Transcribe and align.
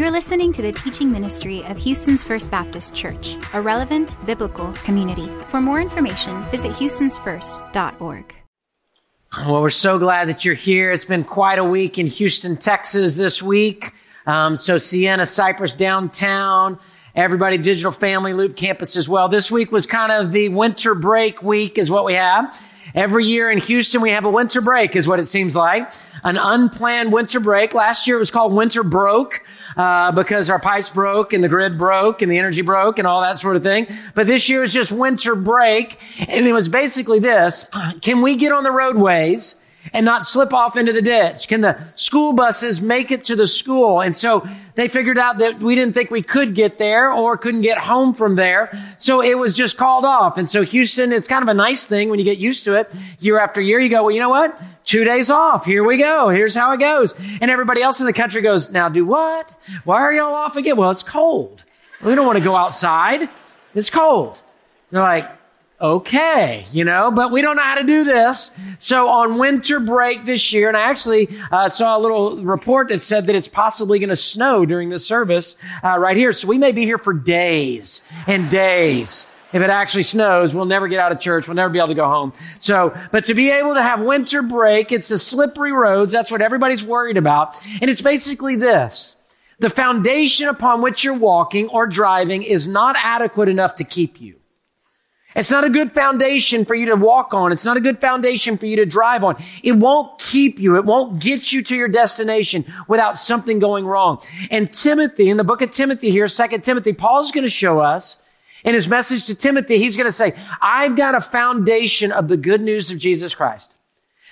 You're 0.00 0.10
listening 0.10 0.50
to 0.54 0.62
the 0.62 0.72
teaching 0.72 1.12
ministry 1.12 1.62
of 1.64 1.76
Houston's 1.76 2.24
First 2.24 2.50
Baptist 2.50 2.96
Church, 2.96 3.36
a 3.52 3.60
relevant 3.60 4.16
biblical 4.24 4.72
community. 4.72 5.26
For 5.48 5.60
more 5.60 5.78
information, 5.78 6.40
visit 6.44 6.72
houstonsfirst.org. 6.72 8.34
Well, 9.36 9.60
we're 9.60 9.68
so 9.68 9.98
glad 9.98 10.28
that 10.28 10.42
you're 10.42 10.54
here. 10.54 10.90
It's 10.90 11.04
been 11.04 11.22
quite 11.22 11.58
a 11.58 11.64
week 11.64 11.98
in 11.98 12.06
Houston, 12.06 12.56
Texas 12.56 13.14
this 13.16 13.42
week. 13.42 13.92
Um, 14.24 14.56
so 14.56 14.78
Sienna, 14.78 15.26
Cypress 15.26 15.74
downtown, 15.74 16.78
everybody, 17.14 17.58
Digital 17.58 17.92
Family 17.92 18.32
Loop 18.32 18.56
campus 18.56 18.96
as 18.96 19.06
well. 19.06 19.28
This 19.28 19.50
week 19.50 19.70
was 19.70 19.84
kind 19.84 20.12
of 20.12 20.32
the 20.32 20.48
winter 20.48 20.94
break 20.94 21.42
week 21.42 21.76
is 21.76 21.90
what 21.90 22.06
we 22.06 22.14
have. 22.14 22.58
Every 22.94 23.24
year 23.24 23.50
in 23.50 23.58
Houston, 23.58 24.00
we 24.00 24.10
have 24.10 24.24
a 24.24 24.30
winter 24.30 24.60
break 24.60 24.96
is 24.96 25.06
what 25.06 25.20
it 25.20 25.26
seems 25.26 25.54
like. 25.54 25.92
An 26.24 26.36
unplanned 26.36 27.12
winter 27.12 27.40
break. 27.40 27.74
Last 27.74 28.06
year 28.06 28.16
it 28.16 28.20
was 28.20 28.30
called 28.30 28.52
winter 28.52 28.82
broke, 28.82 29.44
uh, 29.76 30.12
because 30.12 30.50
our 30.50 30.58
pipes 30.58 30.90
broke 30.90 31.32
and 31.32 31.42
the 31.42 31.48
grid 31.48 31.78
broke 31.78 32.22
and 32.22 32.30
the 32.30 32.38
energy 32.38 32.62
broke 32.62 32.98
and 32.98 33.06
all 33.06 33.20
that 33.20 33.38
sort 33.38 33.56
of 33.56 33.62
thing. 33.62 33.86
But 34.14 34.26
this 34.26 34.48
year 34.48 34.60
was 34.60 34.72
just 34.72 34.92
winter 34.92 35.34
break. 35.34 36.00
And 36.28 36.46
it 36.46 36.52
was 36.52 36.68
basically 36.68 37.18
this. 37.20 37.68
Can 38.02 38.22
we 38.22 38.36
get 38.36 38.52
on 38.52 38.64
the 38.64 38.72
roadways? 38.72 39.56
And 39.92 40.04
not 40.04 40.24
slip 40.24 40.52
off 40.52 40.76
into 40.76 40.92
the 40.92 41.02
ditch? 41.02 41.48
Can 41.48 41.60
the 41.60 41.78
school 41.94 42.32
buses 42.32 42.80
make 42.80 43.10
it 43.10 43.24
to 43.24 43.36
the 43.36 43.46
school? 43.46 44.00
And 44.00 44.14
so 44.14 44.46
they 44.74 44.88
figured 44.88 45.18
out 45.18 45.38
that 45.38 45.60
we 45.60 45.74
didn't 45.74 45.94
think 45.94 46.10
we 46.10 46.22
could 46.22 46.54
get 46.54 46.78
there 46.78 47.10
or 47.10 47.36
couldn't 47.36 47.62
get 47.62 47.78
home 47.78 48.14
from 48.14 48.36
there. 48.36 48.70
So 48.98 49.22
it 49.22 49.36
was 49.38 49.54
just 49.54 49.76
called 49.76 50.04
off. 50.04 50.38
And 50.38 50.48
so 50.48 50.62
Houston, 50.62 51.12
it's 51.12 51.28
kind 51.28 51.42
of 51.42 51.48
a 51.48 51.54
nice 51.54 51.86
thing 51.86 52.10
when 52.10 52.18
you 52.18 52.24
get 52.24 52.38
used 52.38 52.64
to 52.64 52.74
it. 52.74 52.94
Year 53.20 53.38
after 53.38 53.60
year, 53.60 53.80
you 53.80 53.88
go, 53.88 54.04
well, 54.04 54.12
you 54.12 54.20
know 54.20 54.28
what? 54.28 54.60
Two 54.84 55.04
days 55.04 55.30
off. 55.30 55.64
Here 55.64 55.84
we 55.84 55.96
go. 55.96 56.28
Here's 56.28 56.54
how 56.54 56.72
it 56.72 56.78
goes. 56.78 57.12
And 57.40 57.50
everybody 57.50 57.82
else 57.82 58.00
in 58.00 58.06
the 58.06 58.12
country 58.12 58.42
goes, 58.42 58.70
now 58.70 58.88
do 58.88 59.04
what? 59.04 59.56
Why 59.84 60.00
are 60.00 60.12
y'all 60.12 60.34
off 60.34 60.56
again? 60.56 60.76
Well, 60.76 60.90
it's 60.90 61.02
cold. 61.02 61.64
We 62.02 62.14
don't 62.14 62.26
want 62.26 62.38
to 62.38 62.44
go 62.44 62.56
outside. 62.56 63.28
It's 63.74 63.90
cold. 63.90 64.40
They're 64.90 65.02
like, 65.02 65.30
okay, 65.80 66.64
you 66.72 66.84
know, 66.84 67.10
but 67.10 67.32
we 67.32 67.42
don't 67.42 67.56
know 67.56 67.62
how 67.62 67.76
to 67.76 67.84
do 67.84 68.04
this. 68.04 68.50
So 68.78 69.08
on 69.08 69.38
winter 69.38 69.80
break 69.80 70.24
this 70.24 70.52
year, 70.52 70.68
and 70.68 70.76
I 70.76 70.82
actually 70.82 71.28
uh, 71.50 71.68
saw 71.68 71.96
a 71.96 72.00
little 72.00 72.36
report 72.38 72.88
that 72.88 73.02
said 73.02 73.26
that 73.26 73.34
it's 73.34 73.48
possibly 73.48 73.98
going 73.98 74.10
to 74.10 74.16
snow 74.16 74.66
during 74.66 74.90
the 74.90 74.98
service 74.98 75.56
uh, 75.82 75.98
right 75.98 76.16
here. 76.16 76.32
So 76.32 76.48
we 76.48 76.58
may 76.58 76.72
be 76.72 76.84
here 76.84 76.98
for 76.98 77.14
days 77.14 78.02
and 78.26 78.50
days. 78.50 79.26
If 79.52 79.62
it 79.62 79.70
actually 79.70 80.04
snows, 80.04 80.54
we'll 80.54 80.64
never 80.64 80.86
get 80.86 81.00
out 81.00 81.10
of 81.10 81.18
church. 81.18 81.48
We'll 81.48 81.56
never 81.56 81.72
be 81.72 81.78
able 81.78 81.88
to 81.88 81.94
go 81.94 82.08
home. 82.08 82.32
So, 82.60 82.96
but 83.10 83.24
to 83.24 83.34
be 83.34 83.50
able 83.50 83.74
to 83.74 83.82
have 83.82 84.00
winter 84.00 84.42
break, 84.42 84.92
it's 84.92 85.08
the 85.08 85.18
slippery 85.18 85.72
roads. 85.72 86.12
That's 86.12 86.30
what 86.30 86.40
everybody's 86.40 86.84
worried 86.84 87.16
about. 87.16 87.60
And 87.80 87.90
it's 87.90 88.00
basically 88.00 88.54
this. 88.54 89.16
The 89.58 89.68
foundation 89.68 90.46
upon 90.46 90.82
which 90.82 91.02
you're 91.02 91.14
walking 91.14 91.68
or 91.68 91.86
driving 91.86 92.44
is 92.44 92.68
not 92.68 92.96
adequate 92.98 93.48
enough 93.48 93.74
to 93.76 93.84
keep 93.84 94.20
you. 94.20 94.39
It's 95.36 95.50
not 95.50 95.64
a 95.64 95.70
good 95.70 95.92
foundation 95.92 96.64
for 96.64 96.74
you 96.74 96.86
to 96.86 96.96
walk 96.96 97.32
on. 97.34 97.52
It's 97.52 97.64
not 97.64 97.76
a 97.76 97.80
good 97.80 98.00
foundation 98.00 98.58
for 98.58 98.66
you 98.66 98.76
to 98.76 98.86
drive 98.86 99.22
on. 99.22 99.36
It 99.62 99.72
won't 99.72 100.18
keep 100.18 100.58
you. 100.58 100.76
It 100.76 100.84
won't 100.84 101.20
get 101.20 101.52
you 101.52 101.62
to 101.62 101.76
your 101.76 101.88
destination 101.88 102.64
without 102.88 103.16
something 103.16 103.60
going 103.60 103.86
wrong. 103.86 104.20
And 104.50 104.72
Timothy, 104.72 105.30
in 105.30 105.36
the 105.36 105.44
book 105.44 105.62
of 105.62 105.70
Timothy 105.70 106.10
here, 106.10 106.26
second 106.26 106.64
Timothy, 106.64 106.92
Paul's 106.92 107.30
going 107.30 107.44
to 107.44 107.50
show 107.50 107.78
us 107.78 108.16
in 108.64 108.74
his 108.74 108.88
message 108.88 109.24
to 109.26 109.34
Timothy, 109.34 109.78
he's 109.78 109.96
going 109.96 110.06
to 110.06 110.12
say, 110.12 110.34
I've 110.60 110.96
got 110.96 111.14
a 111.14 111.20
foundation 111.20 112.12
of 112.12 112.28
the 112.28 112.36
good 112.36 112.60
news 112.60 112.90
of 112.90 112.98
Jesus 112.98 113.34
Christ 113.34 113.74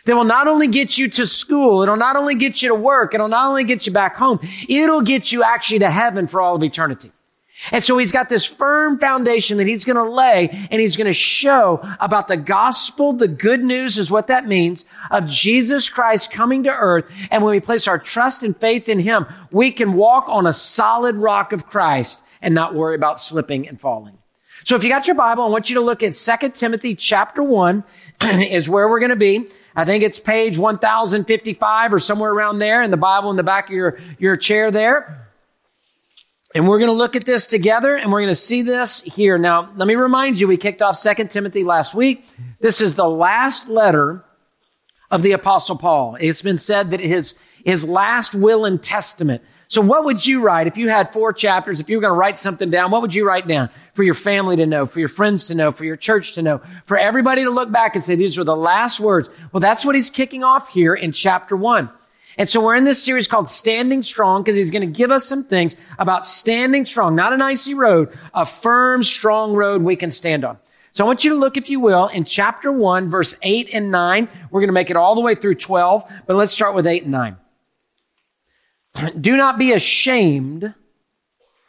that 0.05 0.15
will 0.15 0.25
not 0.25 0.49
only 0.49 0.69
get 0.69 0.99
you 0.99 1.09
to 1.09 1.27
school, 1.27 1.83
it'll 1.83 1.97
not 1.97 2.17
only 2.17 2.35
get 2.35 2.63
you 2.63 2.69
to 2.69 2.75
work, 2.75 3.15
it'll 3.15 3.29
not 3.29 3.49
only 3.49 3.65
get 3.65 3.87
you 3.87 3.93
back 3.93 4.17
home, 4.17 4.39
it'll 4.69 5.03
get 5.03 5.33
you 5.33 5.43
actually 5.43 5.79
to 5.81 5.91
heaven 5.91 6.27
for 6.27 6.41
all 6.41 6.57
of 6.57 6.63
eternity. 6.63 7.13
And 7.73 7.83
so 7.83 7.99
he's 7.99 8.13
got 8.13 8.29
this 8.29 8.47
firm 8.47 8.99
foundation 8.99 9.59
that 9.59 9.67
he's 9.67 9.85
going 9.85 9.97
to 9.97 10.11
lay 10.11 10.49
and 10.71 10.81
he's 10.81 10.97
going 10.97 11.07
to 11.07 11.13
show 11.13 11.81
about 12.01 12.29
the 12.29 12.37
gospel. 12.37 13.13
The 13.13 13.29
good 13.29 13.63
news 13.63 13.99
is 13.99 14.11
what 14.11 14.29
that 14.29 14.47
means 14.47 14.85
of 15.11 15.27
Jesus 15.27 15.89
Christ 15.89 16.31
coming 16.31 16.63
to 16.65 16.71
earth. 16.71 17.29
And 17.31 17.43
when 17.43 17.53
we 17.53 17.61
place 17.61 17.89
our 17.89 17.99
trust 17.99 18.43
and 18.43 18.57
faith 18.57 18.89
in 18.89 19.01
him, 19.01 19.27
we 19.51 19.71
can 19.71 19.95
walk 19.95 20.29
on 20.29 20.47
a 20.47 20.53
solid 20.53 21.17
rock 21.17 21.53
of 21.53 21.67
Christ 21.67 22.23
and 22.41 22.55
not 22.55 22.75
worry 22.75 22.95
about 22.95 23.21
slipping 23.21 23.69
and 23.69 23.81
falling. 23.81 24.19
So 24.65 24.77
if 24.77 24.85
you 24.85 24.91
got 24.91 25.07
your 25.07 25.17
Bible, 25.17 25.45
I 25.45 25.49
want 25.49 25.71
you 25.71 25.77
to 25.77 25.81
look 25.81 26.03
at 26.03 26.13
2 26.13 26.51
Timothy 26.51 26.95
chapter 26.95 27.43
1 27.43 27.85
is 28.23 28.69
where 28.69 28.89
we're 28.89 28.99
going 29.01 29.11
to 29.11 29.17
be. 29.17 29.47
I 29.75 29.85
think 29.85 30.03
it's 30.03 30.19
page 30.19 30.59
1055 30.59 31.95
or 31.95 31.99
somewhere 31.99 32.31
around 32.31 32.59
there 32.59 32.83
in 32.83 32.91
the 32.91 32.97
Bible 32.97 33.31
in 33.31 33.37
the 33.37 33.43
back 33.43 33.69
of 33.69 33.75
your, 33.75 33.99
your 34.19 34.37
chair 34.37 34.71
there. 34.71 35.28
And 36.55 36.67
we're 36.67 36.79
going 36.79 36.91
to 36.91 36.97
look 36.97 37.15
at 37.15 37.27
this 37.27 37.47
together 37.47 37.95
and 37.95 38.11
we're 38.11 38.21
going 38.21 38.31
to 38.31 38.35
see 38.35 38.63
this 38.63 39.03
here. 39.03 39.37
Now, 39.37 39.71
let 39.77 39.87
me 39.87 39.97
remind 39.97 40.41
you, 40.41 40.49
we 40.49 40.57
kicked 40.57 40.81
off 40.81 41.01
2 41.03 41.27
Timothy 41.27 41.63
last 41.63 41.95
week. 41.95 42.27
This 42.61 42.81
is 42.81 42.95
the 42.95 43.09
last 43.09 43.69
letter 43.69 44.25
of 45.11 45.23
the 45.23 45.33
apostle 45.33 45.77
Paul. 45.77 46.17
It's 46.19 46.43
been 46.43 46.59
said 46.59 46.91
that 46.91 47.01
his, 47.01 47.35
his 47.65 47.87
last 47.87 48.35
will 48.35 48.65
and 48.65 48.83
testament. 48.83 49.43
So 49.71 49.83
what 49.83 50.07
would 50.07 50.27
you 50.27 50.41
write 50.41 50.67
if 50.67 50.79
you 50.79 50.89
had 50.89 51.13
four 51.13 51.35
chapters? 51.35 51.81
If 51.81 51.91
you 51.91 51.99
were 51.99 52.01
going 52.01 52.15
to 52.15 52.19
write 52.19 52.39
something 52.39 52.71
down, 52.71 52.91
what 52.91 53.03
would 53.03 53.15
you 53.15 53.27
write 53.27 53.47
down 53.47 53.69
for 53.93 54.03
your 54.03 54.15
family 54.15 54.57
to 54.57 54.65
know, 54.65 54.87
for 54.87 55.01
your 55.01 55.11
friends 55.11 55.47
to 55.49 55.55
know, 55.55 55.71
for 55.71 55.85
your 55.85 55.97
church 55.97 56.33
to 56.33 56.43
know, 56.43 56.63
for 56.87 56.97
everybody 56.97 57.45
to 57.45 57.51
look 57.51 57.71
back 57.71 57.95
and 57.95 58.03
say, 58.03 58.15
these 58.15 58.39
were 58.39 58.45
the 58.45 58.57
last 58.57 59.01
words? 59.01 59.29
Well, 59.53 59.61
that's 59.61 59.85
what 59.85 59.95
he's 59.95 60.09
kicking 60.09 60.43
off 60.43 60.71
here 60.71 60.95
in 60.95 61.13
chapter 61.13 61.55
one. 61.55 61.91
And 62.39 62.49
so 62.49 62.65
we're 62.65 62.77
in 62.77 62.85
this 62.85 63.03
series 63.03 63.27
called 63.27 63.49
Standing 63.49 64.03
Strong 64.05 64.45
because 64.45 64.55
he's 64.55 64.71
going 64.71 64.89
to 64.91 64.99
give 64.99 65.11
us 65.11 65.27
some 65.27 65.43
things 65.43 65.75
about 65.99 66.25
standing 66.25 66.87
strong, 66.87 67.17
not 67.17 67.33
an 67.33 67.43
icy 67.43 67.75
road, 67.75 68.17
a 68.33 68.47
firm, 68.47 69.03
strong 69.03 69.55
road 69.55 69.83
we 69.83 69.97
can 69.97 70.13
stand 70.13 70.45
on. 70.45 70.57
So 70.93 71.05
I 71.05 71.07
want 71.07 71.25
you 71.25 71.31
to 71.31 71.37
look, 71.37 71.57
if 71.57 71.69
you 71.69 71.81
will, 71.81 72.07
in 72.07 72.25
chapter 72.25 72.71
one, 72.71 73.11
verse 73.11 73.37
eight 73.43 73.71
and 73.75 73.91
nine. 73.91 74.29
We're 74.51 74.61
going 74.61 74.69
to 74.69 74.73
make 74.73 74.89
it 74.89 74.97
all 74.97 75.17
the 75.17 75.21
way 75.21 75.35
through 75.35 75.55
12, 75.55 76.23
but 76.27 76.37
let's 76.37 76.53
start 76.53 76.77
with 76.77 76.87
eight 76.87 77.03
and 77.03 77.13
nine. 77.13 77.37
Do 79.21 79.37
not 79.37 79.59
be 79.59 79.73
ashamed 79.73 80.75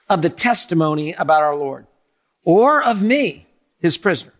of 0.07 0.21
the 0.21 0.29
testimony 0.29 1.13
about 1.13 1.41
our 1.41 1.55
Lord 1.55 1.87
or 2.43 2.81
of 2.81 3.01
me, 3.01 3.47
his 3.79 3.97
prisoner 3.97 4.33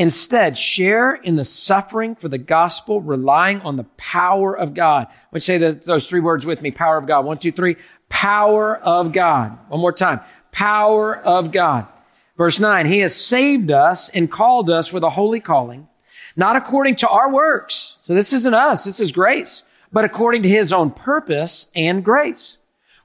Instead, 0.00 0.56
share 0.56 1.12
in 1.12 1.36
the 1.36 1.44
suffering 1.44 2.14
for 2.14 2.30
the 2.30 2.38
gospel, 2.38 3.02
relying 3.02 3.60
on 3.60 3.76
the 3.76 3.84
power 3.98 4.56
of 4.56 4.72
God. 4.72 5.08
Would 5.30 5.42
say 5.42 5.58
the, 5.58 5.72
those 5.72 6.08
three 6.08 6.20
words 6.20 6.46
with 6.46 6.62
me. 6.62 6.70
Power 6.70 6.96
of 6.96 7.06
God. 7.06 7.26
One, 7.26 7.36
two, 7.36 7.52
three. 7.52 7.76
Power 8.08 8.78
of 8.78 9.12
God. 9.12 9.58
One 9.68 9.82
more 9.82 9.92
time. 9.92 10.20
Power 10.52 11.14
of 11.14 11.52
God. 11.52 11.86
Verse 12.38 12.58
nine. 12.58 12.86
He 12.86 13.00
has 13.00 13.14
saved 13.14 13.70
us 13.70 14.08
and 14.08 14.32
called 14.32 14.70
us 14.70 14.90
with 14.90 15.04
a 15.04 15.10
holy 15.10 15.38
calling, 15.38 15.86
not 16.34 16.56
according 16.56 16.96
to 16.96 17.08
our 17.10 17.30
works. 17.30 17.98
So 18.00 18.14
this 18.14 18.32
isn't 18.32 18.54
us. 18.54 18.84
This 18.84 19.00
is 19.00 19.12
grace, 19.12 19.64
but 19.92 20.06
according 20.06 20.44
to 20.44 20.48
his 20.48 20.72
own 20.72 20.92
purpose 20.92 21.70
and 21.74 22.02
grace 22.02 22.56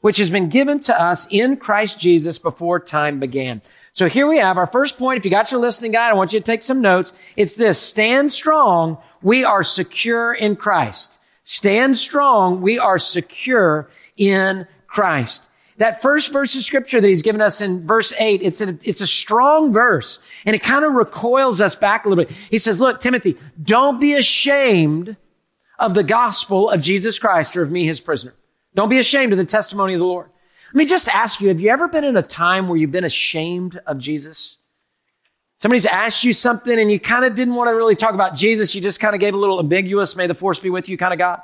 which 0.05 0.17
has 0.17 0.29
been 0.29 0.49
given 0.49 0.79
to 0.79 1.01
us 1.01 1.25
in 1.31 1.57
Christ 1.57 1.99
Jesus 1.99 2.37
before 2.37 2.79
time 2.79 3.19
began. 3.19 3.59
So 3.91 4.07
here 4.07 4.27
we 4.27 4.37
have 4.37 4.55
our 4.55 4.67
first 4.67 4.99
point. 4.99 5.17
If 5.17 5.25
you 5.25 5.31
got 5.31 5.51
your 5.51 5.59
listening 5.59 5.93
guide, 5.93 6.11
I 6.11 6.13
want 6.13 6.31
you 6.31 6.37
to 6.37 6.45
take 6.45 6.61
some 6.61 6.79
notes. 6.79 7.11
It's 7.35 7.55
this, 7.55 7.81
stand 7.81 8.31
strong. 8.31 8.99
We 9.23 9.43
are 9.43 9.63
secure 9.63 10.31
in 10.31 10.57
Christ. 10.57 11.17
Stand 11.43 11.97
strong. 11.97 12.61
We 12.61 12.77
are 12.77 12.99
secure 12.99 13.89
in 14.15 14.67
Christ. 14.85 15.49
That 15.77 16.03
first 16.03 16.31
verse 16.31 16.55
of 16.55 16.61
scripture 16.61 17.01
that 17.01 17.07
he's 17.07 17.23
given 17.23 17.41
us 17.41 17.59
in 17.59 17.87
verse 17.87 18.13
eight, 18.19 18.43
it's 18.43 18.61
a, 18.61 18.77
it's 18.83 19.01
a 19.01 19.07
strong 19.07 19.73
verse 19.73 20.19
and 20.45 20.55
it 20.55 20.61
kind 20.61 20.85
of 20.85 20.93
recoils 20.93 21.59
us 21.61 21.75
back 21.75 22.05
a 22.05 22.09
little 22.09 22.23
bit. 22.23 22.31
He 22.51 22.59
says, 22.59 22.79
look, 22.79 22.99
Timothy, 22.99 23.37
don't 23.59 23.99
be 23.99 24.13
ashamed 24.13 25.17
of 25.79 25.95
the 25.95 26.03
gospel 26.03 26.69
of 26.69 26.79
Jesus 26.81 27.17
Christ 27.17 27.57
or 27.57 27.63
of 27.63 27.71
me, 27.71 27.87
his 27.87 28.01
prisoner. 28.01 28.35
Don't 28.75 28.89
be 28.89 28.99
ashamed 28.99 29.31
of 29.31 29.37
the 29.37 29.45
testimony 29.45 29.93
of 29.93 29.99
the 29.99 30.05
Lord. 30.05 30.29
Let 30.67 30.75
me 30.75 30.85
just 30.85 31.07
ask 31.07 31.39
you, 31.39 31.47
have 31.47 31.61
you 31.61 31.69
ever 31.69 31.87
been 31.87 32.03
in 32.03 32.17
a 32.17 32.21
time 32.21 32.67
where 32.67 32.77
you've 32.77 32.91
been 32.91 33.05
ashamed 33.05 33.79
of 33.87 33.97
Jesus? 33.97 34.57
Somebody's 35.55 35.85
asked 35.85 36.23
you 36.23 36.33
something 36.33 36.77
and 36.77 36.91
you 36.91 36.99
kind 36.99 37.23
of 37.23 37.33
didn't 37.33 37.55
want 37.55 37.69
to 37.69 37.75
really 37.75 37.95
talk 37.95 38.13
about 38.13 38.35
Jesus. 38.35 38.75
You 38.75 38.81
just 38.81 38.99
kind 38.99 39.15
of 39.15 39.21
gave 39.21 39.33
a 39.33 39.37
little 39.37 39.59
ambiguous, 39.59 40.15
may 40.15 40.27
the 40.27 40.35
force 40.35 40.59
be 40.59 40.69
with 40.69 40.89
you 40.89 40.97
kind 40.97 41.13
of 41.13 41.19
God. 41.19 41.41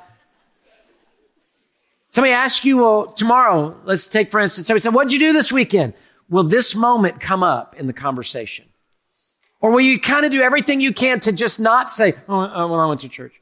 Somebody 2.10 2.34
asked 2.34 2.66
you, 2.66 2.76
well, 2.76 3.06
tomorrow, 3.06 3.74
let's 3.84 4.06
take 4.06 4.30
for 4.30 4.38
instance, 4.38 4.66
somebody 4.66 4.82
said, 4.82 4.92
what'd 4.92 5.12
you 5.12 5.18
do 5.18 5.32
this 5.32 5.50
weekend? 5.50 5.94
Will 6.28 6.44
this 6.44 6.74
moment 6.74 7.20
come 7.20 7.42
up 7.42 7.74
in 7.78 7.86
the 7.86 7.92
conversation? 7.94 8.66
Or 9.62 9.70
will 9.70 9.80
you 9.80 9.98
kind 9.98 10.26
of 10.26 10.32
do 10.32 10.42
everything 10.42 10.80
you 10.80 10.92
can 10.92 11.20
to 11.20 11.32
just 11.32 11.58
not 11.58 11.90
say, 11.90 12.14
oh, 12.28 12.40
uh, 12.40 12.68
well, 12.68 12.80
I 12.80 12.86
went 12.86 13.00
to 13.00 13.08
church. 13.08 13.41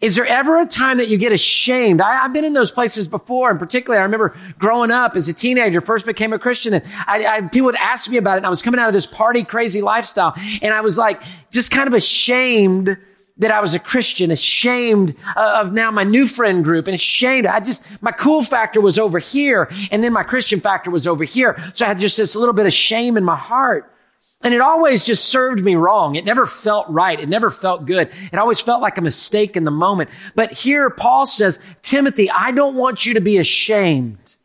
Is 0.00 0.16
there 0.16 0.26
ever 0.26 0.58
a 0.58 0.66
time 0.66 0.96
that 0.96 1.08
you 1.08 1.18
get 1.18 1.30
ashamed? 1.30 2.00
I, 2.00 2.14
have 2.14 2.32
been 2.32 2.44
in 2.44 2.54
those 2.54 2.72
places 2.72 3.06
before, 3.06 3.50
and 3.50 3.58
particularly 3.58 4.00
I 4.00 4.02
remember 4.02 4.34
growing 4.58 4.90
up 4.90 5.14
as 5.14 5.28
a 5.28 5.34
teenager, 5.34 5.82
first 5.82 6.06
became 6.06 6.32
a 6.32 6.38
Christian, 6.38 6.72
and 6.72 6.84
I, 7.06 7.26
I, 7.26 7.40
people 7.42 7.66
would 7.66 7.76
ask 7.76 8.10
me 8.10 8.16
about 8.16 8.34
it, 8.34 8.36
and 8.38 8.46
I 8.46 8.48
was 8.48 8.62
coming 8.62 8.80
out 8.80 8.88
of 8.88 8.94
this 8.94 9.06
party 9.06 9.44
crazy 9.44 9.82
lifestyle, 9.82 10.34
and 10.62 10.72
I 10.72 10.80
was 10.80 10.96
like, 10.96 11.22
just 11.50 11.70
kind 11.70 11.86
of 11.86 11.92
ashamed 11.92 12.96
that 13.40 13.50
I 13.50 13.60
was 13.60 13.74
a 13.74 13.78
Christian, 13.78 14.30
ashamed 14.30 15.16
uh, 15.34 15.60
of 15.62 15.72
now 15.72 15.90
my 15.90 16.04
new 16.04 16.26
friend 16.26 16.62
group 16.62 16.86
and 16.86 16.94
ashamed. 16.94 17.46
I 17.46 17.60
just, 17.60 18.02
my 18.02 18.12
cool 18.12 18.42
factor 18.42 18.80
was 18.82 18.98
over 18.98 19.18
here. 19.18 19.70
And 19.90 20.04
then 20.04 20.12
my 20.12 20.22
Christian 20.22 20.60
factor 20.60 20.90
was 20.90 21.06
over 21.06 21.24
here. 21.24 21.58
So 21.72 21.86
I 21.86 21.88
had 21.88 21.98
just 21.98 22.18
this 22.18 22.36
little 22.36 22.52
bit 22.52 22.66
of 22.66 22.74
shame 22.74 23.16
in 23.16 23.24
my 23.24 23.36
heart. 23.36 23.90
And 24.42 24.54
it 24.54 24.60
always 24.60 25.04
just 25.04 25.26
served 25.26 25.62
me 25.62 25.74
wrong. 25.74 26.14
It 26.14 26.24
never 26.24 26.46
felt 26.46 26.88
right. 26.88 27.20
It 27.20 27.28
never 27.28 27.50
felt 27.50 27.84
good. 27.84 28.10
It 28.32 28.38
always 28.38 28.60
felt 28.60 28.80
like 28.80 28.96
a 28.96 29.02
mistake 29.02 29.54
in 29.54 29.64
the 29.64 29.70
moment. 29.70 30.08
But 30.34 30.52
here 30.52 30.88
Paul 30.88 31.26
says, 31.26 31.58
Timothy, 31.82 32.30
I 32.30 32.50
don't 32.50 32.74
want 32.74 33.04
you 33.04 33.14
to 33.14 33.20
be 33.20 33.36
ashamed 33.36 34.36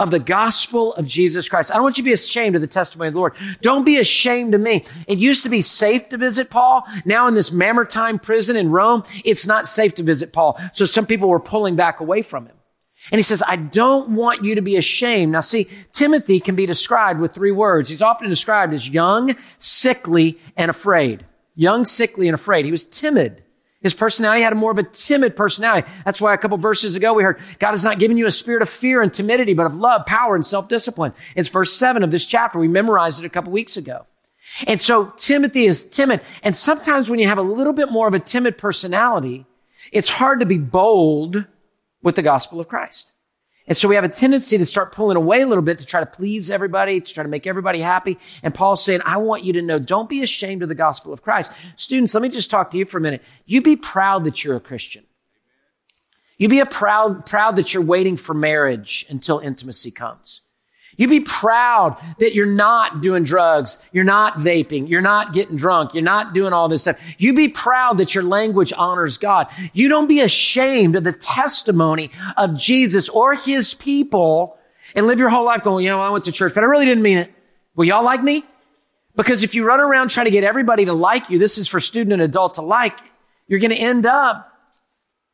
of 0.00 0.10
the 0.10 0.18
gospel 0.18 0.94
of 0.94 1.06
Jesus 1.06 1.48
Christ. 1.48 1.70
I 1.70 1.74
don't 1.74 1.82
want 1.84 1.98
you 1.98 2.02
to 2.02 2.08
be 2.08 2.14
ashamed 2.14 2.56
of 2.56 2.62
the 2.62 2.66
testimony 2.66 3.08
of 3.08 3.14
the 3.14 3.20
Lord. 3.20 3.34
Don't 3.60 3.84
be 3.84 3.98
ashamed 3.98 4.54
of 4.54 4.60
me. 4.60 4.84
It 5.06 5.18
used 5.18 5.42
to 5.44 5.50
be 5.50 5.60
safe 5.60 6.08
to 6.08 6.16
visit 6.16 6.50
Paul. 6.50 6.84
Now 7.04 7.28
in 7.28 7.34
this 7.34 7.52
Mamertine 7.52 8.18
prison 8.18 8.56
in 8.56 8.70
Rome, 8.70 9.04
it's 9.24 9.46
not 9.46 9.68
safe 9.68 9.94
to 9.96 10.02
visit 10.02 10.32
Paul. 10.32 10.58
So 10.72 10.86
some 10.86 11.06
people 11.06 11.28
were 11.28 11.38
pulling 11.38 11.76
back 11.76 12.00
away 12.00 12.22
from 12.22 12.46
him. 12.46 12.56
And 13.10 13.18
he 13.18 13.22
says, 13.22 13.42
I 13.46 13.56
don't 13.56 14.10
want 14.10 14.44
you 14.44 14.54
to 14.54 14.62
be 14.62 14.76
ashamed. 14.76 15.32
Now 15.32 15.40
see, 15.40 15.68
Timothy 15.92 16.40
can 16.40 16.54
be 16.54 16.66
described 16.66 17.20
with 17.20 17.34
three 17.34 17.52
words. 17.52 17.88
He's 17.88 18.02
often 18.02 18.28
described 18.28 18.72
as 18.72 18.88
young, 18.88 19.34
sickly, 19.58 20.38
and 20.56 20.70
afraid. 20.70 21.24
Young, 21.56 21.84
sickly, 21.84 22.28
and 22.28 22.34
afraid. 22.34 22.64
He 22.64 22.70
was 22.70 22.86
timid. 22.86 23.42
His 23.82 23.94
personality 23.94 24.42
had 24.42 24.52
a 24.52 24.56
more 24.56 24.70
of 24.70 24.78
a 24.78 24.82
timid 24.82 25.34
personality. 25.34 25.88
That's 26.04 26.20
why 26.20 26.34
a 26.34 26.38
couple 26.38 26.58
verses 26.58 26.94
ago 26.94 27.14
we 27.14 27.22
heard 27.22 27.40
God 27.58 27.70
has 27.70 27.82
not 27.82 27.98
given 27.98 28.18
you 28.18 28.26
a 28.26 28.30
spirit 28.30 28.60
of 28.60 28.68
fear 28.68 29.00
and 29.00 29.12
timidity, 29.12 29.54
but 29.54 29.66
of 29.66 29.74
love, 29.74 30.04
power, 30.04 30.34
and 30.34 30.44
self-discipline. 30.44 31.14
It's 31.34 31.48
verse 31.48 31.72
seven 31.72 32.02
of 32.02 32.10
this 32.10 32.26
chapter. 32.26 32.58
We 32.58 32.68
memorized 32.68 33.20
it 33.20 33.26
a 33.26 33.30
couple 33.30 33.52
weeks 33.52 33.78
ago. 33.78 34.06
And 34.66 34.80
so 34.80 35.14
Timothy 35.16 35.64
is 35.64 35.88
timid. 35.88 36.20
And 36.42 36.54
sometimes 36.54 37.08
when 37.08 37.20
you 37.20 37.26
have 37.26 37.38
a 37.38 37.42
little 37.42 37.72
bit 37.72 37.90
more 37.90 38.06
of 38.06 38.14
a 38.14 38.18
timid 38.18 38.58
personality, 38.58 39.46
it's 39.92 40.10
hard 40.10 40.40
to 40.40 40.46
be 40.46 40.58
bold 40.58 41.46
with 42.02 42.16
the 42.16 42.22
gospel 42.22 42.60
of 42.60 42.68
Christ. 42.68 43.12
And 43.66 43.76
so 43.76 43.88
we 43.88 43.94
have 43.94 44.04
a 44.04 44.08
tendency 44.08 44.58
to 44.58 44.66
start 44.66 44.90
pulling 44.90 45.16
away 45.16 45.42
a 45.42 45.46
little 45.46 45.62
bit 45.62 45.78
to 45.78 45.86
try 45.86 46.00
to 46.00 46.06
please 46.06 46.50
everybody, 46.50 47.00
to 47.00 47.14
try 47.14 47.22
to 47.22 47.28
make 47.28 47.46
everybody 47.46 47.78
happy. 47.78 48.18
And 48.42 48.52
Paul's 48.52 48.84
saying, 48.84 49.00
I 49.04 49.18
want 49.18 49.44
you 49.44 49.52
to 49.52 49.62
know, 49.62 49.78
don't 49.78 50.08
be 50.08 50.22
ashamed 50.22 50.62
of 50.62 50.68
the 50.68 50.74
gospel 50.74 51.12
of 51.12 51.22
Christ. 51.22 51.52
Students, 51.76 52.12
let 52.12 52.22
me 52.22 52.30
just 52.30 52.50
talk 52.50 52.72
to 52.72 52.78
you 52.78 52.84
for 52.84 52.98
a 52.98 53.00
minute. 53.00 53.22
You 53.46 53.62
be 53.62 53.76
proud 53.76 54.24
that 54.24 54.42
you're 54.42 54.56
a 54.56 54.60
Christian. 54.60 55.04
You 56.36 56.48
be 56.48 56.58
a 56.58 56.66
proud, 56.66 57.26
proud 57.26 57.56
that 57.56 57.72
you're 57.72 57.82
waiting 57.82 58.16
for 58.16 58.34
marriage 58.34 59.06
until 59.08 59.38
intimacy 59.38 59.90
comes. 59.90 60.40
You 61.00 61.08
be 61.08 61.20
proud 61.20 61.98
that 62.18 62.34
you're 62.34 62.44
not 62.44 63.00
doing 63.00 63.24
drugs. 63.24 63.78
You're 63.90 64.04
not 64.04 64.34
vaping. 64.34 64.86
You're 64.86 65.00
not 65.00 65.32
getting 65.32 65.56
drunk. 65.56 65.94
You're 65.94 66.02
not 66.02 66.34
doing 66.34 66.52
all 66.52 66.68
this 66.68 66.82
stuff. 66.82 67.00
You 67.16 67.32
be 67.32 67.48
proud 67.48 67.96
that 67.96 68.14
your 68.14 68.22
language 68.22 68.70
honors 68.76 69.16
God. 69.16 69.46
You 69.72 69.88
don't 69.88 70.08
be 70.08 70.20
ashamed 70.20 70.96
of 70.96 71.04
the 71.04 71.14
testimony 71.14 72.10
of 72.36 72.54
Jesus 72.54 73.08
or 73.08 73.34
his 73.34 73.72
people 73.72 74.58
and 74.94 75.06
live 75.06 75.18
your 75.18 75.30
whole 75.30 75.46
life 75.46 75.64
going, 75.64 75.86
you 75.86 75.90
know, 75.90 76.00
I 76.00 76.10
went 76.10 76.26
to 76.26 76.32
church, 76.32 76.52
but 76.54 76.64
I 76.64 76.66
really 76.66 76.84
didn't 76.84 77.02
mean 77.02 77.16
it. 77.16 77.32
Will 77.74 77.86
y'all 77.86 78.04
like 78.04 78.22
me? 78.22 78.44
Because 79.16 79.42
if 79.42 79.54
you 79.54 79.64
run 79.64 79.80
around 79.80 80.10
trying 80.10 80.26
to 80.26 80.30
get 80.30 80.44
everybody 80.44 80.84
to 80.84 80.92
like 80.92 81.30
you, 81.30 81.38
this 81.38 81.56
is 81.56 81.66
for 81.66 81.80
student 81.80 82.12
and 82.12 82.20
adult 82.20 82.56
to 82.56 82.60
like, 82.60 82.98
you're 83.48 83.58
going 83.58 83.70
to 83.70 83.78
end 83.78 84.04
up 84.04 84.49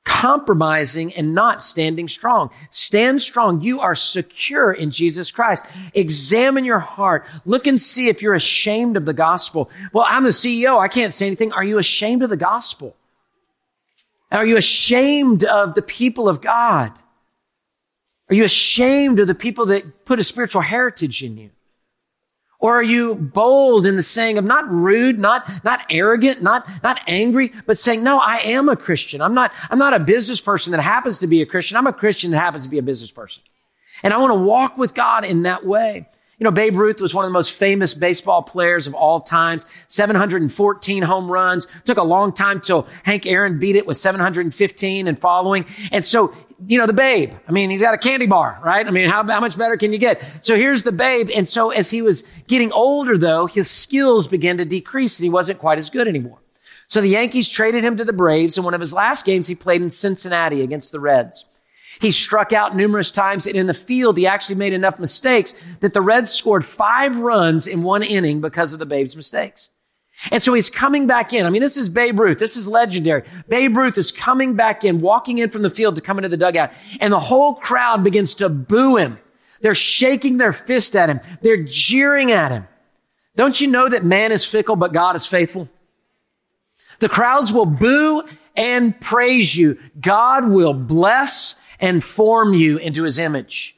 compromising 0.07 1.13
and 1.15 1.35
not 1.35 1.61
standing 1.61 2.09
strong. 2.09 2.49
Stand 2.71 3.21
strong. 3.21 3.61
You 3.61 3.81
are 3.81 3.97
secure 3.97 4.73
in 4.73 4.91
Jesus 4.91 5.31
Christ. 5.31 5.67
Examine 5.93 6.65
your 6.65 6.79
heart. 6.79 7.27
Look 7.45 7.67
and 7.67 7.79
see 7.79 8.09
if 8.09 8.23
you're 8.23 8.35
ashamed 8.35 8.97
of 8.97 9.05
the 9.05 9.13
gospel. 9.13 9.69
Well, 9.93 10.07
I'm 10.09 10.23
the 10.23 10.31
CEO. 10.31 10.79
I 10.79 10.89
can't 10.89 11.13
say 11.13 11.27
anything. 11.27 11.53
Are 11.53 11.65
you 11.65 11.77
ashamed 11.77 12.23
of 12.23 12.31
the 12.31 12.37
gospel? 12.37 12.97
Are 14.31 14.47
you 14.47 14.57
ashamed 14.57 15.45
of 15.45 15.75
the 15.75 15.83
people 15.83 16.29
of 16.29 16.41
God? 16.41 16.93
Are 18.31 18.35
you 18.35 18.45
ashamed 18.45 19.19
of 19.21 19.27
the 19.27 19.35
people 19.35 19.67
that 19.67 20.05
put 20.05 20.19
a 20.19 20.25
spiritual 20.25 20.63
heritage 20.63 21.23
in 21.23 21.37
you? 21.37 21.51
Or 22.59 22.77
are 22.77 22.83
you 22.83 23.15
bold 23.15 23.87
in 23.87 23.97
the 23.97 24.03
saying 24.03 24.39
of 24.39 24.45
not 24.45 24.69
rude, 24.71 25.19
not, 25.19 25.63
not 25.63 25.81
arrogant, 25.91 26.43
not, 26.43 26.67
not 26.83 27.01
angry, 27.07 27.53
but 27.67 27.77
saying, 27.77 28.03
no, 28.03 28.19
I 28.19 28.37
am 28.39 28.69
a 28.69 28.77
Christian. 28.77 29.21
I'm 29.21 29.35
not, 29.35 29.53
I'm 29.71 29.79
not 29.79 29.93
a 29.93 29.99
business 29.99 30.41
person 30.41 30.71
that 30.73 30.81
happens 30.81 31.19
to 31.19 31.27
be 31.27 31.43
a 31.43 31.47
Christian. 31.47 31.77
I'm 31.77 31.87
a 31.87 31.93
Christian 31.93 32.31
that 32.31 32.39
happens 32.39 32.65
to 32.65 32.71
be 32.71 32.79
a 32.79 32.83
business 32.83 33.11
person. 33.11 33.43
And 34.03 34.15
I 34.15 34.19
want 34.19 34.33
to 34.33 34.39
walk 34.39 34.79
with 34.79 34.95
God 34.95 35.25
in 35.25 35.43
that 35.43 35.67
way. 35.67 36.09
You 36.39 36.45
know, 36.45 36.51
Babe 36.51 36.77
Ruth 36.77 37.01
was 37.01 37.15
one 37.15 37.25
of 37.25 37.31
the 37.31 37.33
most 37.33 37.59
famous 37.59 37.95
baseball 37.95 38.43
players 38.43 38.87
of 38.87 38.95
all 38.95 39.21
times. 39.21 39.65
714 39.89 41.03
home 41.03 41.31
runs. 41.31 41.67
Took 41.85 41.97
a 41.97 42.03
long 42.03 42.33
time 42.33 42.61
till 42.61 42.87
Hank 43.05 43.27
Aaron 43.27 43.59
beat 43.59 43.75
it 43.75 43.87
with 43.87 43.97
715 43.97 45.09
and 45.09 45.19
following. 45.19 45.65
And 45.93 46.05
so 46.05 46.35
you 46.65 46.79
know, 46.79 46.87
the 46.87 46.93
babe. 46.93 47.35
I 47.47 47.53
mean, 47.53 47.71
he's 47.71 47.83
got 47.83 47.95
a 47.95 47.99
candy 47.99 48.27
bar, 48.27 48.61
right? 48.65 48.87
I 48.87 48.91
mean, 48.91 49.09
how, 49.09 49.27
how 49.27 49.41
much 49.41 49.59
better 49.59 49.77
can 49.77 49.93
you 49.93 49.99
get? 49.99 50.23
So 50.45 50.57
here's 50.57 50.83
the 50.83 50.93
babe. 50.93 51.31
And 51.35 51.47
so 51.47 51.71
as 51.71 51.91
he 51.91 52.03
was 52.03 52.23
getting 52.47 52.73
older, 52.73 53.19
though, 53.19 53.47
his 53.47 53.71
skills 53.71 54.27
began 54.29 54.57
to 54.59 54.65
decrease 54.65 55.19
and 55.19 55.25
he 55.25 55.31
wasn't 55.31 55.59
quite 55.59 55.79
as 55.79 55.91
good 55.91 56.09
anymore. 56.09 56.39
So 56.89 57.01
the 57.01 57.09
Yankees 57.09 57.49
traded 57.49 57.85
him 57.85 57.97
to 57.97 58.05
the 58.05 58.13
Braves. 58.13 58.57
And 58.57 58.65
one 58.65 58.75
of 58.75 58.81
his 58.81 58.93
last 58.93 59.27
games, 59.27 59.49
he 59.49 59.55
played 59.55 59.83
in 59.83 59.91
Cincinnati 59.91 60.63
against 60.63 60.93
the 60.93 61.01
Reds. 61.01 61.45
He 62.01 62.11
struck 62.11 62.53
out 62.53 62.77
numerous 62.77 63.11
times 63.11 63.47
and 63.47 63.57
in 63.57 63.67
the 63.67 63.75
field, 63.75 64.19
he 64.19 64.27
actually 64.27 64.57
made 64.57 64.73
enough 64.73 64.99
mistakes 64.99 65.55
that 65.81 65.95
the 65.95 66.03
Reds 66.03 66.31
scored 66.31 66.65
five 66.65 67.19
runs 67.19 67.67
in 67.67 67.83
one 67.83 68.03
inning 68.03 68.41
because 68.41 68.73
of 68.73 68.79
the 68.79 68.87
Babe's 68.87 69.17
mistakes. 69.17 69.71
And 70.31 70.43
so 70.43 70.55
he's 70.55 70.71
coming 70.71 71.07
back 71.07 71.33
in. 71.33 71.47
I 71.47 71.51
mean, 71.51 71.63
this 71.63 71.77
is 71.77 71.89
Babe 71.89 72.19
Ruth. 72.19 72.39
This 72.39 72.57
is 72.57 72.67
legendary. 72.67 73.23
Babe 73.49 73.77
Ruth 73.77 73.99
is 73.99 74.11
coming 74.11 74.55
back 74.55 74.85
in, 74.85 75.01
walking 75.01 75.39
in 75.39 75.51
from 75.51 75.63
the 75.63 75.71
field 75.71 75.95
to 75.97 76.01
come 76.01 76.19
into 76.19 76.29
the 76.29 76.37
dugout. 76.37 76.73
And 77.01 77.13
the 77.13 77.21
whole 77.21 77.55
crowd 77.55 78.03
begins 78.03 78.35
to 78.37 78.49
boo 78.49 78.97
him. 78.97 79.19
They're 79.61 79.75
shaking 79.75 80.39
their 80.39 80.53
fist 80.53 80.97
at 80.97 81.11
him. 81.11 81.21
They're 81.43 81.63
jeering 81.63 82.33
at 82.33 82.51
him. 82.51 82.67
Don't 83.37 83.61
you 83.61 83.69
know 83.69 83.89
that 83.89 84.05
man 84.05 84.33
is 84.33 84.47
fickle, 84.47 84.77
but 84.77 84.93
God 84.93 85.17
is 85.17 85.27
faithful? 85.27 85.69
The 86.99 87.09
crowds 87.09 87.53
will 87.53 87.67
boo 87.67 88.23
and 88.57 88.99
praise 89.01 89.55
you. 89.57 89.79
God 90.01 90.49
will 90.49 90.73
bless 90.73 91.57
and 91.79 92.03
form 92.03 92.55
you 92.55 92.79
into 92.79 93.03
his 93.03 93.19
image. 93.19 93.76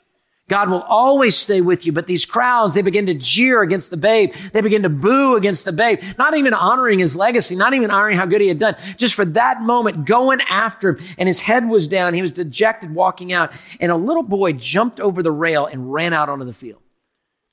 God 0.48 0.70
will 0.70 0.82
always 0.82 1.36
stay 1.36 1.60
with 1.60 1.84
you. 1.84 1.92
But 1.92 2.06
these 2.06 2.24
crowds, 2.24 2.74
they 2.74 2.82
begin 2.82 3.06
to 3.06 3.14
jeer 3.14 3.62
against 3.62 3.90
the 3.90 3.96
babe. 3.96 4.32
They 4.52 4.62
begin 4.62 4.82
to 4.82 4.88
boo 4.88 5.36
against 5.36 5.66
the 5.66 5.72
babe, 5.72 6.00
not 6.18 6.36
even 6.36 6.54
honoring 6.54 6.98
his 6.98 7.14
legacy, 7.14 7.54
not 7.54 7.74
even 7.74 7.90
honoring 7.90 8.16
how 8.16 8.26
good 8.26 8.40
he 8.40 8.48
had 8.48 8.58
done. 8.58 8.76
Just 8.96 9.14
for 9.14 9.26
that 9.26 9.60
moment, 9.60 10.06
going 10.06 10.40
after 10.48 10.90
him. 10.90 10.98
And 11.18 11.26
his 11.26 11.42
head 11.42 11.68
was 11.68 11.86
down. 11.86 12.14
He 12.14 12.22
was 12.22 12.32
dejected 12.32 12.94
walking 12.94 13.32
out. 13.32 13.52
And 13.78 13.92
a 13.92 13.96
little 13.96 14.22
boy 14.22 14.54
jumped 14.54 15.00
over 15.00 15.22
the 15.22 15.32
rail 15.32 15.66
and 15.66 15.92
ran 15.92 16.12
out 16.12 16.28
onto 16.28 16.46
the 16.46 16.54
field. 16.54 16.80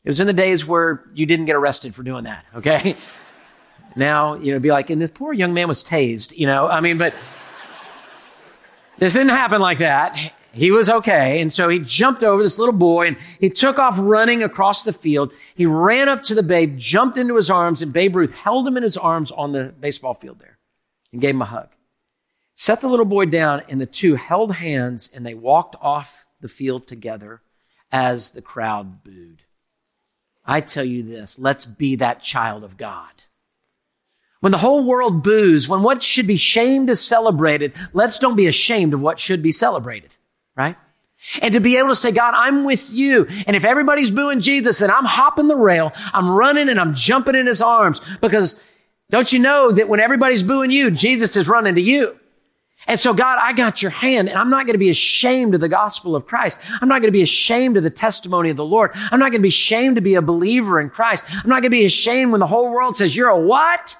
It 0.06 0.10
was 0.10 0.20
in 0.20 0.28
the 0.28 0.34
days 0.34 0.68
where 0.68 1.04
you 1.14 1.26
didn't 1.26 1.46
get 1.46 1.56
arrested 1.56 1.94
for 1.94 2.04
doing 2.04 2.24
that. 2.24 2.46
Okay. 2.56 2.96
Now, 3.96 4.36
you 4.36 4.52
know, 4.52 4.60
be 4.60 4.72
like, 4.72 4.90
and 4.90 5.02
this 5.02 5.12
poor 5.12 5.32
young 5.32 5.54
man 5.54 5.70
was 5.70 5.82
tased, 5.82 6.38
you 6.38 6.48
know, 6.48 6.68
I 6.68 6.82
mean, 6.82 6.98
but 6.98 7.14
this 8.98 9.14
didn't 9.14 9.30
happen 9.30 9.62
like 9.62 9.78
that. 9.78 10.34
He 10.56 10.72
was 10.72 10.90
okay. 10.90 11.42
And 11.42 11.52
so 11.52 11.68
he 11.68 11.80
jumped 11.80 12.24
over 12.24 12.42
this 12.42 12.58
little 12.58 12.74
boy 12.74 13.08
and 13.08 13.18
he 13.42 13.50
took 13.50 13.78
off 13.78 13.98
running 14.00 14.42
across 14.42 14.84
the 14.84 14.94
field. 14.94 15.34
He 15.54 15.66
ran 15.66 16.08
up 16.08 16.24
to 16.24 16.36
the 16.36 16.44
babe, 16.44 16.78
jumped 16.78 17.18
into 17.18 17.36
his 17.36 17.50
arms, 17.50 17.82
and 17.82 17.92
Babe 17.92 18.16
Ruth 18.16 18.40
held 18.40 18.66
him 18.66 18.78
in 18.78 18.84
his 18.84 18.96
arms 18.96 19.32
on 19.32 19.52
the 19.52 19.74
baseball 19.78 20.14
field 20.14 20.40
there 20.40 20.58
and 21.12 21.20
gave 21.20 21.36
him 21.36 21.42
a 21.42 21.46
hug. 21.46 21.68
Set 22.56 22.80
the 22.80 22.88
little 22.88 23.06
boy 23.06 23.26
down 23.26 23.64
and 23.68 23.82
the 23.82 23.86
two 23.86 24.16
held 24.16 24.56
hands 24.56 25.10
and 25.14 25.26
they 25.26 25.34
walked 25.34 25.76
off 25.82 26.26
the 26.40 26.48
field 26.48 26.88
together 26.88 27.42
as 27.92 28.30
the 28.30 28.42
crowd 28.42 29.04
booed. 29.04 29.42
I 30.46 30.62
tell 30.62 30.86
you 30.86 31.04
this, 31.04 31.38
let's 31.38 31.66
be 31.66 31.98
that 31.98 32.22
child 32.22 32.64
of 32.64 32.78
God. 32.78 33.12
When 34.40 34.54
the 34.54 34.60
whole 34.60 34.86
world 34.86 35.22
boos, 35.22 35.68
when 35.68 35.82
what 35.82 36.02
should 36.02 36.28
be 36.28 36.38
shamed 36.38 36.90
is 36.90 37.06
celebrated, 37.06 37.74
let's 37.94 38.20
don't 38.20 38.36
be 38.38 38.48
ashamed 38.48 38.94
of 38.94 39.02
what 39.02 39.20
should 39.20 39.42
be 39.42 39.52
celebrated 39.52 40.16
right? 40.56 40.76
And 41.42 41.54
to 41.54 41.60
be 41.60 41.78
able 41.78 41.90
to 41.90 41.96
say, 41.96 42.12
God, 42.12 42.34
I'm 42.36 42.66
with 42.66 42.92
you. 42.92 43.28
And 43.48 43.56
if 43.56 43.66
everybody's 43.66 44.12
booing 44.12 44.42
Jesus, 44.42 44.80
then 44.80 44.92
I'm 44.92 45.06
hopping 45.06 45.48
the 45.48 45.56
rail. 45.56 45.92
I'm 46.14 46.30
running 46.30 46.70
and 46.70 46.80
I'm 46.80 46.94
jumping 46.94 47.36
in 47.36 47.48
his 47.48 47.62
arms 47.62 48.00
because 48.22 48.60
don't 49.10 49.32
you 49.32 49.40
know 49.40 49.72
that 49.72 49.88
when 49.88 50.00
everybody's 50.00 50.44
booing 50.44 50.72
you, 50.72 50.92
Jesus 50.92 51.36
is 51.36 51.48
running 51.48 51.76
to 51.76 51.82
you. 51.82 52.20
And 52.88 53.00
so 53.00 53.14
God, 53.14 53.40
I 53.42 53.54
got 53.54 53.82
your 53.82 53.92
hand 53.92 54.30
and 54.30 54.38
I'm 54.38 54.50
not 54.50 54.66
going 54.66 54.74
to 54.74 54.80
be 54.80 54.90
ashamed 54.90 55.56
of 55.56 55.62
the 55.62 55.70
gospel 55.70 56.16
of 56.16 56.28
Christ. 56.28 56.60
I'm 56.82 56.88
not 56.88 57.02
going 57.02 57.08
to 57.08 57.12
be 57.12 57.24
ashamed 57.24 57.78
of 57.78 57.84
the 57.84 57.90
testimony 57.90 58.50
of 58.52 58.58
the 58.58 58.66
Lord. 58.66 58.92
I'm 58.94 59.20
not 59.20 59.32
going 59.32 59.40
to 59.40 59.44
be 59.44 59.48
ashamed 59.48 59.96
to 59.96 60.02
be 60.02 60.16
a 60.16 60.22
believer 60.22 60.80
in 60.80 60.90
Christ. 60.90 61.26
I'm 61.30 61.50
not 61.50 61.62
going 61.62 61.64
to 61.64 61.70
be 61.72 61.86
ashamed 61.86 62.32
when 62.32 62.40
the 62.40 62.48
whole 62.48 62.72
world 62.72 62.98
says 62.98 63.16
you're 63.16 63.30
a 63.30 63.40
what? 63.40 63.98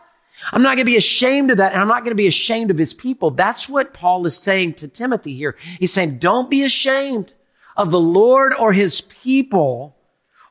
I'm 0.52 0.62
not 0.62 0.76
going 0.76 0.86
to 0.86 0.92
be 0.92 0.98
ashamed 0.98 1.52
of 1.52 1.58
that. 1.58 1.72
And 1.72 1.82
I'm 1.82 1.88
not 1.88 2.04
going 2.04 2.12
to 2.12 2.16
be 2.16 2.28
ashamed 2.28 2.72
of 2.72 2.78
his 2.78 2.94
people. 2.94 3.32
That's 3.32 3.68
what 3.68 3.94
Paul 3.94 4.26
is 4.26 4.38
saying 4.38 4.76
to 4.76 4.88
Timothy 4.88 5.36
here. 5.36 5.56
He's 5.80 5.94
saying, 5.94 6.20
don't 6.20 6.50
be 6.50 6.64
ashamed 6.64 7.34
of 7.76 7.92
the 7.92 8.00
Lord 8.00 8.54
or 8.54 8.74
his 8.74 9.02
people. 9.02 9.98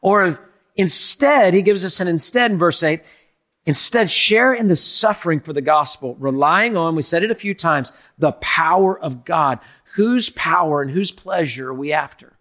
Or 0.02 0.50
instead, 0.76 1.54
he 1.54 1.62
gives 1.62 1.84
us 1.84 2.00
an 2.00 2.08
instead 2.08 2.50
in 2.50 2.58
verse 2.58 2.82
8. 2.82 3.02
Instead, 3.66 4.10
share 4.10 4.52
in 4.52 4.68
the 4.68 4.76
suffering 4.76 5.40
for 5.40 5.54
the 5.54 5.62
gospel, 5.62 6.16
relying 6.16 6.76
on, 6.76 6.94
we 6.94 7.00
said 7.00 7.22
it 7.22 7.30
a 7.30 7.34
few 7.34 7.54
times, 7.54 7.94
the 8.18 8.32
power 8.32 8.98
of 8.98 9.24
God. 9.24 9.58
Whose 9.96 10.28
power 10.28 10.82
and 10.82 10.90
whose 10.90 11.12
pleasure 11.12 11.70
are 11.70 11.74
we 11.74 11.92
after? 11.92 12.33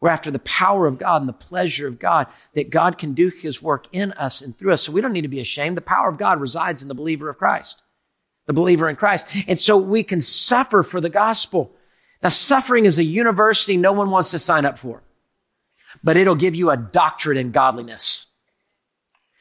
We're 0.00 0.10
after 0.10 0.30
the 0.30 0.38
power 0.40 0.86
of 0.86 0.98
God 0.98 1.22
and 1.22 1.28
the 1.28 1.32
pleasure 1.32 1.88
of 1.88 1.98
God 1.98 2.28
that 2.54 2.70
God 2.70 2.98
can 2.98 3.14
do 3.14 3.30
his 3.30 3.62
work 3.62 3.86
in 3.92 4.12
us 4.12 4.40
and 4.40 4.56
through 4.56 4.72
us. 4.72 4.82
So 4.82 4.92
we 4.92 5.00
don't 5.00 5.12
need 5.12 5.22
to 5.22 5.28
be 5.28 5.40
ashamed. 5.40 5.76
The 5.76 5.82
power 5.82 6.08
of 6.08 6.18
God 6.18 6.40
resides 6.40 6.82
in 6.82 6.88
the 6.88 6.94
believer 6.94 7.28
of 7.28 7.38
Christ, 7.38 7.82
the 8.46 8.52
believer 8.52 8.88
in 8.88 8.96
Christ. 8.96 9.26
And 9.48 9.58
so 9.58 9.76
we 9.76 10.04
can 10.04 10.20
suffer 10.20 10.84
for 10.84 11.00
the 11.00 11.08
gospel. 11.08 11.72
Now, 12.22 12.28
suffering 12.28 12.84
is 12.84 12.98
a 12.98 13.04
university 13.04 13.76
no 13.76 13.92
one 13.92 14.10
wants 14.10 14.30
to 14.30 14.38
sign 14.38 14.64
up 14.64 14.78
for, 14.78 15.02
but 16.02 16.16
it'll 16.16 16.34
give 16.36 16.54
you 16.54 16.70
a 16.70 16.76
doctorate 16.76 17.36
in 17.36 17.50
godliness. 17.50 18.26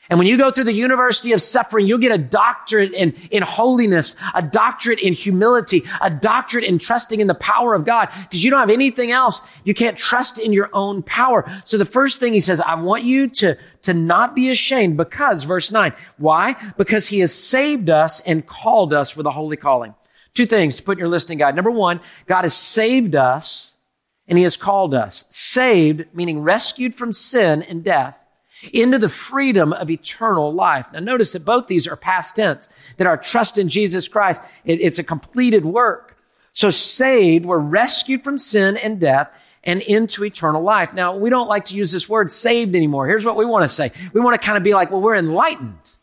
And 0.10 0.18
when 0.18 0.28
you 0.28 0.38
go 0.38 0.52
through 0.52 0.64
the 0.66 0.74
University 0.74 1.34
of 1.34 1.42
Suffering, 1.42 1.86
you'll 1.86 1.98
get 1.98 2.14
a 2.14 2.18
doctorate 2.18 2.94
in, 2.94 3.12
in 3.30 3.44
holiness, 3.44 4.16
a 4.34 4.42
doctorate 4.42 5.00
in 5.00 5.14
humility, 5.14 5.84
a 6.02 6.10
doctorate 6.10 6.64
in 6.64 6.80
trusting 6.80 7.20
in 7.20 7.28
the 7.28 7.36
power 7.36 7.74
of 7.74 7.84
God. 7.84 8.10
Because 8.22 8.44
you 8.44 8.50
don't 8.50 8.60
have 8.60 8.70
anything 8.70 9.12
else. 9.12 9.42
You 9.66 9.74
can't 9.74 9.98
trust 9.98 10.40
in 10.40 10.54
your 10.54 10.70
own 10.72 11.04
power. 11.04 11.50
So 11.66 11.78
the 11.78 11.86
first 11.86 12.20
thing 12.20 12.34
he 12.34 12.40
says, 12.40 12.62
I 12.62 12.76
want 12.76 13.04
you 13.04 13.30
to, 13.30 13.58
to 13.82 13.94
not 13.94 14.34
be 14.34 14.50
ashamed 14.50 14.96
because, 14.96 15.44
verse 15.44 15.72
9, 15.72 15.94
why? 16.18 16.56
Because 16.78 17.10
he 17.10 17.20
has 17.20 17.34
saved 17.34 17.90
us 17.90 18.22
and 18.22 18.48
called 18.48 18.94
us 18.94 19.12
for 19.12 19.24
the 19.24 19.32
holy 19.32 19.58
calling. 19.58 19.94
Two 20.34 20.46
things 20.46 20.78
to 20.78 20.84
put 20.84 20.94
in 20.94 21.00
your 21.00 21.10
listening 21.10 21.40
guide. 21.40 21.56
Number 21.56 21.72
one, 21.72 22.00
God 22.28 22.44
has 22.44 22.54
saved 22.54 23.16
us 23.16 23.76
and 24.26 24.38
he 24.38 24.44
has 24.44 24.56
called 24.56 24.94
us. 24.94 25.26
Saved, 25.32 26.06
meaning 26.14 26.42
rescued 26.42 26.96
from 26.96 27.12
sin 27.12 27.62
and 27.64 27.84
death 27.84 28.24
into 28.74 28.98
the 28.98 29.10
freedom 29.10 29.74
of 29.74 29.90
eternal 29.90 30.54
life. 30.54 30.88
Now 30.92 31.00
notice 31.00 31.34
that 31.34 31.46
both 31.46 31.68
these 31.68 31.88
are 31.88 31.96
past 31.96 32.36
tense, 32.36 32.70
that 32.98 33.08
our 33.08 33.18
trust 33.18 33.58
in 33.58 33.70
Jesus 33.70 34.08
Christ, 34.08 34.42
it, 34.66 34.82
it's 34.82 35.00
a 35.00 35.04
completed 35.04 35.66
work. 35.66 36.18
So 36.54 36.72
saved, 36.72 37.46
we're 37.46 37.60
rescued 37.60 38.24
from 38.24 38.38
sin 38.38 38.78
and 38.78 39.00
death 39.00 39.56
and 39.64 39.82
into 39.82 40.24
eternal 40.26 40.64
life. 40.64 40.94
Now, 40.94 41.16
we 41.16 41.30
don't 41.30 41.48
like 41.48 41.66
to 41.66 41.76
use 41.76 41.92
this 41.92 42.10
word 42.10 42.32
saved 42.32 42.76
anymore. 42.76 43.08
Here's 43.08 43.26
what 43.26 43.36
we 43.36 43.46
want 43.46 43.64
to 43.64 43.70
say. 43.70 43.92
We 44.12 44.22
want 44.22 44.42
to 44.42 44.46
kind 44.46 44.58
of 44.58 44.64
be 44.64 44.74
like, 44.74 44.90
well, 44.90 45.02
we're 45.02 45.16
enlightened. 45.16 45.96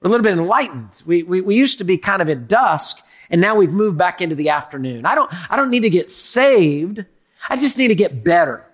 We're 0.00 0.08
a 0.08 0.10
little 0.10 0.22
bit 0.22 0.32
enlightened. 0.32 1.02
We, 1.04 1.24
we, 1.24 1.40
we 1.40 1.56
used 1.56 1.78
to 1.78 1.84
be 1.84 1.98
kind 1.98 2.22
of 2.22 2.28
at 2.28 2.46
dusk 2.46 3.00
and 3.30 3.40
now 3.40 3.54
we've 3.54 3.72
moved 3.72 3.96
back 3.96 4.20
into 4.20 4.34
the 4.34 4.50
afternoon. 4.50 5.06
I 5.06 5.14
don't, 5.14 5.32
I 5.50 5.56
don't 5.56 5.70
need 5.70 5.82
to 5.84 5.90
get 5.90 6.10
saved. 6.10 7.04
I 7.48 7.56
just 7.56 7.78
need 7.78 7.88
to 7.88 7.94
get 7.94 8.24
better. 8.24 8.66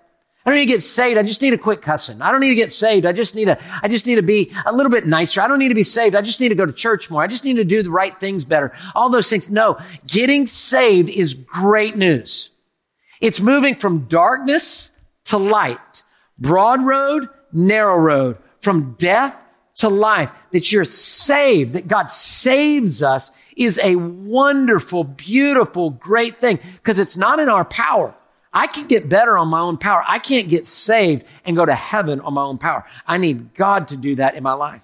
I 0.47 0.51
don't 0.51 0.61
need 0.61 0.67
to 0.67 0.73
get 0.73 0.83
saved. 0.83 1.19
I 1.19 1.25
just 1.25 1.43
need 1.43 1.51
to 1.51 1.59
quit 1.59 1.83
cussing. 1.83 2.23
I 2.23 2.31
don't 2.31 2.41
need 2.41 2.51
to 2.51 2.55
get 2.55 2.71
saved. 2.71 3.05
I 3.05 3.11
just 3.11 3.35
need 3.35 3.47
to, 3.47 3.59
I 3.83 3.89
just 3.89 4.07
need 4.07 4.15
to 4.15 4.23
be 4.23 4.53
a 4.65 4.73
little 4.73 4.93
bit 4.93 5.05
nicer. 5.05 5.41
I 5.41 5.49
don't 5.49 5.59
need 5.59 5.71
to 5.71 5.75
be 5.75 5.83
saved. 5.83 6.15
I 6.15 6.23
just 6.23 6.41
need 6.41 6.51
to 6.51 6.55
go 6.55 6.65
to 6.65 6.73
church 6.73 7.11
more. 7.11 7.21
I 7.21 7.27
just 7.27 7.45
need 7.45 7.57
to 7.57 7.65
do 7.65 7.83
the 7.83 7.91
right 7.91 8.19
things 8.21 8.45
better. 8.45 8.73
All 8.95 9.11
those 9.11 9.29
things. 9.29 9.51
No, 9.51 9.77
getting 10.07 10.47
saved 10.47 11.09
is 11.09 11.35
great 11.35 11.97
news. 11.97 12.51
It's 13.21 13.41
moving 13.41 13.75
from 13.75 14.07
darkness 14.07 14.93
to 15.25 15.37
light, 15.37 16.05
broad 16.39 16.81
road, 16.85 17.29
narrow 17.53 17.99
road, 17.99 18.39
from 18.61 18.95
death 18.99 19.37
to 19.77 19.89
life, 19.89 20.31
that 20.53 20.71
you're 20.71 20.85
saved, 20.85 21.73
that 21.73 21.89
God 21.89 22.09
saves 22.09 23.03
us 23.03 23.33
is 23.57 23.81
a 23.83 23.97
wonderful, 23.97 25.05
beautiful, 25.05 25.91
great 25.91 26.41
thing 26.41 26.61
because 26.75 27.01
it's 27.01 27.17
not 27.17 27.41
in 27.41 27.49
our 27.49 27.65
power. 27.65 28.15
I 28.57 28.69
can 28.69 28.87
get 28.87 29.11
better 29.11 29.37
on 29.37 29.49
my 29.49 29.61
own 29.61 29.77
power. 29.77 30.03
I 30.09 30.19
can't 30.19 30.49
get 30.49 30.67
saved 30.67 31.25
and 31.45 31.55
go 31.55 31.67
to 31.67 31.75
heaven 31.75 32.23
on 32.23 32.33
my 32.33 32.43
own 32.43 32.57
power. 32.57 32.87
I 33.07 33.19
need 33.19 33.53
God 33.53 33.89
to 33.89 33.99
do 33.99 34.15
that 34.15 34.35
in 34.35 34.43
my 34.43 34.55
life 34.55 34.83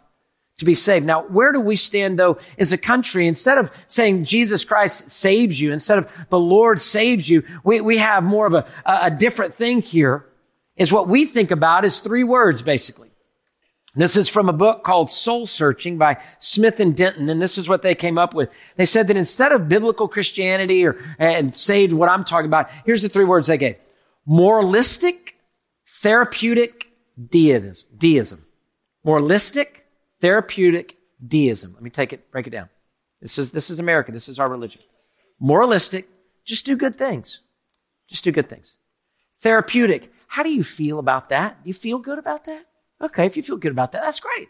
to 0.58 0.66
be 0.66 0.74
saved. 0.74 1.06
Now, 1.06 1.22
where 1.22 1.52
do 1.52 1.58
we 1.58 1.74
stand 1.74 2.18
though 2.18 2.36
as 2.58 2.72
a 2.72 2.76
country? 2.76 3.26
Instead 3.26 3.56
of 3.56 3.72
saying 3.86 4.26
Jesus 4.26 4.62
Christ 4.62 5.10
saves 5.10 5.58
you, 5.58 5.72
instead 5.72 5.96
of 5.96 6.12
the 6.28 6.38
Lord 6.38 6.80
saves 6.80 7.30
you, 7.30 7.44
we, 7.64 7.80
we 7.80 7.96
have 7.96 8.22
more 8.22 8.46
of 8.46 8.52
a, 8.52 8.66
a 8.84 9.10
different 9.10 9.54
thing 9.54 9.80
here 9.80 10.26
is 10.76 10.92
what 10.92 11.08
we 11.08 11.24
think 11.24 11.50
about 11.50 11.86
is 11.86 12.00
three 12.00 12.24
words 12.24 12.60
basically. 12.60 13.11
This 13.94 14.16
is 14.16 14.28
from 14.28 14.48
a 14.48 14.54
book 14.54 14.84
called 14.84 15.10
Soul 15.10 15.46
Searching 15.46 15.98
by 15.98 16.22
Smith 16.38 16.80
and 16.80 16.96
Denton, 16.96 17.28
and 17.28 17.42
this 17.42 17.58
is 17.58 17.68
what 17.68 17.82
they 17.82 17.94
came 17.94 18.16
up 18.16 18.32
with. 18.32 18.74
They 18.76 18.86
said 18.86 19.06
that 19.08 19.18
instead 19.18 19.52
of 19.52 19.68
biblical 19.68 20.08
Christianity 20.08 20.86
or 20.86 20.96
and 21.18 21.54
saved 21.54 21.92
what 21.92 22.08
I'm 22.08 22.24
talking 22.24 22.46
about, 22.46 22.70
here's 22.86 23.02
the 23.02 23.10
three 23.10 23.26
words 23.26 23.48
they 23.48 23.58
gave: 23.58 23.76
moralistic, 24.24 25.36
therapeutic, 25.86 26.90
deism. 27.28 27.86
Deism. 27.98 28.46
Moralistic, 29.04 29.86
therapeutic, 30.20 30.96
deism. 31.26 31.74
Let 31.74 31.82
me 31.82 31.90
take 31.90 32.14
it, 32.14 32.30
break 32.30 32.46
it 32.46 32.50
down. 32.50 32.70
This 33.20 33.36
is 33.36 33.50
this 33.50 33.68
is 33.68 33.78
America. 33.78 34.10
This 34.10 34.28
is 34.28 34.38
our 34.38 34.48
religion. 34.48 34.80
Moralistic, 35.38 36.08
just 36.46 36.64
do 36.64 36.76
good 36.76 36.96
things. 36.96 37.40
Just 38.08 38.24
do 38.24 38.32
good 38.32 38.48
things. 38.48 38.76
Therapeutic. 39.40 40.12
How 40.28 40.42
do 40.42 40.50
you 40.50 40.64
feel 40.64 40.98
about 40.98 41.28
that? 41.28 41.62
Do 41.62 41.68
you 41.68 41.74
feel 41.74 41.98
good 41.98 42.18
about 42.18 42.44
that? 42.44 42.64
Okay, 43.02 43.26
if 43.26 43.36
you 43.36 43.42
feel 43.42 43.56
good 43.56 43.72
about 43.72 43.92
that, 43.92 44.02
that's 44.02 44.20
great. 44.20 44.48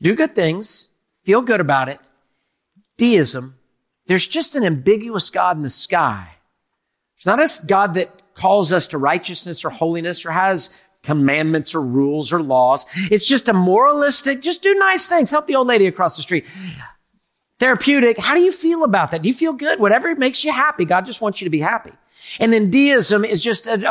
Do 0.00 0.14
good 0.14 0.34
things, 0.34 0.88
feel 1.22 1.42
good 1.42 1.60
about 1.60 1.88
it. 1.88 2.00
Deism, 2.96 3.56
there's 4.06 4.26
just 4.26 4.56
an 4.56 4.64
ambiguous 4.64 5.30
God 5.30 5.56
in 5.56 5.62
the 5.62 5.70
sky. 5.70 6.36
It's 7.16 7.26
not 7.26 7.40
a 7.40 7.66
God 7.66 7.94
that 7.94 8.34
calls 8.34 8.72
us 8.72 8.88
to 8.88 8.98
righteousness 8.98 9.64
or 9.64 9.70
holiness 9.70 10.26
or 10.26 10.32
has 10.32 10.70
commandments 11.02 11.74
or 11.74 11.82
rules 11.82 12.32
or 12.32 12.42
laws. 12.42 12.86
It's 13.10 13.26
just 13.26 13.48
a 13.48 13.52
moralistic, 13.52 14.42
just 14.42 14.62
do 14.62 14.74
nice 14.74 15.06
things. 15.08 15.30
Help 15.30 15.46
the 15.46 15.56
old 15.56 15.68
lady 15.68 15.86
across 15.86 16.16
the 16.16 16.22
street. 16.22 16.46
Therapeutic. 17.62 18.18
How 18.18 18.34
do 18.34 18.40
you 18.40 18.50
feel 18.50 18.82
about 18.82 19.12
that? 19.12 19.22
Do 19.22 19.28
you 19.28 19.34
feel 19.34 19.52
good? 19.52 19.78
Whatever 19.78 20.12
makes 20.16 20.42
you 20.42 20.52
happy. 20.52 20.84
God 20.84 21.06
just 21.06 21.22
wants 21.22 21.40
you 21.40 21.44
to 21.44 21.50
be 21.50 21.60
happy. 21.60 21.92
And 22.40 22.52
then 22.52 22.72
deism 22.72 23.24
is 23.24 23.40
just 23.40 23.68
an 23.68 23.84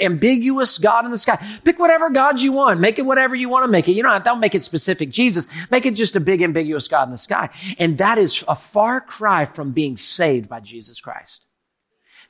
ambiguous 0.00 0.78
God 0.78 1.04
in 1.04 1.12
the 1.12 1.16
sky. 1.16 1.60
Pick 1.62 1.78
whatever 1.78 2.10
God 2.10 2.40
you 2.40 2.50
want. 2.50 2.80
Make 2.80 2.98
it 2.98 3.06
whatever 3.06 3.36
you 3.36 3.48
want 3.48 3.64
to 3.66 3.70
make 3.70 3.86
it. 3.86 3.92
You 3.92 4.02
don't 4.02 4.10
have 4.10 4.24
to 4.24 4.34
make 4.34 4.56
it 4.56 4.64
specific 4.64 5.10
Jesus. 5.10 5.46
Make 5.70 5.86
it 5.86 5.94
just 5.94 6.16
a 6.16 6.20
big 6.20 6.42
ambiguous 6.42 6.88
God 6.88 7.04
in 7.04 7.12
the 7.12 7.18
sky. 7.18 7.50
And 7.78 7.98
that 7.98 8.18
is 8.18 8.44
a 8.48 8.56
far 8.56 9.00
cry 9.00 9.44
from 9.44 9.70
being 9.70 9.96
saved 9.96 10.48
by 10.48 10.58
Jesus 10.58 11.00
Christ. 11.00 11.46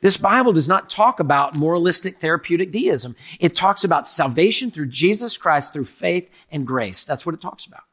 This 0.03 0.19
Bible 0.19 0.53
does 0.53 0.69
not 0.69 0.91
talk 0.91 1.19
about 1.19 1.57
moralistic 1.57 2.21
therapeutic 2.21 2.73
deism. 2.73 3.17
It 3.41 3.57
talks 3.57 3.85
about 3.85 4.07
salvation 4.07 4.71
through 4.71 4.89
Jesus 4.89 5.39
Christ 5.39 5.73
through 5.73 5.87
faith 5.87 6.29
and 6.53 6.67
grace. 6.67 7.07
That's 7.07 7.25
what 7.25 7.35
it 7.35 7.41
talks 7.41 7.65
about. 7.65 7.85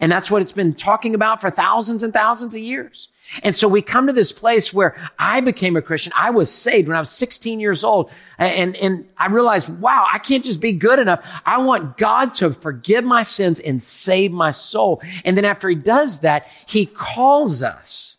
And 0.00 0.10
that's 0.10 0.30
what 0.30 0.42
it's 0.42 0.52
been 0.52 0.74
talking 0.74 1.14
about 1.14 1.40
for 1.40 1.50
thousands 1.50 2.02
and 2.02 2.12
thousands 2.12 2.54
of 2.54 2.60
years. 2.60 3.08
And 3.42 3.54
so 3.54 3.68
we 3.68 3.80
come 3.80 4.06
to 4.06 4.12
this 4.12 4.32
place 4.32 4.74
where 4.74 4.96
I 5.18 5.40
became 5.40 5.76
a 5.76 5.82
Christian. 5.82 6.12
I 6.16 6.30
was 6.30 6.50
saved 6.50 6.88
when 6.88 6.96
I 6.96 7.00
was 7.00 7.10
16 7.10 7.58
years 7.60 7.82
old. 7.82 8.12
And, 8.38 8.76
and 8.76 9.08
I 9.16 9.28
realized, 9.28 9.80
wow, 9.80 10.06
I 10.12 10.18
can't 10.18 10.44
just 10.44 10.60
be 10.60 10.72
good 10.72 10.98
enough. 10.98 11.42
I 11.46 11.58
want 11.58 11.96
God 11.96 12.34
to 12.34 12.52
forgive 12.52 13.04
my 13.04 13.22
sins 13.22 13.60
and 13.60 13.82
save 13.82 14.32
my 14.32 14.50
soul. 14.50 15.00
And 15.24 15.36
then 15.36 15.44
after 15.44 15.68
he 15.68 15.74
does 15.74 16.20
that, 16.20 16.48
he 16.66 16.86
calls 16.86 17.62
us, 17.62 18.16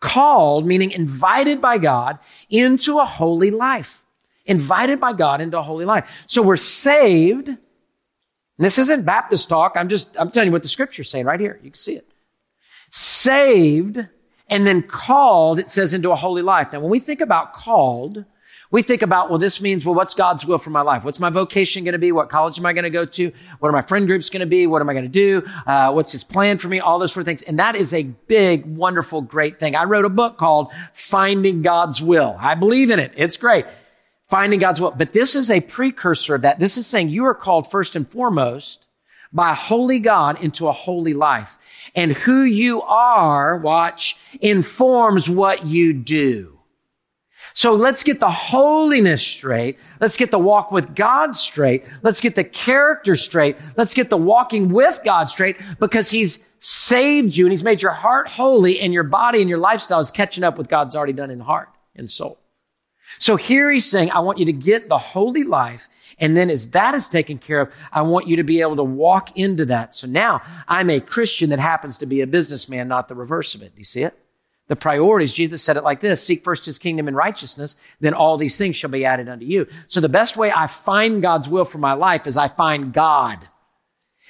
called, 0.00 0.66
meaning 0.66 0.90
invited 0.90 1.60
by 1.60 1.78
God 1.78 2.18
into 2.50 2.98
a 2.98 3.04
holy 3.04 3.50
life. 3.50 4.02
Invited 4.44 4.98
by 4.98 5.12
God 5.12 5.40
into 5.40 5.58
a 5.58 5.62
holy 5.62 5.84
life. 5.84 6.24
So 6.26 6.42
we're 6.42 6.56
saved. 6.56 7.50
And 8.58 8.64
this 8.64 8.78
isn't 8.78 9.04
Baptist 9.04 9.48
talk. 9.48 9.72
I'm 9.76 9.88
just, 9.88 10.16
I'm 10.18 10.30
telling 10.30 10.48
you 10.48 10.52
what 10.52 10.62
the 10.62 10.68
scripture's 10.68 11.08
saying 11.08 11.24
right 11.24 11.40
here. 11.40 11.60
You 11.62 11.70
can 11.70 11.78
see 11.78 11.94
it. 11.94 12.08
Saved 12.90 14.06
and 14.50 14.66
then 14.66 14.82
called, 14.82 15.58
it 15.58 15.70
says, 15.70 15.94
into 15.94 16.10
a 16.10 16.16
holy 16.16 16.42
life. 16.42 16.72
Now, 16.72 16.80
when 16.80 16.90
we 16.90 16.98
think 16.98 17.20
about 17.20 17.52
called, 17.52 18.24
we 18.70 18.82
think 18.82 19.02
about, 19.02 19.30
well, 19.30 19.38
this 19.38 19.62
means, 19.62 19.86
well, 19.86 19.94
what's 19.94 20.14
God's 20.14 20.44
will 20.44 20.58
for 20.58 20.70
my 20.70 20.80
life? 20.80 21.04
What's 21.04 21.20
my 21.20 21.30
vocation 21.30 21.84
going 21.84 21.92
to 21.92 21.98
be? 21.98 22.12
What 22.12 22.28
college 22.28 22.58
am 22.58 22.66
I 22.66 22.72
going 22.72 22.84
to 22.84 22.90
go 22.90 23.04
to? 23.04 23.32
What 23.60 23.68
are 23.68 23.72
my 23.72 23.82
friend 23.82 24.06
groups 24.06 24.28
going 24.28 24.40
to 24.40 24.46
be? 24.46 24.66
What 24.66 24.82
am 24.82 24.90
I 24.90 24.92
going 24.92 25.04
to 25.04 25.08
do? 25.08 25.46
Uh, 25.66 25.92
what's 25.92 26.12
his 26.12 26.24
plan 26.24 26.58
for 26.58 26.68
me? 26.68 26.80
All 26.80 26.98
those 26.98 27.12
sort 27.12 27.22
of 27.22 27.26
things. 27.26 27.42
And 27.42 27.58
that 27.58 27.76
is 27.76 27.94
a 27.94 28.02
big, 28.02 28.66
wonderful, 28.66 29.22
great 29.22 29.60
thing. 29.60 29.76
I 29.76 29.84
wrote 29.84 30.04
a 30.04 30.10
book 30.10 30.36
called 30.36 30.72
Finding 30.92 31.62
God's 31.62 32.02
Will. 32.02 32.36
I 32.38 32.56
believe 32.56 32.90
in 32.90 32.98
it. 32.98 33.12
It's 33.16 33.36
great. 33.36 33.66
Finding 34.28 34.60
God's 34.60 34.80
will. 34.80 34.90
But 34.90 35.12
this 35.12 35.34
is 35.34 35.50
a 35.50 35.60
precursor 35.60 36.34
of 36.34 36.42
that. 36.42 36.58
This 36.58 36.76
is 36.76 36.86
saying 36.86 37.08
you 37.08 37.24
are 37.24 37.34
called 37.34 37.70
first 37.70 37.96
and 37.96 38.10
foremost 38.10 38.86
by 39.32 39.52
a 39.52 39.54
holy 39.54 39.98
God 39.98 40.42
into 40.42 40.68
a 40.68 40.72
holy 40.72 41.14
life. 41.14 41.90
And 41.94 42.12
who 42.12 42.42
you 42.42 42.82
are, 42.82 43.56
watch, 43.56 44.16
informs 44.40 45.30
what 45.30 45.66
you 45.66 45.94
do. 45.94 46.58
So 47.54 47.74
let's 47.74 48.02
get 48.02 48.20
the 48.20 48.30
holiness 48.30 49.26
straight. 49.26 49.78
Let's 50.00 50.16
get 50.16 50.30
the 50.30 50.38
walk 50.38 50.70
with 50.70 50.94
God 50.94 51.34
straight. 51.34 51.84
Let's 52.02 52.20
get 52.20 52.34
the 52.34 52.44
character 52.44 53.16
straight. 53.16 53.56
Let's 53.76 53.94
get 53.94 54.10
the 54.10 54.18
walking 54.18 54.68
with 54.68 55.00
God 55.04 55.30
straight 55.30 55.56
because 55.80 56.10
he's 56.10 56.44
saved 56.60 57.36
you 57.36 57.46
and 57.46 57.52
he's 57.52 57.64
made 57.64 57.80
your 57.80 57.92
heart 57.92 58.28
holy 58.28 58.78
and 58.80 58.92
your 58.92 59.04
body 59.04 59.40
and 59.40 59.48
your 59.48 59.58
lifestyle 59.58 60.00
is 60.00 60.10
catching 60.10 60.44
up 60.44 60.58
with 60.58 60.68
God's 60.68 60.94
already 60.94 61.12
done 61.14 61.30
in 61.30 61.38
the 61.38 61.44
heart 61.44 61.70
and 61.96 62.10
soul. 62.10 62.38
So 63.18 63.36
here 63.36 63.70
he's 63.70 63.88
saying, 63.88 64.10
I 64.10 64.20
want 64.20 64.38
you 64.38 64.44
to 64.46 64.52
get 64.52 64.88
the 64.88 64.98
holy 64.98 65.42
life. 65.42 65.88
And 66.18 66.36
then 66.36 66.50
as 66.50 66.70
that 66.70 66.94
is 66.94 67.08
taken 67.08 67.38
care 67.38 67.60
of, 67.62 67.74
I 67.92 68.02
want 68.02 68.26
you 68.26 68.36
to 68.36 68.44
be 68.44 68.60
able 68.60 68.76
to 68.76 68.84
walk 68.84 69.36
into 69.36 69.64
that. 69.66 69.94
So 69.94 70.06
now 70.06 70.42
I'm 70.66 70.90
a 70.90 71.00
Christian 71.00 71.50
that 71.50 71.58
happens 71.58 71.98
to 71.98 72.06
be 72.06 72.20
a 72.20 72.26
businessman, 72.26 72.88
not 72.88 73.08
the 73.08 73.14
reverse 73.14 73.54
of 73.54 73.62
it. 73.62 73.74
Do 73.74 73.80
you 73.80 73.84
see 73.84 74.02
it? 74.02 74.18
The 74.68 74.76
priorities, 74.76 75.32
Jesus 75.32 75.62
said 75.62 75.78
it 75.78 75.82
like 75.82 76.00
this, 76.00 76.22
seek 76.22 76.44
first 76.44 76.66
his 76.66 76.78
kingdom 76.78 77.08
and 77.08 77.16
righteousness, 77.16 77.76
then 78.00 78.12
all 78.12 78.36
these 78.36 78.58
things 78.58 78.76
shall 78.76 78.90
be 78.90 79.04
added 79.04 79.28
unto 79.28 79.46
you. 79.46 79.66
So 79.86 80.00
the 80.00 80.10
best 80.10 80.36
way 80.36 80.52
I 80.52 80.66
find 80.66 81.22
God's 81.22 81.48
will 81.48 81.64
for 81.64 81.78
my 81.78 81.94
life 81.94 82.26
is 82.26 82.36
I 82.36 82.48
find 82.48 82.92
God. 82.92 83.48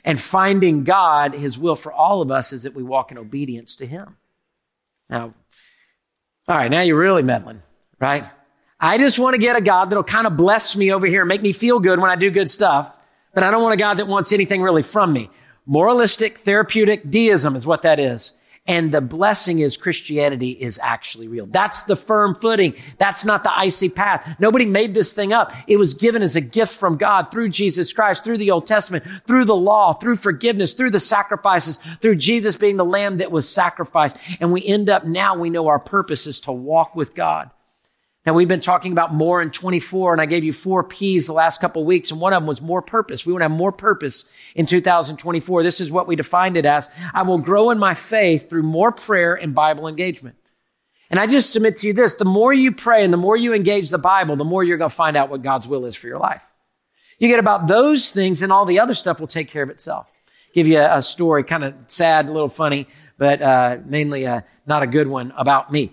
And 0.04 0.20
finding 0.20 0.84
God, 0.84 1.34
his 1.34 1.58
will 1.58 1.74
for 1.74 1.92
all 1.92 2.22
of 2.22 2.30
us 2.30 2.52
is 2.52 2.62
that 2.62 2.74
we 2.74 2.84
walk 2.84 3.10
in 3.10 3.18
obedience 3.18 3.74
to 3.76 3.86
him. 3.86 4.16
Now, 5.10 5.32
all 6.46 6.56
right, 6.56 6.70
now 6.70 6.82
you're 6.82 6.98
really 6.98 7.22
meddling, 7.22 7.62
right? 7.98 8.24
I 8.80 8.96
just 8.98 9.18
want 9.18 9.34
to 9.34 9.40
get 9.40 9.56
a 9.56 9.60
God 9.60 9.90
that'll 9.90 10.04
kind 10.04 10.26
of 10.26 10.36
bless 10.36 10.76
me 10.76 10.92
over 10.92 11.06
here, 11.06 11.22
and 11.22 11.28
make 11.28 11.42
me 11.42 11.52
feel 11.52 11.80
good 11.80 11.98
when 11.98 12.10
I 12.10 12.16
do 12.16 12.30
good 12.30 12.48
stuff. 12.48 12.96
But 13.34 13.42
I 13.42 13.50
don't 13.50 13.62
want 13.62 13.74
a 13.74 13.78
God 13.78 13.94
that 13.94 14.06
wants 14.06 14.32
anything 14.32 14.62
really 14.62 14.82
from 14.82 15.12
me. 15.12 15.30
Moralistic, 15.66 16.38
therapeutic 16.38 17.10
deism 17.10 17.56
is 17.56 17.66
what 17.66 17.82
that 17.82 17.98
is. 18.00 18.34
And 18.66 18.92
the 18.92 19.00
blessing 19.00 19.60
is 19.60 19.78
Christianity 19.78 20.50
is 20.50 20.78
actually 20.82 21.26
real. 21.26 21.46
That's 21.46 21.84
the 21.84 21.96
firm 21.96 22.34
footing. 22.34 22.74
That's 22.98 23.24
not 23.24 23.42
the 23.42 23.58
icy 23.58 23.88
path. 23.88 24.36
Nobody 24.38 24.66
made 24.66 24.94
this 24.94 25.14
thing 25.14 25.32
up. 25.32 25.52
It 25.66 25.78
was 25.78 25.94
given 25.94 26.20
as 26.20 26.36
a 26.36 26.42
gift 26.42 26.74
from 26.74 26.98
God 26.98 27.30
through 27.30 27.48
Jesus 27.48 27.94
Christ, 27.94 28.24
through 28.24 28.36
the 28.36 28.50
Old 28.50 28.66
Testament, 28.66 29.04
through 29.26 29.46
the 29.46 29.56
law, 29.56 29.94
through 29.94 30.16
forgiveness, 30.16 30.74
through 30.74 30.90
the 30.90 31.00
sacrifices, 31.00 31.78
through 32.00 32.16
Jesus 32.16 32.56
being 32.56 32.76
the 32.76 32.84
lamb 32.84 33.16
that 33.16 33.32
was 33.32 33.48
sacrificed. 33.48 34.18
And 34.38 34.52
we 34.52 34.64
end 34.64 34.90
up 34.90 35.04
now 35.04 35.34
we 35.34 35.48
know 35.48 35.68
our 35.68 35.78
purpose 35.78 36.26
is 36.26 36.38
to 36.40 36.52
walk 36.52 36.94
with 36.94 37.14
God. 37.14 37.50
Now 38.28 38.34
we've 38.34 38.46
been 38.46 38.60
talking 38.60 38.92
about 38.92 39.14
more 39.14 39.40
in 39.40 39.50
24 39.50 40.12
and 40.12 40.20
I 40.20 40.26
gave 40.26 40.44
you 40.44 40.52
four 40.52 40.84
P's 40.84 41.26
the 41.26 41.32
last 41.32 41.62
couple 41.62 41.80
of 41.80 41.88
weeks 41.88 42.10
and 42.10 42.20
one 42.20 42.34
of 42.34 42.42
them 42.42 42.46
was 42.46 42.60
more 42.60 42.82
purpose. 42.82 43.24
We 43.24 43.32
want 43.32 43.40
to 43.40 43.44
have 43.44 43.50
more 43.50 43.72
purpose 43.72 44.26
in 44.54 44.66
2024. 44.66 45.62
This 45.62 45.80
is 45.80 45.90
what 45.90 46.06
we 46.06 46.14
defined 46.14 46.58
it 46.58 46.66
as. 46.66 46.90
I 47.14 47.22
will 47.22 47.38
grow 47.38 47.70
in 47.70 47.78
my 47.78 47.94
faith 47.94 48.50
through 48.50 48.64
more 48.64 48.92
prayer 48.92 49.34
and 49.34 49.54
Bible 49.54 49.88
engagement. 49.88 50.36
And 51.08 51.18
I 51.18 51.26
just 51.26 51.54
submit 51.54 51.78
to 51.78 51.86
you 51.86 51.94
this, 51.94 52.16
the 52.16 52.26
more 52.26 52.52
you 52.52 52.70
pray 52.70 53.02
and 53.02 53.14
the 53.14 53.16
more 53.16 53.34
you 53.34 53.54
engage 53.54 53.88
the 53.88 53.96
Bible, 53.96 54.36
the 54.36 54.44
more 54.44 54.62
you're 54.62 54.76
going 54.76 54.90
to 54.90 54.94
find 54.94 55.16
out 55.16 55.30
what 55.30 55.40
God's 55.40 55.66
will 55.66 55.86
is 55.86 55.96
for 55.96 56.06
your 56.06 56.18
life. 56.18 56.44
You 57.18 57.28
get 57.28 57.40
about 57.40 57.66
those 57.66 58.10
things 58.10 58.42
and 58.42 58.52
all 58.52 58.66
the 58.66 58.78
other 58.78 58.92
stuff 58.92 59.20
will 59.20 59.26
take 59.26 59.48
care 59.48 59.62
of 59.62 59.70
itself. 59.70 60.12
Give 60.52 60.68
you 60.68 60.80
a, 60.80 60.98
a 60.98 61.00
story, 61.00 61.44
kind 61.44 61.64
of 61.64 61.74
sad, 61.86 62.26
a 62.26 62.32
little 62.32 62.50
funny, 62.50 62.88
but 63.16 63.40
uh, 63.40 63.78
mainly 63.86 64.26
uh, 64.26 64.42
not 64.66 64.82
a 64.82 64.86
good 64.86 65.08
one 65.08 65.32
about 65.34 65.72
me. 65.72 65.92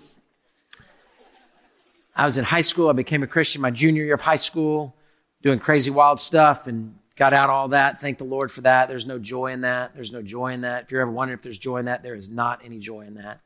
I 2.16 2.26
was 2.26 2.38
in 2.38 2.46
high 2.46 2.62
school. 2.62 2.90
I 2.90 2.94
became 2.94 3.24
a 3.24 3.28
Christian 3.28 3.62
my 3.62 3.72
junior 3.72 4.04
year 4.04 4.14
of 4.14 4.22
high 4.22 4.36
school, 4.38 4.96
doing 5.42 5.60
crazy 5.60 5.92
wild 5.92 6.20
stuff 6.20 6.68
and 6.68 6.96
got 7.16 7.34
out 7.34 7.50
all 7.50 7.70
that. 7.70 8.00
Thank 8.00 8.18
the 8.18 8.24
Lord 8.24 8.52
for 8.52 8.62
that. 8.62 8.88
There's 8.88 9.06
no 9.06 9.20
joy 9.20 9.52
in 9.52 9.62
that. 9.62 9.94
There's 9.94 10.12
no 10.12 10.22
joy 10.22 10.54
in 10.54 10.62
that. 10.62 10.84
If 10.84 10.92
you're 10.92 11.02
ever 11.02 11.12
wondering 11.12 11.38
if 11.38 11.44
there's 11.44 11.58
joy 11.58 11.78
in 11.78 11.86
that, 11.86 12.04
there 12.04 12.16
is 12.16 12.30
not 12.30 12.62
any 12.64 12.80
joy 12.80 13.02
in 13.02 13.16
that. 13.16 13.42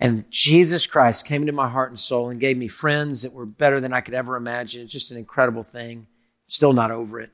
And 0.00 0.24
Jesus 0.30 0.86
Christ 0.86 1.26
came 1.26 1.42
into 1.42 1.52
my 1.52 1.68
heart 1.68 1.90
and 1.90 1.98
soul 1.98 2.30
and 2.30 2.40
gave 2.40 2.56
me 2.56 2.68
friends 2.68 3.22
that 3.22 3.34
were 3.34 3.46
better 3.46 3.80
than 3.80 3.92
I 3.92 4.00
could 4.00 4.14
ever 4.14 4.34
imagine. 4.34 4.82
It's 4.82 4.92
just 4.92 5.10
an 5.10 5.18
incredible 5.18 5.62
thing. 5.62 6.06
Still 6.46 6.72
not 6.72 6.90
over 6.90 7.20
it. 7.20 7.30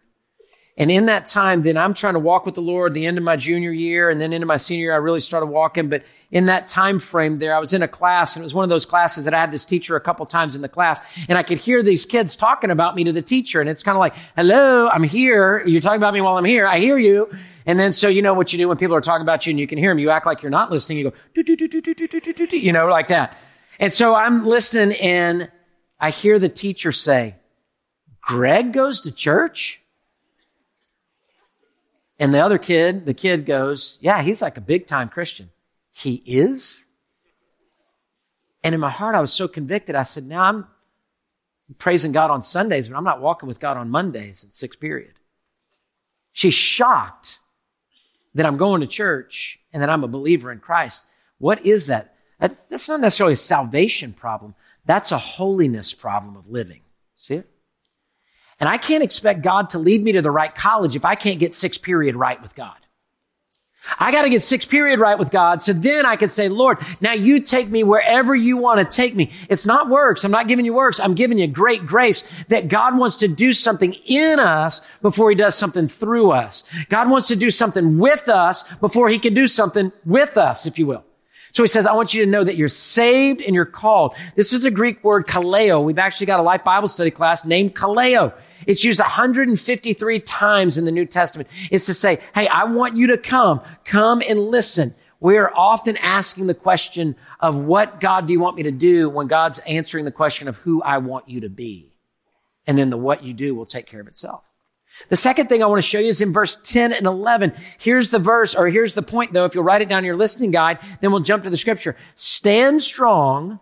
And 0.78 0.90
in 0.90 1.06
that 1.06 1.25
time, 1.25 1.62
then 1.62 1.78
I'm 1.78 1.95
trying 1.95 2.14
to 2.14 2.21
walk 2.21 2.45
with 2.45 2.54
the 2.54 2.61
Lord 2.61 2.92
the 2.92 3.06
end 3.06 3.16
of 3.16 3.25
my 3.25 3.37
junior 3.37 3.73
year 3.73 4.11
and 4.11 4.21
then 4.21 4.35
into 4.35 4.47
my 4.47 4.59
senior 4.59 4.85
year, 4.85 4.92
I 4.92 4.99
really 4.99 5.21
started 5.21 5.47
walking. 5.47 5.88
But 5.88 6.02
in 6.30 6.47
that 6.47 6.68
time 6.68 6.99
frame 6.99 7.38
there, 7.38 7.56
I 7.56 7.59
was 7.59 7.73
in 7.73 7.83
a 7.83 7.88
class 7.88 8.37
and 8.37 8.42
it 8.42 8.45
was 8.45 8.52
one 8.52 8.62
of 8.62 8.68
those 8.68 8.85
classes 8.85 9.25
that 9.25 9.33
I 9.33 9.40
had 9.40 9.50
this 9.50 9.64
teacher 9.64 9.97
a 9.97 10.00
couple 10.02 10.26
times 10.26 10.54
in 10.54 10.61
the 10.61 10.68
class 10.68 11.25
and 11.30 11.38
I 11.38 11.42
could 11.42 11.56
hear 11.56 11.83
these 11.83 12.04
kids 12.04 12.37
talking 12.37 12.71
about 12.71 12.95
me 12.95 13.04
to 13.04 13.12
the 13.12 13.23
teacher. 13.23 13.62
And 13.62 13.71
it's 13.71 13.83
kind 13.83 13.97
of 13.97 14.00
like, 14.00 14.16
hello, 14.37 14.88
I'm 14.88 15.02
here. 15.02 15.66
You're 15.66 15.80
talking 15.80 15.97
about 15.97 16.12
me 16.12 16.21
while 16.21 16.37
I'm 16.37 16.45
here. 16.45 16.66
I 16.66 16.78
hear 16.78 16.99
you. 16.99 17.30
And 17.64 17.78
then 17.78 17.92
so 17.92 18.09
you 18.09 18.21
know 18.21 18.35
what 18.35 18.52
you 18.52 18.59
do 18.59 18.68
when 18.68 18.76
people 18.76 18.97
are 18.97 19.00
talking 19.00 19.23
about 19.23 19.47
you 19.47 19.52
and 19.52 19.59
you 19.59 19.66
can 19.66 19.78
hear 19.78 19.90
them. 19.90 19.99
You 19.99 20.11
act 20.11 20.26
like 20.26 20.42
you're 20.42 20.50
not 20.50 20.71
listening. 20.71 20.99
You 20.99 21.04
go, 21.04 21.16
do, 21.33 21.42
do, 21.42 21.56
do, 21.56 21.68
do, 21.68 21.80
do, 21.80 21.95
do, 21.95 22.21
do, 22.21 22.47
do, 22.47 22.59
you 22.59 22.73
know, 22.73 22.87
like 22.87 23.09
that. 23.09 23.35
And 23.80 23.90
so 23.90 24.14
I'm 24.14 24.45
listening 24.47 24.99
and 25.00 25.50
I 25.99 26.11
hear 26.11 26.38
the 26.38 26.50
teacher 26.50 26.92
say, 26.92 27.37
Gregg 28.21 28.75
goes 28.75 29.00
to 29.00 29.11
church? 29.11 29.80
And 32.18 32.32
the 32.32 32.42
other 32.42 32.59
kid, 32.59 33.05
the 33.05 33.14
kid 33.14 33.44
goes, 33.44 33.98
yeah, 34.00 34.22
he's 34.22 34.40
like 34.40 34.57
a 34.57 34.62
big 34.62 34.87
time 34.87 35.09
Christian. 35.09 35.50
He 35.92 36.22
is? 36.24 36.87
And 38.64 38.74
in 38.74 38.81
my 38.81 38.90
heart, 38.90 39.14
I 39.14 39.20
was 39.20 39.33
so 39.33 39.48
convicted. 39.48 39.94
I 39.94 40.02
said, 40.02 40.26
now 40.26 40.42
I'm 40.42 40.66
praising 41.79 42.12
God 42.12 42.31
on 42.31 42.42
Sundays, 42.42 42.88
but 42.88 42.96
I'm 42.96 43.05
not 43.05 43.20
walking 43.20 43.46
with 43.46 43.61
God 43.61 43.76
on 43.76 43.90
Mondays 43.90 44.42
in 44.42 44.52
sixth 44.52 44.81
period. 44.81 45.14
She's 46.33 46.55
shocked 46.55 47.38
that 48.35 48.46
I'm 48.46 48.57
going 48.57 48.81
to 48.81 48.87
church 48.87 49.59
and 49.72 49.83
that 49.83 49.90
I'm 49.90 50.05
a 50.05 50.09
believer 50.09 50.52
in 50.52 50.59
Christ. 50.59 51.07
What 51.38 51.64
is 51.64 51.87
that? 51.87 52.14
that 52.38 52.68
that's 52.68 52.88
not 52.88 53.00
necessarily 53.00 53.35
a 53.35 53.37
salvation 53.37 54.12
problem. 54.12 54.55
That's 54.85 55.12
a 55.12 55.18
holiness 55.18 55.94
problem 55.94 56.37
of 56.37 56.48
living. 56.48 56.83
See 57.14 57.37
it? 57.37 57.50
And 58.59 58.69
I 58.69 58.79
can't 58.79 59.05
expect 59.05 59.42
God 59.42 59.71
to 59.71 59.79
lead 59.79 60.03
me 60.03 60.12
to 60.12 60.23
the 60.23 60.31
right 60.31 60.55
college 60.55 60.97
if 60.97 61.05
I 61.05 61.14
can't 61.14 61.38
get 61.38 61.55
sixth 61.55 61.83
period 61.83 62.16
right 62.16 62.40
with 62.40 62.55
God. 62.55 62.77
I 63.99 64.11
got 64.11 64.23
to 64.23 64.31
get 64.31 64.42
sixth 64.42 64.69
period 64.69 64.99
right 64.99 65.19
with 65.19 65.31
God. 65.31 65.62
So 65.62 65.73
then 65.73 66.07
I 66.07 66.16
can 66.16 66.29
say, 66.29 66.49
Lord, 66.49 66.79
now 67.01 67.12
you 67.12 67.40
take 67.40 67.69
me 67.69 67.85
wherever 67.85 68.35
you 68.35 68.57
want 68.57 68.81
to 68.81 68.97
take 68.97 69.14
me. 69.14 69.31
It's 69.49 69.66
not 69.66 69.88
works. 69.88 70.25
I'm 70.25 70.33
not 70.33 70.49
giving 70.49 70.64
you 70.64 70.75
works. 70.75 70.99
I'm 70.99 71.14
giving 71.14 71.38
you 71.38 71.47
great 71.47 71.87
grace 71.87 72.45
that 72.49 72.69
God 72.69 72.99
wants 72.99 73.16
to 73.19 73.29
do 73.29 73.53
something 73.53 73.95
in 74.05 74.40
us 74.40 74.83
before 75.03 75.31
he 75.31 75.37
does 75.37 75.55
something 75.55 75.88
through 75.88 76.33
us. 76.33 76.64
God 76.88 77.11
wants 77.11 77.29
to 77.29 77.37
do 77.37 77.51
something 77.51 77.99
with 77.99 78.29
us 78.29 78.64
before 78.79 79.09
he 79.09 79.19
can 79.19 79.35
do 79.35 79.47
something 79.47 79.92
with 80.05 80.37
us, 80.37 80.66
if 80.66 80.79
you 80.79 80.87
will. 80.87 81.05
So 81.57 81.62
he 81.62 81.69
says, 81.69 81.87
I 81.87 81.95
want 81.95 82.12
you 82.12 82.23
to 82.23 82.31
know 82.31 82.45
that 82.45 82.57
you're 82.57 82.69
saved 82.69 83.40
and 83.40 83.55
you're 83.55 83.64
called. 83.64 84.14
This 84.35 84.53
is 84.53 84.66
a 84.66 84.71
Greek 84.71 85.03
word, 85.03 85.27
kaleo. 85.27 85.83
We've 85.83 85.99
actually 85.99 86.27
got 86.27 86.38
a 86.38 86.42
life 86.42 86.62
Bible 86.62 86.87
study 86.87 87.11
class 87.11 87.47
named 87.47 87.75
kaleo. 87.75 88.35
It's 88.66 88.85
used 88.85 89.01
153 89.01 90.21
times 90.21 90.77
in 90.77 90.85
the 90.85 90.90
New 90.90 91.07
Testament. 91.07 91.49
It's 91.71 91.87
to 91.87 91.95
say, 91.95 92.21
hey, 92.35 92.47
I 92.47 92.64
want 92.64 92.99
you 92.99 93.07
to 93.07 93.16
come, 93.16 93.62
come 93.87 94.23
and 94.29 94.38
listen. 94.38 94.95
We 95.19 95.38
are 95.38 95.51
often 95.57 95.97
asking 95.97 96.47
the 96.47 96.53
question 96.53 97.16
of 97.40 97.57
what 97.57 98.01
God 98.01 98.27
do 98.27 98.35
you 98.35 98.40
want 98.40 98.59
me 98.59 98.64
to 98.64 98.71
do 98.71 99.09
when 99.09 99.27
God's 99.27 99.59
answering 99.61 100.05
the 100.05 100.12
question 100.12 100.49
of 100.49 100.59
who 100.59 100.83
I 100.83 100.99
want 100.99 101.27
you 101.27 101.40
to 101.40 101.49
be. 101.49 101.95
And 102.66 102.77
then 102.77 102.90
the 102.90 102.99
what 102.99 103.23
you 103.23 103.33
do 103.33 103.55
will 103.55 103.64
take 103.64 103.87
care 103.87 104.03
of 104.03 104.09
itself. 104.09 104.45
The 105.09 105.16
second 105.16 105.48
thing 105.48 105.62
I 105.62 105.66
want 105.66 105.78
to 105.78 105.87
show 105.87 105.98
you 105.98 106.09
is 106.09 106.20
in 106.20 106.32
verse 106.32 106.56
10 106.56 106.92
and 106.92 107.06
11. 107.06 107.52
Here's 107.78 108.11
the 108.11 108.18
verse, 108.18 108.54
or 108.54 108.68
here's 108.68 108.94
the 108.94 109.02
point 109.02 109.32
though. 109.32 109.44
If 109.44 109.54
you'll 109.54 109.64
write 109.64 109.82
it 109.82 109.88
down 109.88 110.00
in 110.00 110.04
your 110.04 110.16
listening 110.16 110.50
guide, 110.50 110.78
then 111.00 111.11
we'll 111.11 111.20
jump 111.20 111.44
to 111.44 111.50
the 111.50 111.56
scripture. 111.56 111.96
Stand 112.14 112.82
strong 112.82 113.61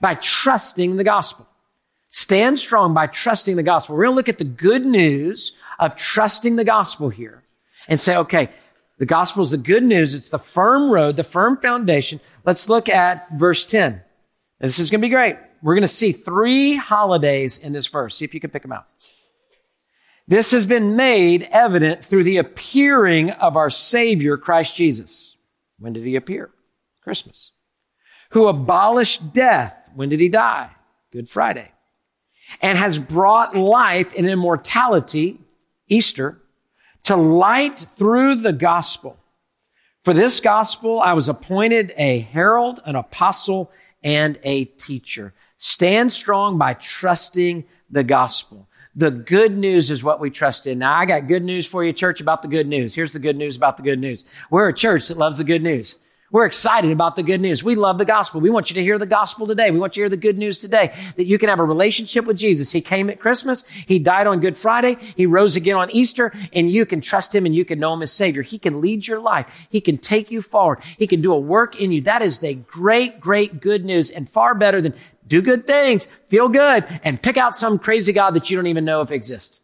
by 0.00 0.14
trusting 0.14 0.96
the 0.96 1.04
gospel. 1.04 1.46
Stand 2.10 2.58
strong 2.58 2.94
by 2.94 3.06
trusting 3.06 3.56
the 3.56 3.62
gospel. 3.62 3.96
We're 3.96 4.04
going 4.04 4.12
to 4.12 4.16
look 4.16 4.28
at 4.28 4.38
the 4.38 4.44
good 4.44 4.86
news 4.86 5.52
of 5.78 5.96
trusting 5.96 6.56
the 6.56 6.64
gospel 6.64 7.08
here 7.10 7.42
and 7.88 8.00
say, 8.00 8.16
okay, 8.16 8.50
the 8.98 9.06
gospel 9.06 9.42
is 9.42 9.50
the 9.50 9.58
good 9.58 9.82
news. 9.82 10.14
It's 10.14 10.30
the 10.30 10.38
firm 10.38 10.90
road, 10.90 11.16
the 11.16 11.24
firm 11.24 11.58
foundation. 11.58 12.20
Let's 12.44 12.68
look 12.68 12.88
at 12.88 13.30
verse 13.32 13.66
10. 13.66 14.00
this 14.60 14.78
is 14.78 14.90
going 14.90 15.00
to 15.00 15.06
be 15.06 15.10
great. 15.10 15.36
We're 15.62 15.74
going 15.74 15.82
to 15.82 15.88
see 15.88 16.12
three 16.12 16.76
holidays 16.76 17.58
in 17.58 17.72
this 17.72 17.86
verse. 17.86 18.16
See 18.16 18.24
if 18.24 18.32
you 18.32 18.40
can 18.40 18.50
pick 18.50 18.62
them 18.62 18.72
out. 18.72 18.86
This 20.28 20.50
has 20.50 20.66
been 20.66 20.96
made 20.96 21.48
evident 21.52 22.04
through 22.04 22.24
the 22.24 22.38
appearing 22.38 23.30
of 23.30 23.56
our 23.56 23.70
Savior, 23.70 24.36
Christ 24.36 24.74
Jesus. 24.76 25.36
When 25.78 25.92
did 25.92 26.04
he 26.04 26.16
appear? 26.16 26.50
Christmas. 27.02 27.52
Who 28.30 28.48
abolished 28.48 29.32
death. 29.32 29.76
When 29.94 30.08
did 30.08 30.18
he 30.18 30.28
die? 30.28 30.70
Good 31.12 31.28
Friday. 31.28 31.70
And 32.60 32.76
has 32.76 32.98
brought 32.98 33.56
life 33.56 34.12
and 34.16 34.26
immortality, 34.26 35.38
Easter, 35.88 36.38
to 37.04 37.16
light 37.16 37.78
through 37.78 38.36
the 38.36 38.52
gospel. 38.52 39.16
For 40.02 40.12
this 40.12 40.40
gospel, 40.40 41.00
I 41.00 41.12
was 41.12 41.28
appointed 41.28 41.92
a 41.96 42.18
herald, 42.18 42.80
an 42.84 42.96
apostle, 42.96 43.70
and 44.02 44.38
a 44.42 44.64
teacher. 44.64 45.34
Stand 45.56 46.10
strong 46.10 46.58
by 46.58 46.74
trusting 46.74 47.64
the 47.90 48.04
gospel. 48.04 48.68
The 48.98 49.10
good 49.10 49.58
news 49.58 49.90
is 49.90 50.02
what 50.02 50.20
we 50.20 50.30
trust 50.30 50.66
in. 50.66 50.78
Now, 50.78 50.96
I 50.96 51.04
got 51.04 51.28
good 51.28 51.44
news 51.44 51.66
for 51.66 51.84
you, 51.84 51.92
church, 51.92 52.22
about 52.22 52.40
the 52.40 52.48
good 52.48 52.66
news. 52.66 52.94
Here's 52.94 53.12
the 53.12 53.18
good 53.18 53.36
news 53.36 53.54
about 53.54 53.76
the 53.76 53.82
good 53.82 53.98
news. 53.98 54.24
We're 54.48 54.68
a 54.68 54.74
church 54.74 55.08
that 55.08 55.18
loves 55.18 55.36
the 55.36 55.44
good 55.44 55.62
news. 55.62 55.98
We're 56.32 56.46
excited 56.46 56.90
about 56.90 57.14
the 57.14 57.22
good 57.22 57.40
news. 57.40 57.62
We 57.62 57.76
love 57.76 57.98
the 57.98 58.04
gospel. 58.04 58.40
We 58.40 58.50
want 58.50 58.68
you 58.68 58.74
to 58.74 58.82
hear 58.82 58.98
the 58.98 59.06
gospel 59.06 59.46
today. 59.46 59.70
We 59.70 59.78
want 59.78 59.96
you 59.96 60.00
to 60.00 60.04
hear 60.04 60.08
the 60.08 60.16
good 60.16 60.36
news 60.36 60.58
today 60.58 60.92
that 61.16 61.26
you 61.26 61.38
can 61.38 61.48
have 61.48 61.60
a 61.60 61.64
relationship 61.64 62.24
with 62.24 62.36
Jesus. 62.36 62.72
He 62.72 62.80
came 62.80 63.08
at 63.08 63.20
Christmas. 63.20 63.64
He 63.66 64.00
died 64.00 64.26
on 64.26 64.40
Good 64.40 64.56
Friday. 64.56 64.96
He 65.16 65.24
rose 65.24 65.54
again 65.54 65.76
on 65.76 65.88
Easter 65.92 66.32
and 66.52 66.68
you 66.68 66.84
can 66.84 67.00
trust 67.00 67.32
him 67.32 67.46
and 67.46 67.54
you 67.54 67.64
can 67.64 67.78
know 67.78 67.92
him 67.92 68.02
as 68.02 68.12
Savior. 68.12 68.42
He 68.42 68.58
can 68.58 68.80
lead 68.80 69.06
your 69.06 69.20
life. 69.20 69.68
He 69.70 69.80
can 69.80 69.98
take 69.98 70.32
you 70.32 70.42
forward. 70.42 70.80
He 70.98 71.06
can 71.06 71.22
do 71.22 71.32
a 71.32 71.38
work 71.38 71.80
in 71.80 71.92
you. 71.92 72.00
That 72.00 72.22
is 72.22 72.38
the 72.38 72.54
great, 72.54 73.20
great 73.20 73.60
good 73.60 73.84
news 73.84 74.10
and 74.10 74.28
far 74.28 74.54
better 74.54 74.80
than 74.80 74.94
do 75.28 75.42
good 75.42 75.66
things, 75.66 76.06
feel 76.28 76.48
good, 76.48 76.84
and 77.02 77.20
pick 77.20 77.36
out 77.36 77.56
some 77.56 77.78
crazy 77.78 78.12
God 78.12 78.34
that 78.34 78.50
you 78.50 78.56
don't 78.56 78.68
even 78.68 78.84
know 78.84 79.00
if 79.00 79.10
exists. 79.10 79.60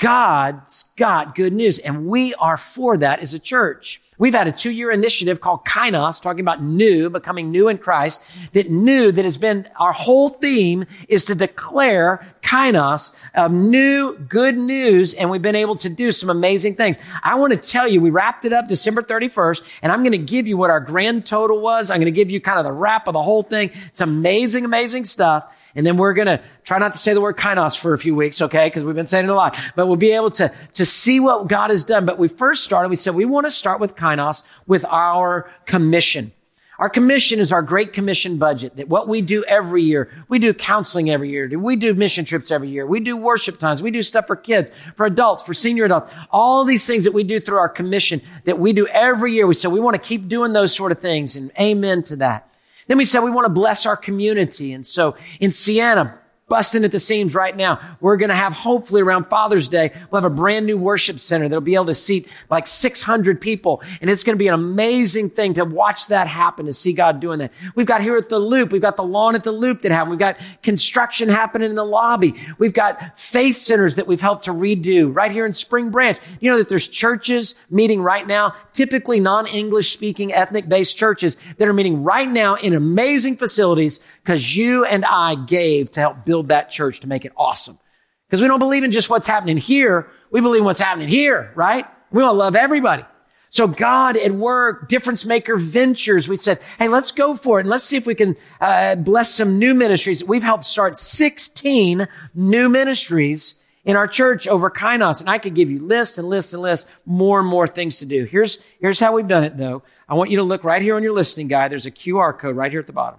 God's 0.00 0.84
got 0.96 1.34
good 1.34 1.52
news 1.52 1.78
and 1.78 2.06
we 2.06 2.34
are 2.34 2.56
for 2.56 2.96
that 2.96 3.20
as 3.20 3.34
a 3.34 3.38
church. 3.38 4.00
We've 4.16 4.34
had 4.34 4.48
a 4.48 4.52
two 4.52 4.70
year 4.70 4.90
initiative 4.90 5.40
called 5.40 5.64
Kainos, 5.66 6.20
talking 6.20 6.40
about 6.40 6.62
new, 6.62 7.10
becoming 7.10 7.50
new 7.50 7.68
in 7.68 7.76
Christ, 7.76 8.24
that 8.54 8.70
new, 8.70 9.12
that 9.12 9.24
has 9.24 9.36
been 9.36 9.68
our 9.78 9.92
whole 9.92 10.30
theme 10.30 10.86
is 11.08 11.26
to 11.26 11.34
declare 11.34 12.34
Kainos, 12.50 13.14
of 13.32 13.52
new 13.52 14.18
good 14.28 14.58
news. 14.58 15.14
And 15.14 15.30
we've 15.30 15.40
been 15.40 15.54
able 15.54 15.76
to 15.76 15.88
do 15.88 16.10
some 16.10 16.30
amazing 16.30 16.74
things. 16.74 16.98
I 17.22 17.36
want 17.36 17.52
to 17.52 17.56
tell 17.56 17.86
you, 17.86 18.00
we 18.00 18.10
wrapped 18.10 18.44
it 18.44 18.52
up 18.52 18.66
December 18.66 19.02
31st 19.02 19.78
and 19.82 19.92
I'm 19.92 20.02
going 20.02 20.12
to 20.12 20.18
give 20.18 20.48
you 20.48 20.56
what 20.56 20.68
our 20.68 20.80
grand 20.80 21.26
total 21.26 21.60
was. 21.60 21.92
I'm 21.92 21.98
going 21.98 22.06
to 22.06 22.10
give 22.10 22.28
you 22.28 22.40
kind 22.40 22.58
of 22.58 22.64
the 22.64 22.72
wrap 22.72 23.06
of 23.06 23.12
the 23.12 23.22
whole 23.22 23.44
thing. 23.44 23.70
It's 23.72 24.00
amazing, 24.00 24.64
amazing 24.64 25.04
stuff. 25.04 25.72
And 25.76 25.86
then 25.86 25.96
we're 25.96 26.12
going 26.12 26.26
to 26.26 26.42
try 26.64 26.78
not 26.78 26.92
to 26.94 26.98
say 26.98 27.14
the 27.14 27.20
word 27.20 27.36
kainos 27.36 27.80
for 27.80 27.94
a 27.94 27.98
few 27.98 28.16
weeks, 28.16 28.42
okay? 28.42 28.66
Because 28.66 28.82
we've 28.82 28.96
been 28.96 29.06
saying 29.06 29.26
it 29.26 29.30
a 29.30 29.34
lot. 29.34 29.56
But 29.76 29.86
we'll 29.86 29.94
be 29.94 30.10
able 30.10 30.32
to, 30.32 30.52
to 30.74 30.84
see 30.84 31.20
what 31.20 31.46
God 31.46 31.70
has 31.70 31.84
done. 31.84 32.04
But 32.04 32.18
we 32.18 32.26
first 32.26 32.64
started, 32.64 32.88
we 32.88 32.96
said 32.96 33.14
we 33.14 33.26
want 33.26 33.46
to 33.46 33.52
start 33.52 33.78
with 33.78 33.94
kainos 33.94 34.42
with 34.66 34.84
our 34.86 35.48
commission. 35.66 36.32
Our 36.80 36.88
commission 36.88 37.40
is 37.40 37.52
our 37.52 37.60
great 37.60 37.92
commission 37.92 38.38
budget 38.38 38.76
that 38.76 38.88
what 38.88 39.06
we 39.06 39.20
do 39.20 39.44
every 39.44 39.82
year. 39.82 40.08
We 40.28 40.38
do 40.38 40.54
counseling 40.54 41.10
every 41.10 41.28
year. 41.28 41.46
We 41.58 41.76
do 41.76 41.92
mission 41.92 42.24
trips 42.24 42.50
every 42.50 42.70
year. 42.70 42.86
We 42.86 43.00
do 43.00 43.18
worship 43.18 43.58
times. 43.58 43.82
We 43.82 43.90
do 43.90 44.00
stuff 44.00 44.26
for 44.26 44.34
kids, 44.34 44.70
for 44.96 45.04
adults, 45.04 45.42
for 45.42 45.52
senior 45.52 45.84
adults. 45.84 46.10
All 46.30 46.64
these 46.64 46.86
things 46.86 47.04
that 47.04 47.12
we 47.12 47.22
do 47.22 47.38
through 47.38 47.58
our 47.58 47.68
commission 47.68 48.22
that 48.44 48.58
we 48.58 48.72
do 48.72 48.86
every 48.86 49.34
year. 49.34 49.46
We 49.46 49.52
said 49.52 49.72
we 49.72 49.78
want 49.78 50.02
to 50.02 50.08
keep 50.08 50.26
doing 50.26 50.54
those 50.54 50.74
sort 50.74 50.90
of 50.90 51.00
things 51.00 51.36
and 51.36 51.52
amen 51.60 52.02
to 52.04 52.16
that. 52.16 52.50
Then 52.86 52.96
we 52.96 53.04
said 53.04 53.20
we 53.20 53.30
want 53.30 53.44
to 53.44 53.52
bless 53.52 53.84
our 53.84 53.96
community. 53.96 54.72
And 54.72 54.86
so 54.86 55.16
in 55.38 55.50
Sienna, 55.50 56.18
busting 56.50 56.84
at 56.84 56.92
the 56.92 56.98
seams 56.98 57.34
right 57.34 57.56
now. 57.56 57.80
We're 58.00 58.18
going 58.18 58.28
to 58.28 58.34
have 58.34 58.52
hopefully 58.52 59.00
around 59.00 59.24
Father's 59.24 59.68
Day, 59.68 59.92
we'll 60.10 60.20
have 60.20 60.30
a 60.30 60.34
brand 60.34 60.66
new 60.66 60.76
worship 60.76 61.20
center 61.20 61.48
that'll 61.48 61.62
be 61.62 61.76
able 61.76 61.86
to 61.86 61.94
seat 61.94 62.28
like 62.50 62.66
600 62.66 63.40
people. 63.40 63.82
And 64.02 64.10
it's 64.10 64.24
going 64.24 64.36
to 64.36 64.38
be 64.38 64.48
an 64.48 64.54
amazing 64.54 65.30
thing 65.30 65.54
to 65.54 65.64
watch 65.64 66.08
that 66.08 66.26
happen, 66.26 66.66
to 66.66 66.74
see 66.74 66.92
God 66.92 67.20
doing 67.20 67.38
that. 67.38 67.52
We've 67.74 67.86
got 67.86 68.02
here 68.02 68.16
at 68.16 68.28
the 68.28 68.38
Loop, 68.38 68.72
we've 68.72 68.82
got 68.82 68.96
the 68.96 69.04
lawn 69.04 69.34
at 69.34 69.44
the 69.44 69.52
Loop 69.52 69.82
that 69.82 69.92
happened. 69.92 70.10
We've 70.10 70.18
got 70.18 70.38
construction 70.62 71.28
happening 71.28 71.70
in 71.70 71.76
the 71.76 71.84
lobby. 71.84 72.34
We've 72.58 72.74
got 72.74 73.16
faith 73.16 73.56
centers 73.56 73.94
that 73.94 74.08
we've 74.08 74.20
helped 74.20 74.44
to 74.44 74.50
redo 74.52 75.14
right 75.14 75.30
here 75.30 75.46
in 75.46 75.52
Spring 75.52 75.90
Branch. 75.90 76.18
You 76.40 76.50
know 76.50 76.58
that 76.58 76.68
there's 76.68 76.88
churches 76.88 77.54
meeting 77.70 78.02
right 78.02 78.26
now, 78.26 78.54
typically 78.72 79.20
non-English 79.20 79.92
speaking 79.92 80.32
ethnic 80.32 80.68
based 80.68 80.96
churches 80.96 81.36
that 81.58 81.68
are 81.68 81.72
meeting 81.72 82.02
right 82.02 82.28
now 82.28 82.56
in 82.56 82.74
amazing 82.74 83.36
facilities 83.36 84.00
because 84.24 84.56
you 84.56 84.84
and 84.84 85.04
I 85.04 85.34
gave 85.34 85.90
to 85.92 86.00
help 86.00 86.24
build 86.24 86.39
that 86.48 86.70
church 86.70 87.00
to 87.00 87.08
make 87.08 87.24
it 87.24 87.32
awesome. 87.36 87.78
Because 88.26 88.42
we 88.42 88.48
don't 88.48 88.58
believe 88.58 88.84
in 88.84 88.92
just 88.92 89.10
what's 89.10 89.26
happening 89.26 89.56
here. 89.56 90.08
We 90.30 90.40
believe 90.40 90.60
in 90.60 90.64
what's 90.64 90.80
happening 90.80 91.08
here, 91.08 91.52
right? 91.54 91.86
We 92.12 92.22
want 92.22 92.34
to 92.34 92.38
love 92.38 92.56
everybody. 92.56 93.04
So 93.48 93.66
God 93.66 94.16
at 94.16 94.32
work, 94.32 94.88
difference 94.88 95.26
maker 95.26 95.56
ventures. 95.56 96.28
We 96.28 96.36
said, 96.36 96.60
Hey, 96.78 96.86
let's 96.86 97.10
go 97.10 97.34
for 97.34 97.58
it. 97.58 97.62
And 97.62 97.70
let's 97.70 97.82
see 97.82 97.96
if 97.96 98.06
we 98.06 98.14
can 98.14 98.36
uh, 98.60 98.94
bless 98.94 99.34
some 99.34 99.58
new 99.58 99.74
ministries. 99.74 100.22
We've 100.22 100.44
helped 100.44 100.64
start 100.64 100.96
16 100.96 102.06
new 102.34 102.68
ministries 102.68 103.56
in 103.84 103.96
our 103.96 104.06
church 104.06 104.46
over 104.46 104.70
Kainos. 104.70 105.20
And 105.20 105.28
I 105.28 105.38
could 105.38 105.56
give 105.56 105.68
you 105.68 105.80
lists 105.80 106.16
and 106.16 106.28
lists 106.28 106.52
and 106.52 106.62
lists, 106.62 106.88
more 107.04 107.40
and 107.40 107.48
more 107.48 107.66
things 107.66 107.98
to 107.98 108.06
do. 108.06 108.24
Here's, 108.24 108.62
here's 108.80 109.00
how 109.00 109.12
we've 109.12 109.26
done 109.26 109.42
it 109.42 109.56
though. 109.56 109.82
I 110.08 110.14
want 110.14 110.30
you 110.30 110.36
to 110.36 110.44
look 110.44 110.62
right 110.62 110.80
here 110.80 110.94
on 110.94 111.02
your 111.02 111.12
listening 111.12 111.48
guide. 111.48 111.72
There's 111.72 111.86
a 111.86 111.90
QR 111.90 112.38
code 112.38 112.54
right 112.54 112.70
here 112.70 112.80
at 112.80 112.86
the 112.86 112.92
bottom. 112.92 113.18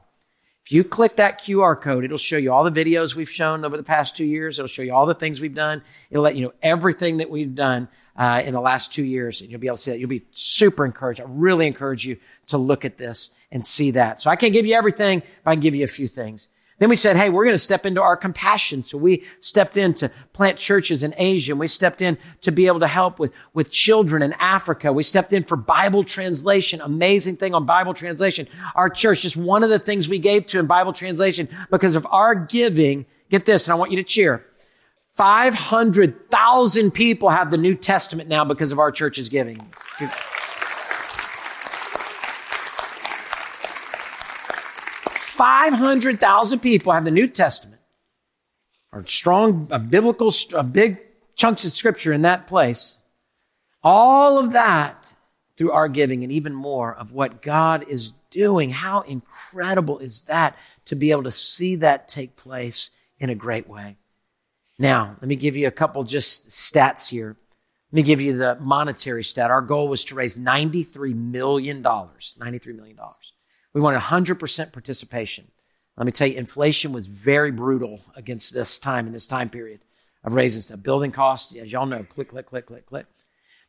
If 0.64 0.72
you 0.72 0.84
click 0.84 1.16
that 1.16 1.42
QR 1.42 1.80
code, 1.80 2.06
it'll 2.06 2.18
show 2.18 2.38
you 2.38 2.54
all 2.54 2.64
the 2.64 2.72
videos 2.72 3.16
we've 3.16 3.30
shown 3.30 3.66
over 3.66 3.76
the 3.76 3.84
past 3.84 4.16
two 4.16 4.26
years. 4.26 4.60
It'll 4.60 4.68
show 4.68 4.84
you 4.84 4.94
all 4.94 5.08
the 5.08 5.16
things 5.16 5.42
we've 5.42 5.56
done. 5.56 5.82
It'll 6.12 6.24
let 6.24 6.36
you 6.36 6.46
know 6.46 6.54
everything 6.62 7.18
that 7.18 7.30
we've 7.32 7.56
done 7.56 7.88
uh, 8.16 8.44
in 8.46 8.54
the 8.54 8.62
last 8.62 8.94
two 8.94 9.04
years, 9.04 9.42
and 9.42 9.50
you'll 9.50 9.60
be 9.60 9.68
able 9.68 9.78
to 9.78 9.82
see 9.82 9.92
that. 9.92 10.00
You'll 10.00 10.08
be 10.08 10.26
super 10.32 10.86
encouraged. 10.86 11.20
I 11.20 11.26
really 11.28 11.66
encourage 11.66 12.06
you 12.06 12.18
to 12.48 12.58
look 12.58 12.86
at 12.86 12.98
this 12.98 13.32
and 13.52 13.66
see 13.66 13.92
that. 13.92 14.20
So 14.20 14.30
I 14.30 14.36
can't 14.36 14.54
give 14.54 14.66
you 14.66 14.76
everything, 14.76 15.24
but 15.44 15.52
I 15.52 15.54
can 15.56 15.62
give 15.62 15.76
you 15.76 15.84
a 15.84 15.88
few 15.88 16.08
things. 16.08 16.48
Then 16.82 16.90
we 16.90 16.96
said, 16.96 17.16
hey, 17.16 17.30
we're 17.30 17.44
going 17.44 17.54
to 17.54 17.60
step 17.60 17.86
into 17.86 18.02
our 18.02 18.18
compassion. 18.18 18.82
So 18.82 18.98
we 18.98 19.24
stepped 19.40 19.78
in 19.78 19.94
to 19.94 20.10
plant 20.34 20.58
churches 20.58 21.04
in 21.04 21.14
Asia. 21.16 21.52
And 21.52 21.60
we 21.60 21.68
stepped 21.68 22.02
in 22.02 22.18
to 22.42 22.52
be 22.52 22.66
able 22.66 22.80
to 22.80 22.88
help 22.88 23.20
with, 23.20 23.36
with 23.54 23.70
children 23.70 24.24
in 24.24 24.34
Africa. 24.40 24.92
We 24.92 25.04
stepped 25.04 25.32
in 25.32 25.44
for 25.44 25.56
Bible 25.56 26.04
translation. 26.04 26.82
Amazing 26.82 27.38
thing 27.38 27.54
on 27.54 27.68
Bible 27.68 27.94
translation. 27.94 28.48
Our 28.74 28.90
church, 28.90 29.22
just 29.22 29.38
one 29.38 29.62
of 29.62 29.70
the 29.70 29.78
things 29.78 30.10
we 30.10 30.18
gave 30.18 30.48
to 30.48 30.60
in 30.60 30.66
Bible 30.66 30.92
translation 30.92 31.50
because 31.70 31.94
of 31.94 32.08
our 32.10 32.34
giving. 32.34 33.06
Get 33.30 33.46
this, 33.46 33.68
and 33.68 33.74
I 33.74 33.76
want 33.76 33.92
you 33.92 33.98
to 33.98 34.04
cheer. 34.04 34.44
500,000 35.18 36.90
people 36.90 37.30
have 37.30 37.52
the 37.52 37.60
New 37.60 37.76
Testament 37.76 38.28
now 38.28 38.44
because 38.44 38.72
of 38.72 38.80
our 38.80 38.92
church's 38.92 39.30
giving. 39.30 39.60
500,000 45.42 46.60
people 46.60 46.94
have 46.94 47.04
the 47.04 47.10
New 47.10 47.28
Testament, 47.28 47.82
or 48.92 49.04
strong, 49.08 49.68
a 49.72 49.80
biblical, 49.80 50.32
a 50.54 50.62
big 50.62 51.00
chunks 51.34 51.66
of 51.66 51.72
scripture 51.72 52.14
in 52.14 52.22
that 52.22 52.46
place. 52.46 53.00
All 53.82 54.38
of 54.38 54.54
that 54.54 55.16
through 55.58 55.72
our 55.72 55.88
giving 55.88 56.22
and 56.22 56.32
even 56.32 56.54
more 56.54 56.94
of 56.94 57.14
what 57.14 57.42
God 57.42 57.84
is 57.88 58.12
doing. 58.30 58.70
How 58.70 59.02
incredible 59.02 59.98
is 59.98 60.22
that 60.22 60.60
to 60.86 60.96
be 60.96 61.10
able 61.10 61.24
to 61.24 61.32
see 61.32 61.76
that 61.78 62.08
take 62.08 62.36
place 62.36 62.92
in 63.18 63.32
a 63.32 63.36
great 63.36 63.68
way? 63.68 63.98
Now, 64.78 65.16
let 65.22 65.28
me 65.28 65.36
give 65.36 65.58
you 65.58 65.66
a 65.66 65.72
couple 65.72 66.04
just 66.04 66.50
stats 66.50 67.10
here. 67.10 67.36
Let 67.92 67.96
me 67.96 68.04
give 68.04 68.22
you 68.22 68.38
the 68.38 68.60
monetary 68.60 69.24
stat. 69.24 69.50
Our 69.50 69.64
goal 69.64 69.88
was 69.88 70.04
to 70.06 70.14
raise 70.14 70.38
$93 70.38 71.16
million. 71.16 71.82
$93 71.82 72.76
million. 72.76 73.00
We 73.74 73.82
wanted 73.82 74.02
100% 74.02 74.72
participation. 74.72 75.48
Let 75.98 76.06
me 76.06 76.12
tell 76.12 76.28
you, 76.28 76.38
inflation 76.38 76.94
was 76.94 77.08
very 77.08 77.52
brutal 77.52 78.02
against 78.16 78.54
this 78.54 78.80
time 78.80 79.08
in 79.08 79.14
this 79.14 79.28
time 79.28 79.50
period 79.50 79.82
of 80.24 80.36
raising 80.36 80.62
stuff. 80.62 80.82
Building 80.82 81.12
costs, 81.12 81.56
as 81.56 81.72
y'all 81.72 81.86
know, 81.86 82.04
click, 82.04 82.30
click, 82.30 82.46
click, 82.48 82.66
click, 82.66 82.86
click. 82.86 83.06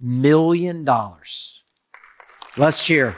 million. 0.00 0.88
Let's 2.56 2.84
cheer. 2.84 3.16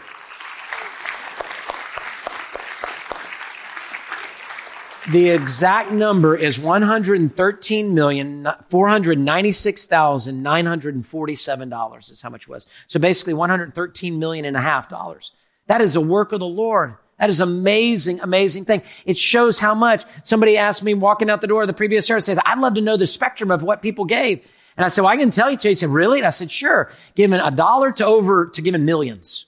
The 5.10 5.30
exact 5.30 5.90
number 5.90 6.36
is 6.36 6.60
one 6.60 6.82
hundred 6.82 7.34
thirteen 7.34 7.92
million 7.92 8.46
four 8.68 8.88
hundred 8.88 9.18
ninety 9.18 9.50
six 9.50 9.84
thousand 9.84 10.44
nine 10.44 10.64
hundred 10.64 11.04
forty 11.04 11.34
seven 11.34 11.68
dollars 11.68 12.08
is 12.08 12.22
how 12.22 12.30
much 12.30 12.42
it 12.42 12.48
was. 12.48 12.68
So 12.86 13.00
basically 13.00 13.34
one 13.34 13.50
hundred 13.50 13.74
thirteen 13.74 14.20
million 14.20 14.44
and 14.44 14.56
a 14.56 14.60
half 14.60 14.88
dollars. 14.88 15.32
That 15.66 15.80
is 15.80 15.96
a 15.96 16.00
work 16.00 16.30
of 16.30 16.38
the 16.38 16.46
Lord. 16.46 16.94
That 17.22 17.30
is 17.30 17.38
amazing, 17.38 18.18
amazing 18.18 18.64
thing. 18.64 18.82
It 19.06 19.16
shows 19.16 19.60
how 19.60 19.76
much 19.76 20.02
somebody 20.24 20.56
asked 20.56 20.82
me 20.82 20.92
walking 20.92 21.30
out 21.30 21.40
the 21.40 21.46
door 21.46 21.60
of 21.62 21.68
the 21.68 21.72
previous 21.72 22.04
service, 22.04 22.24
says, 22.24 22.40
I'd 22.44 22.58
love 22.58 22.74
to 22.74 22.80
know 22.80 22.96
the 22.96 23.06
spectrum 23.06 23.52
of 23.52 23.62
what 23.62 23.80
people 23.80 24.04
gave. 24.04 24.44
And 24.76 24.84
I 24.84 24.88
said, 24.88 25.02
well, 25.02 25.12
I 25.12 25.16
can 25.16 25.30
tell 25.30 25.48
you. 25.48 25.56
He 25.56 25.76
said, 25.76 25.90
really? 25.90 26.18
And 26.18 26.26
I 26.26 26.30
said, 26.30 26.50
sure. 26.50 26.90
Giving 27.14 27.38
a 27.38 27.52
dollar 27.52 27.92
to 27.92 28.04
over 28.04 28.46
to 28.46 28.60
giving 28.60 28.84
millions 28.84 29.46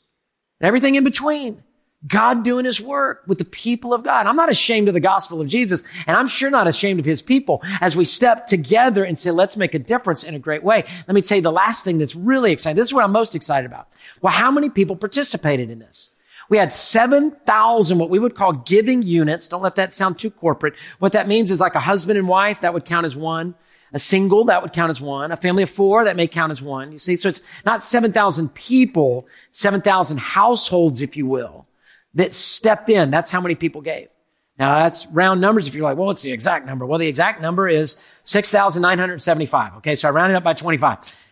and 0.61 0.69
everything 0.69 0.95
in 0.95 1.03
between. 1.03 1.65
God 2.07 2.45
doing 2.45 2.65
his 2.65 2.81
work 2.81 3.25
with 3.27 3.39
the 3.39 3.45
people 3.45 3.93
of 3.93 4.05
God. 4.05 4.29
I'm 4.29 4.37
not 4.37 4.51
ashamed 4.51 4.87
of 4.87 4.95
the 4.95 5.01
gospel 5.01 5.41
of 5.41 5.49
Jesus, 5.49 5.83
and 6.07 6.17
I'm 6.17 6.29
sure 6.29 6.51
not 6.51 6.69
ashamed 6.69 7.01
of 7.01 7.07
his 7.07 7.23
people 7.23 7.61
as 7.81 7.97
we 7.97 8.05
step 8.05 8.47
together 8.47 9.03
and 9.03 9.19
say, 9.19 9.33
let's 9.33 9.57
make 9.57 9.75
a 9.75 9.81
difference 9.81 10.23
in 10.23 10.37
a 10.37 10.39
great 10.39 10.63
way. 10.63 10.85
Let 11.09 11.15
me 11.17 11.23
tell 11.23 11.39
you 11.39 11.43
the 11.43 11.51
last 11.51 11.83
thing 11.83 11.99
that's 11.99 12.15
really 12.15 12.53
exciting. 12.53 12.77
This 12.77 12.87
is 12.89 12.95
what 12.95 13.03
I'm 13.03 13.11
most 13.11 13.35
excited 13.35 13.67
about. 13.67 13.89
Well, 14.21 14.33
how 14.33 14.53
many 14.53 14.71
people 14.71 14.95
participated 14.95 15.71
in 15.71 15.81
this? 15.81 16.11
We 16.49 16.59
had 16.59 16.73
7,000 16.73 17.99
what 17.99 18.11
we 18.11 18.19
would 18.19 18.35
call 18.35 18.53
giving 18.53 19.03
units. 19.03 19.49
Don't 19.49 19.63
let 19.63 19.77
that 19.77 19.93
sound 19.93 20.19
too 20.19 20.31
corporate. 20.31 20.75
What 20.99 21.13
that 21.13 21.29
means 21.29 21.51
is 21.51 21.61
like 21.61 21.75
a 21.75 21.81
husband 21.81 22.19
and 22.19 22.29
wife, 22.29 22.61
that 22.61 22.75
would 22.75 22.85
count 22.85 23.07
as 23.07 23.17
one. 23.17 23.55
A 23.93 23.99
single, 23.99 24.45
that 24.47 24.61
would 24.61 24.73
count 24.73 24.91
as 24.91 25.01
one. 25.01 25.31
A 25.31 25.37
family 25.37 25.63
of 25.63 25.71
four, 25.71 26.05
that 26.05 26.17
may 26.17 26.27
count 26.27 26.51
as 26.51 26.61
one. 26.61 26.91
You 26.91 26.99
see, 26.99 27.15
so 27.15 27.29
it's 27.29 27.43
not 27.65 27.85
7,000 27.85 28.53
people, 28.53 29.27
7,000 29.51 30.19
households, 30.19 31.01
if 31.01 31.17
you 31.17 31.27
will, 31.27 31.67
that 32.15 32.35
stepped 32.35 32.91
in. 32.91 33.11
That's 33.11 33.31
how 33.31 33.41
many 33.41 33.55
people 33.55 33.81
gave. 33.81 34.09
Now 34.59 34.83
that's 34.83 35.07
round 35.09 35.41
numbers. 35.41 35.67
If 35.67 35.75
you're 35.75 35.85
like, 35.85 35.97
well, 35.97 36.07
what's 36.07 36.23
the 36.23 36.33
exact 36.33 36.67
number? 36.67 36.87
Well, 36.87 36.99
the 36.99 37.09
exact 37.09 37.41
number 37.41 37.69
is 37.69 38.05
6,975. 38.25 39.77
Okay. 39.77 39.95
So 39.95 40.09
I 40.09 40.11
rounded 40.13 40.37
up 40.37 40.45
by 40.45 40.55
25. 40.55 41.29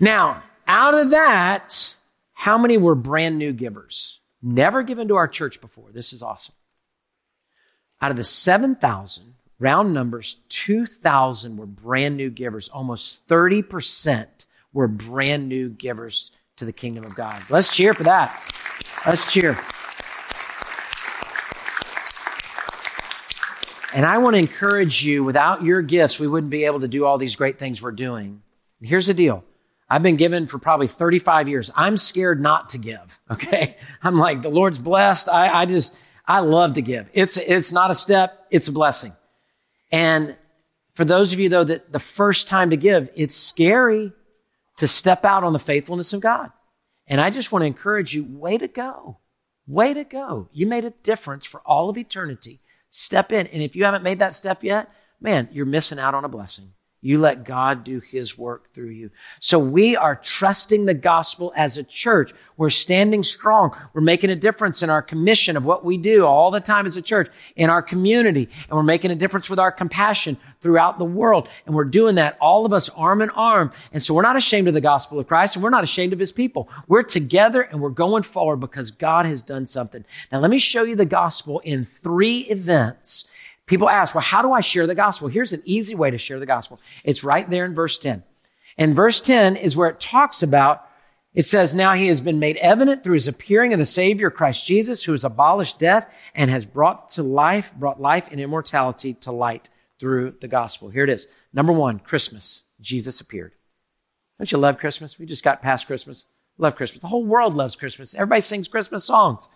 Now, 0.00 0.42
out 0.66 0.94
of 0.94 1.10
that, 1.10 1.96
how 2.34 2.58
many 2.58 2.76
were 2.76 2.94
brand 2.94 3.38
new 3.38 3.52
givers? 3.52 4.20
Never 4.48 4.84
given 4.84 5.08
to 5.08 5.16
our 5.16 5.26
church 5.26 5.60
before. 5.60 5.90
This 5.90 6.12
is 6.12 6.22
awesome. 6.22 6.54
Out 8.00 8.12
of 8.12 8.16
the 8.16 8.22
7,000, 8.22 9.34
round 9.58 9.92
numbers, 9.92 10.36
2,000 10.50 11.56
were 11.56 11.66
brand 11.66 12.16
new 12.16 12.30
givers. 12.30 12.68
Almost 12.68 13.26
30% 13.26 14.46
were 14.72 14.86
brand 14.86 15.48
new 15.48 15.68
givers 15.68 16.30
to 16.58 16.64
the 16.64 16.72
kingdom 16.72 17.02
of 17.02 17.16
God. 17.16 17.42
Let's 17.50 17.74
cheer 17.74 17.92
for 17.92 18.04
that. 18.04 18.30
Let's 19.04 19.28
cheer. 19.32 19.58
And 23.92 24.06
I 24.06 24.18
want 24.18 24.36
to 24.36 24.38
encourage 24.38 25.04
you, 25.04 25.24
without 25.24 25.64
your 25.64 25.82
gifts, 25.82 26.20
we 26.20 26.28
wouldn't 26.28 26.52
be 26.52 26.66
able 26.66 26.78
to 26.80 26.88
do 26.88 27.04
all 27.04 27.18
these 27.18 27.34
great 27.34 27.58
things 27.58 27.82
we're 27.82 27.90
doing. 27.90 28.42
And 28.78 28.88
here's 28.88 29.08
the 29.08 29.14
deal. 29.14 29.42
I've 29.88 30.02
been 30.02 30.16
given 30.16 30.46
for 30.46 30.58
probably 30.58 30.88
35 30.88 31.48
years. 31.48 31.70
I'm 31.76 31.96
scared 31.96 32.40
not 32.40 32.70
to 32.70 32.78
give. 32.78 33.20
Okay. 33.30 33.76
I'm 34.02 34.16
like, 34.16 34.42
the 34.42 34.48
Lord's 34.48 34.78
blessed. 34.78 35.28
I, 35.28 35.62
I 35.62 35.66
just, 35.66 35.96
I 36.26 36.40
love 36.40 36.74
to 36.74 36.82
give. 36.82 37.08
It's, 37.12 37.36
it's 37.36 37.72
not 37.72 37.90
a 37.90 37.94
step. 37.94 38.46
It's 38.50 38.68
a 38.68 38.72
blessing. 38.72 39.12
And 39.92 40.36
for 40.94 41.04
those 41.04 41.32
of 41.32 41.40
you 41.40 41.48
though 41.48 41.64
that 41.64 41.92
the 41.92 41.98
first 41.98 42.48
time 42.48 42.70
to 42.70 42.76
give, 42.76 43.10
it's 43.14 43.36
scary 43.36 44.12
to 44.78 44.88
step 44.88 45.24
out 45.24 45.44
on 45.44 45.52
the 45.52 45.58
faithfulness 45.58 46.12
of 46.12 46.20
God. 46.20 46.50
And 47.06 47.20
I 47.20 47.30
just 47.30 47.52
want 47.52 47.62
to 47.62 47.66
encourage 47.66 48.14
you, 48.14 48.24
way 48.24 48.58
to 48.58 48.68
go. 48.68 49.18
Way 49.66 49.94
to 49.94 50.04
go. 50.04 50.48
You 50.52 50.66
made 50.66 50.84
a 50.84 50.90
difference 51.02 51.44
for 51.44 51.60
all 51.60 51.88
of 51.88 51.98
eternity. 51.98 52.60
Step 52.88 53.32
in. 53.32 53.46
And 53.48 53.62
if 53.62 53.76
you 53.76 53.84
haven't 53.84 54.02
made 54.02 54.20
that 54.20 54.34
step 54.34 54.62
yet, 54.62 54.90
man, 55.20 55.48
you're 55.52 55.66
missing 55.66 55.98
out 55.98 56.14
on 56.14 56.24
a 56.24 56.28
blessing. 56.28 56.72
You 57.06 57.20
let 57.20 57.44
God 57.44 57.84
do 57.84 58.00
his 58.00 58.36
work 58.36 58.72
through 58.74 58.88
you. 58.88 59.12
So 59.38 59.60
we 59.60 59.94
are 59.94 60.16
trusting 60.16 60.86
the 60.86 60.94
gospel 60.94 61.52
as 61.54 61.78
a 61.78 61.84
church. 61.84 62.32
We're 62.56 62.68
standing 62.68 63.22
strong. 63.22 63.76
We're 63.92 64.00
making 64.00 64.30
a 64.30 64.34
difference 64.34 64.82
in 64.82 64.90
our 64.90 65.02
commission 65.02 65.56
of 65.56 65.64
what 65.64 65.84
we 65.84 65.98
do 65.98 66.26
all 66.26 66.50
the 66.50 66.58
time 66.58 66.84
as 66.84 66.96
a 66.96 67.02
church 67.02 67.30
in 67.54 67.70
our 67.70 67.80
community. 67.80 68.48
And 68.68 68.72
we're 68.72 68.82
making 68.82 69.12
a 69.12 69.14
difference 69.14 69.48
with 69.48 69.60
our 69.60 69.70
compassion 69.70 70.36
throughout 70.60 70.98
the 70.98 71.04
world. 71.04 71.48
And 71.64 71.76
we're 71.76 71.84
doing 71.84 72.16
that, 72.16 72.36
all 72.40 72.66
of 72.66 72.72
us 72.72 72.88
arm 72.88 73.22
in 73.22 73.30
arm. 73.30 73.70
And 73.92 74.02
so 74.02 74.12
we're 74.12 74.22
not 74.22 74.34
ashamed 74.34 74.66
of 74.66 74.74
the 74.74 74.80
gospel 74.80 75.20
of 75.20 75.28
Christ 75.28 75.54
and 75.54 75.62
we're 75.62 75.70
not 75.70 75.84
ashamed 75.84 76.12
of 76.12 76.18
his 76.18 76.32
people. 76.32 76.68
We're 76.88 77.04
together 77.04 77.62
and 77.62 77.80
we're 77.80 77.90
going 77.90 78.24
forward 78.24 78.56
because 78.56 78.90
God 78.90 79.26
has 79.26 79.42
done 79.42 79.66
something. 79.66 80.04
Now 80.32 80.40
let 80.40 80.50
me 80.50 80.58
show 80.58 80.82
you 80.82 80.96
the 80.96 81.04
gospel 81.04 81.60
in 81.60 81.84
three 81.84 82.38
events 82.50 83.26
People 83.66 83.88
ask, 83.88 84.14
well, 84.14 84.22
how 84.22 84.42
do 84.42 84.52
I 84.52 84.60
share 84.60 84.86
the 84.86 84.94
gospel? 84.94 85.28
Here's 85.28 85.52
an 85.52 85.62
easy 85.64 85.94
way 85.94 86.10
to 86.10 86.18
share 86.18 86.38
the 86.38 86.46
gospel. 86.46 86.80
It's 87.04 87.24
right 87.24 87.48
there 87.48 87.64
in 87.64 87.74
verse 87.74 87.98
10. 87.98 88.22
And 88.78 88.94
verse 88.94 89.20
10 89.20 89.56
is 89.56 89.76
where 89.76 89.88
it 89.88 89.98
talks 89.98 90.42
about, 90.42 90.86
it 91.34 91.46
says, 91.46 91.74
now 91.74 91.94
he 91.94 92.06
has 92.06 92.20
been 92.20 92.38
made 92.38 92.56
evident 92.58 93.02
through 93.02 93.14
his 93.14 93.26
appearing 93.26 93.72
of 93.72 93.78
the 93.78 93.86
Savior 93.86 94.30
Christ 94.30 94.66
Jesus, 94.66 95.04
who 95.04 95.12
has 95.12 95.24
abolished 95.24 95.78
death 95.78 96.12
and 96.34 96.50
has 96.50 96.64
brought 96.64 97.08
to 97.10 97.22
life, 97.22 97.74
brought 97.74 98.00
life 98.00 98.30
and 98.30 98.40
immortality 98.40 99.14
to 99.14 99.32
light 99.32 99.68
through 99.98 100.36
the 100.40 100.48
gospel. 100.48 100.90
Here 100.90 101.04
it 101.04 101.10
is. 101.10 101.26
Number 101.52 101.72
one, 101.72 101.98
Christmas. 101.98 102.64
Jesus 102.80 103.20
appeared. 103.20 103.52
Don't 104.38 104.52
you 104.52 104.58
love 104.58 104.78
Christmas? 104.78 105.18
We 105.18 105.26
just 105.26 105.42
got 105.42 105.62
past 105.62 105.86
Christmas. 105.86 106.24
Love 106.58 106.76
Christmas. 106.76 107.00
The 107.00 107.08
whole 107.08 107.24
world 107.24 107.54
loves 107.54 107.74
Christmas. 107.74 108.14
Everybody 108.14 108.42
sings 108.42 108.68
Christmas 108.68 109.04
songs. 109.04 109.48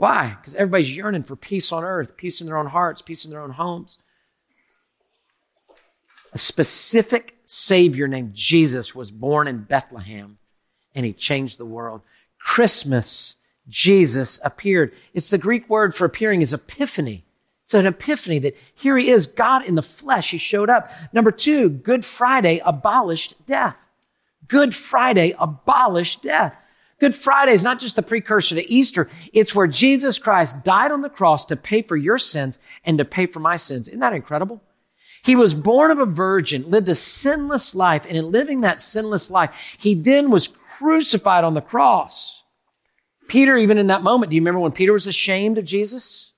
Why? 0.00 0.38
Because 0.40 0.54
everybody's 0.54 0.96
yearning 0.96 1.24
for 1.24 1.36
peace 1.36 1.70
on 1.72 1.84
earth, 1.84 2.16
peace 2.16 2.40
in 2.40 2.46
their 2.46 2.56
own 2.56 2.68
hearts, 2.68 3.02
peace 3.02 3.26
in 3.26 3.30
their 3.30 3.42
own 3.42 3.50
homes. 3.50 3.98
A 6.32 6.38
specific 6.38 7.36
Savior 7.44 8.08
named 8.08 8.32
Jesus 8.32 8.94
was 8.94 9.10
born 9.10 9.46
in 9.46 9.64
Bethlehem 9.64 10.38
and 10.94 11.04
he 11.04 11.12
changed 11.12 11.58
the 11.58 11.66
world. 11.66 12.00
Christmas, 12.38 13.36
Jesus 13.68 14.40
appeared. 14.42 14.94
It's 15.12 15.28
the 15.28 15.36
Greek 15.36 15.68
word 15.68 15.94
for 15.94 16.06
appearing 16.06 16.40
is 16.40 16.54
epiphany. 16.54 17.26
It's 17.64 17.74
an 17.74 17.84
epiphany 17.84 18.38
that 18.38 18.56
here 18.74 18.96
he 18.96 19.10
is, 19.10 19.26
God 19.26 19.66
in 19.66 19.74
the 19.74 19.82
flesh. 19.82 20.30
He 20.30 20.38
showed 20.38 20.70
up. 20.70 20.88
Number 21.12 21.30
two, 21.30 21.68
Good 21.68 22.06
Friday 22.06 22.62
abolished 22.64 23.34
death. 23.44 23.90
Good 24.48 24.74
Friday 24.74 25.34
abolished 25.38 26.22
death. 26.22 26.56
Good 27.00 27.14
Friday 27.14 27.52
is 27.52 27.64
not 27.64 27.80
just 27.80 27.96
the 27.96 28.02
precursor 28.02 28.54
to 28.54 28.70
Easter. 28.70 29.08
It's 29.32 29.54
where 29.54 29.66
Jesus 29.66 30.18
Christ 30.18 30.62
died 30.64 30.92
on 30.92 31.00
the 31.00 31.08
cross 31.08 31.46
to 31.46 31.56
pay 31.56 31.80
for 31.80 31.96
your 31.96 32.18
sins 32.18 32.58
and 32.84 32.98
to 32.98 33.06
pay 33.06 33.24
for 33.24 33.40
my 33.40 33.56
sins. 33.56 33.88
Isn't 33.88 34.00
that 34.00 34.12
incredible? 34.12 34.62
He 35.22 35.34
was 35.34 35.54
born 35.54 35.90
of 35.90 35.98
a 35.98 36.06
virgin, 36.06 36.70
lived 36.70 36.88
a 36.90 36.94
sinless 36.94 37.74
life, 37.74 38.04
and 38.06 38.16
in 38.16 38.30
living 38.30 38.60
that 38.60 38.82
sinless 38.82 39.30
life, 39.30 39.76
he 39.80 39.94
then 39.94 40.30
was 40.30 40.48
crucified 40.48 41.42
on 41.42 41.54
the 41.54 41.60
cross. 41.60 42.42
Peter, 43.28 43.56
even 43.56 43.78
in 43.78 43.86
that 43.86 44.02
moment, 44.02 44.30
do 44.30 44.36
you 44.36 44.42
remember 44.42 44.60
when 44.60 44.72
Peter 44.72 44.92
was 44.92 45.06
ashamed 45.06 45.56
of 45.56 45.64
Jesus? 45.64 46.32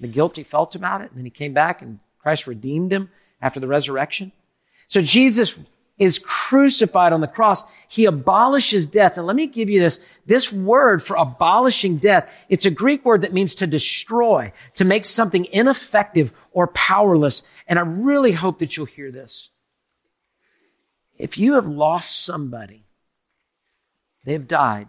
The 0.00 0.08
guilt 0.08 0.36
he 0.36 0.42
felt 0.42 0.74
about 0.74 1.00
it, 1.00 1.10
and 1.10 1.18
then 1.18 1.24
he 1.24 1.30
came 1.30 1.54
back 1.54 1.80
and 1.80 2.00
Christ 2.18 2.46
redeemed 2.46 2.92
him 2.92 3.10
after 3.40 3.60
the 3.60 3.68
resurrection. 3.68 4.32
So 4.88 5.00
Jesus 5.00 5.58
is 5.96 6.18
crucified 6.18 7.12
on 7.12 7.20
the 7.20 7.28
cross. 7.28 7.64
He 7.88 8.04
abolishes 8.04 8.86
death. 8.86 9.16
And 9.16 9.26
let 9.26 9.36
me 9.36 9.46
give 9.46 9.70
you 9.70 9.80
this. 9.80 10.04
This 10.26 10.52
word 10.52 11.02
for 11.02 11.16
abolishing 11.16 11.98
death, 11.98 12.44
it's 12.48 12.66
a 12.66 12.70
Greek 12.70 13.04
word 13.04 13.22
that 13.22 13.32
means 13.32 13.54
to 13.56 13.66
destroy, 13.66 14.52
to 14.74 14.84
make 14.84 15.04
something 15.04 15.46
ineffective 15.46 16.32
or 16.52 16.66
powerless. 16.66 17.42
And 17.68 17.78
I 17.78 17.82
really 17.82 18.32
hope 18.32 18.58
that 18.58 18.76
you'll 18.76 18.86
hear 18.86 19.12
this. 19.12 19.50
If 21.16 21.38
you 21.38 21.54
have 21.54 21.66
lost 21.66 22.24
somebody, 22.24 22.86
they 24.24 24.32
have 24.32 24.48
died, 24.48 24.88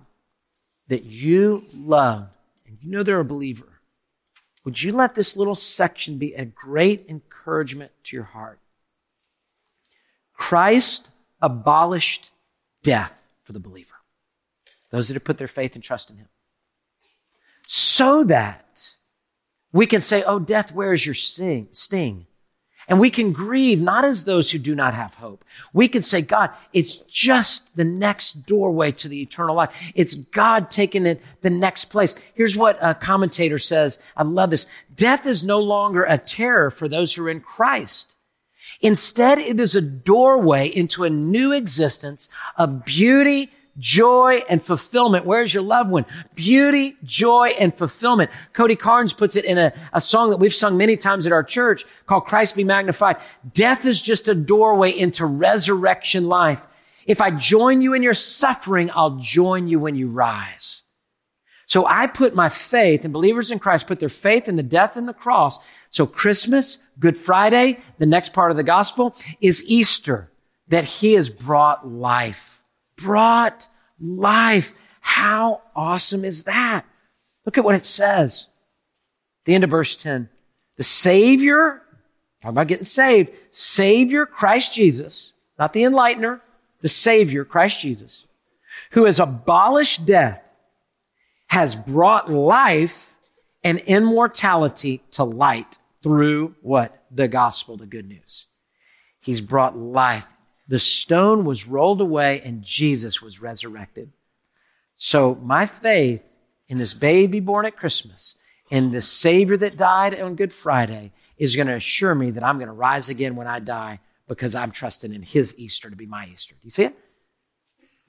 that 0.87 1.03
you 1.03 1.65
love, 1.75 2.29
and 2.65 2.77
you 2.81 2.89
know 2.89 3.03
they're 3.03 3.19
a 3.19 3.25
believer, 3.25 3.81
would 4.63 4.81
you 4.81 4.91
let 4.91 5.13
this 5.13 5.37
little 5.37 5.55
section 5.55 6.17
be 6.17 6.33
a 6.33 6.45
great 6.45 7.05
encouragement 7.07 7.91
to 8.05 8.15
your 8.15 8.25
heart? 8.25 8.59
Christ 10.35 11.09
abolished 11.41 12.31
death 12.83 13.21
for 13.43 13.53
the 13.53 13.59
believer, 13.59 13.95
those 14.91 15.07
that 15.07 15.15
have 15.15 15.23
put 15.23 15.37
their 15.37 15.47
faith 15.47 15.75
and 15.75 15.83
trust 15.83 16.09
in 16.09 16.17
him, 16.17 16.29
so 17.67 18.23
that 18.23 18.95
we 19.71 19.85
can 19.85 20.01
say, 20.01 20.23
Oh, 20.23 20.39
death, 20.39 20.73
where 20.73 20.93
is 20.93 21.05
your 21.05 21.15
sting? 21.15 22.27
And 22.87 22.99
we 22.99 23.09
can 23.09 23.33
grieve 23.33 23.81
not 23.81 24.05
as 24.05 24.25
those 24.25 24.51
who 24.51 24.59
do 24.59 24.75
not 24.75 24.93
have 24.93 25.15
hope. 25.15 25.43
We 25.73 25.87
can 25.87 26.03
say, 26.03 26.21
God, 26.21 26.51
it's 26.71 26.97
just 27.07 27.75
the 27.75 27.83
next 27.83 28.45
doorway 28.45 28.91
to 28.93 29.09
the 29.09 29.21
eternal 29.21 29.55
life. 29.55 29.91
It's 29.95 30.13
God 30.15 30.69
taking 30.69 31.05
it 31.07 31.21
the 31.41 31.49
next 31.49 31.85
place. 31.85 32.13
Here's 32.35 32.55
what 32.55 32.77
a 32.81 32.93
commentator 32.93 33.57
says. 33.57 33.99
I 34.15 34.23
love 34.23 34.51
this. 34.51 34.67
Death 34.95 35.25
is 35.25 35.43
no 35.43 35.59
longer 35.59 36.03
a 36.03 36.17
terror 36.17 36.69
for 36.69 36.87
those 36.87 37.13
who 37.13 37.25
are 37.25 37.29
in 37.29 37.41
Christ. 37.41 38.14
Instead, 38.81 39.37
it 39.39 39.59
is 39.59 39.75
a 39.75 39.81
doorway 39.81 40.67
into 40.67 41.03
a 41.03 41.09
new 41.09 41.51
existence 41.51 42.29
of 42.57 42.85
beauty, 42.85 43.51
joy, 43.77 44.41
and 44.49 44.63
fulfillment. 44.63 45.25
Where's 45.25 45.53
your 45.53 45.63
loved 45.63 45.89
one? 45.89 46.05
Beauty, 46.33 46.95
joy, 47.03 47.49
and 47.59 47.75
fulfillment. 47.75 48.31
Cody 48.53 48.75
Carnes 48.75 49.13
puts 49.13 49.35
it 49.35 49.45
in 49.45 49.57
a, 49.57 49.73
a 49.93 50.01
song 50.01 50.29
that 50.29 50.37
we've 50.37 50.53
sung 50.53 50.77
many 50.77 50.97
times 50.97 51.25
at 51.25 51.33
our 51.33 51.43
church 51.43 51.85
called 52.05 52.25
Christ 52.25 52.55
be 52.55 52.63
magnified. 52.63 53.17
Death 53.53 53.85
is 53.85 54.01
just 54.01 54.27
a 54.27 54.35
doorway 54.35 54.91
into 54.91 55.25
resurrection 55.25 56.27
life. 56.27 56.61
If 57.05 57.21
I 57.21 57.31
join 57.31 57.81
you 57.81 57.93
in 57.93 58.03
your 58.03 58.13
suffering, 58.13 58.89
I'll 58.93 59.17
join 59.17 59.67
you 59.67 59.79
when 59.79 59.95
you 59.95 60.09
rise. 60.09 60.83
So 61.67 61.85
I 61.85 62.07
put 62.07 62.35
my 62.35 62.49
faith, 62.49 63.03
and 63.03 63.13
believers 63.13 63.51
in 63.51 63.59
Christ 63.59 63.87
put 63.87 63.99
their 63.99 64.09
faith 64.09 64.47
in 64.47 64.55
the 64.55 64.63
death 64.63 64.95
and 64.95 65.07
the 65.07 65.13
cross. 65.13 65.57
So 65.89 66.05
Christmas, 66.05 66.79
Good 66.99 67.17
Friday, 67.17 67.79
the 67.97 68.05
next 68.05 68.33
part 68.33 68.51
of 68.51 68.57
the 68.57 68.63
gospel 68.63 69.15
is 69.41 69.65
Easter, 69.67 70.31
that 70.67 70.85
he 70.85 71.13
has 71.13 71.29
brought 71.29 71.87
life. 71.87 72.63
Brought 72.97 73.67
life. 73.99 74.73
How 75.01 75.61
awesome 75.75 76.23
is 76.23 76.43
that? 76.43 76.85
Look 77.45 77.57
at 77.57 77.63
what 77.63 77.75
it 77.75 77.83
says. 77.83 78.47
The 79.45 79.55
end 79.55 79.63
of 79.63 79.69
verse 79.71 79.95
10. 79.95 80.29
The 80.77 80.83
Savior, 80.83 81.81
talking 82.41 82.55
about 82.55 82.67
getting 82.67 82.85
saved, 82.85 83.31
Savior 83.49 84.25
Christ 84.25 84.73
Jesus, 84.73 85.33
not 85.57 85.73
the 85.73 85.83
enlightener, 85.83 86.41
the 86.81 86.89
Savior 86.89 87.45
Christ 87.45 87.79
Jesus, 87.79 88.25
who 88.91 89.05
has 89.05 89.19
abolished 89.19 90.05
death 90.05 90.41
has 91.55 91.73
brought 91.73 92.29
life 92.29 93.15
and 93.63 93.79
immortality 93.79 95.01
to 95.09 95.23
light 95.23 95.77
through 96.03 96.53
what? 96.61 97.05
The 97.09 97.29
gospel, 97.29 97.77
the 97.77 97.85
good 97.85 98.09
news. 98.09 98.47
He's 99.21 99.39
brought 99.39 99.77
life. 99.77 100.27
The 100.67 100.79
stone 100.79 101.45
was 101.45 101.65
rolled 101.65 102.01
away 102.01 102.41
and 102.43 102.61
Jesus 102.61 103.21
was 103.21 103.41
resurrected. 103.41 104.11
So 104.97 105.35
my 105.35 105.65
faith 105.65 106.27
in 106.67 106.77
this 106.77 106.93
baby 106.93 107.39
born 107.39 107.65
at 107.65 107.77
Christmas 107.77 108.35
and 108.69 108.91
the 108.91 109.01
Savior 109.01 109.55
that 109.55 109.77
died 109.77 110.19
on 110.19 110.35
Good 110.35 110.51
Friday 110.51 111.13
is 111.37 111.55
going 111.55 111.67
to 111.67 111.75
assure 111.75 112.15
me 112.15 112.31
that 112.31 112.43
I'm 112.43 112.57
going 112.57 112.67
to 112.67 112.73
rise 112.73 113.07
again 113.07 113.37
when 113.37 113.47
I 113.47 113.59
die 113.59 114.01
because 114.27 114.55
I'm 114.55 114.71
trusting 114.71 115.13
in 115.13 115.21
His 115.21 115.57
Easter 115.57 115.89
to 115.89 115.95
be 115.95 116.05
my 116.05 116.27
Easter. 116.27 116.55
Do 116.55 116.61
you 116.65 116.69
see 116.69 116.83
it? 116.83 116.97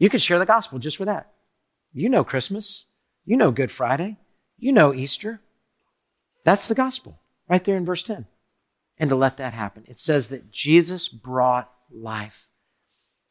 You 0.01 0.11
can 0.11 0.19
share 0.19 0.41
the 0.41 0.47
gospel 0.47 0.81
just 0.81 0.97
for 0.97 1.05
that. 1.05 1.31
You 1.93 2.09
know 2.09 2.25
Christmas. 2.25 2.87
You 3.27 3.37
know 3.37 3.51
Good 3.51 3.73
Friday. 3.73 4.17
You 4.57 4.73
know 4.73 4.95
Easter. 4.95 5.41
That's 6.45 6.67
the 6.67 6.77
gospel 6.77 7.19
right 7.49 7.63
there 7.63 7.77
in 7.77 7.85
verse 7.85 8.05
10. 8.05 8.27
And 8.99 9.11
to 9.11 9.17
let 9.17 9.37
that 9.37 9.53
happen, 9.53 9.85
it 9.89 9.99
says 9.99 10.29
that 10.29 10.51
Jesus 10.51 11.09
brought 11.09 11.71
life. 11.91 12.49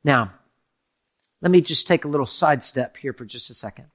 Now, 0.03 0.33
let 1.41 1.49
me 1.49 1.61
just 1.61 1.87
take 1.87 2.05
a 2.05 2.09
little 2.09 2.25
sidestep 2.25 2.97
here 2.97 3.13
for 3.13 3.25
just 3.25 3.49
a 3.49 3.53
second. 3.53 3.85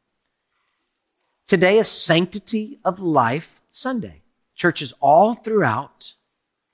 Today 1.47 1.79
is 1.79 1.89
Sanctity 1.89 2.81
of 2.85 3.01
Life 3.01 3.61
Sunday. 3.69 4.23
Churches 4.55 4.95
all 5.01 5.35
throughout 5.35 6.15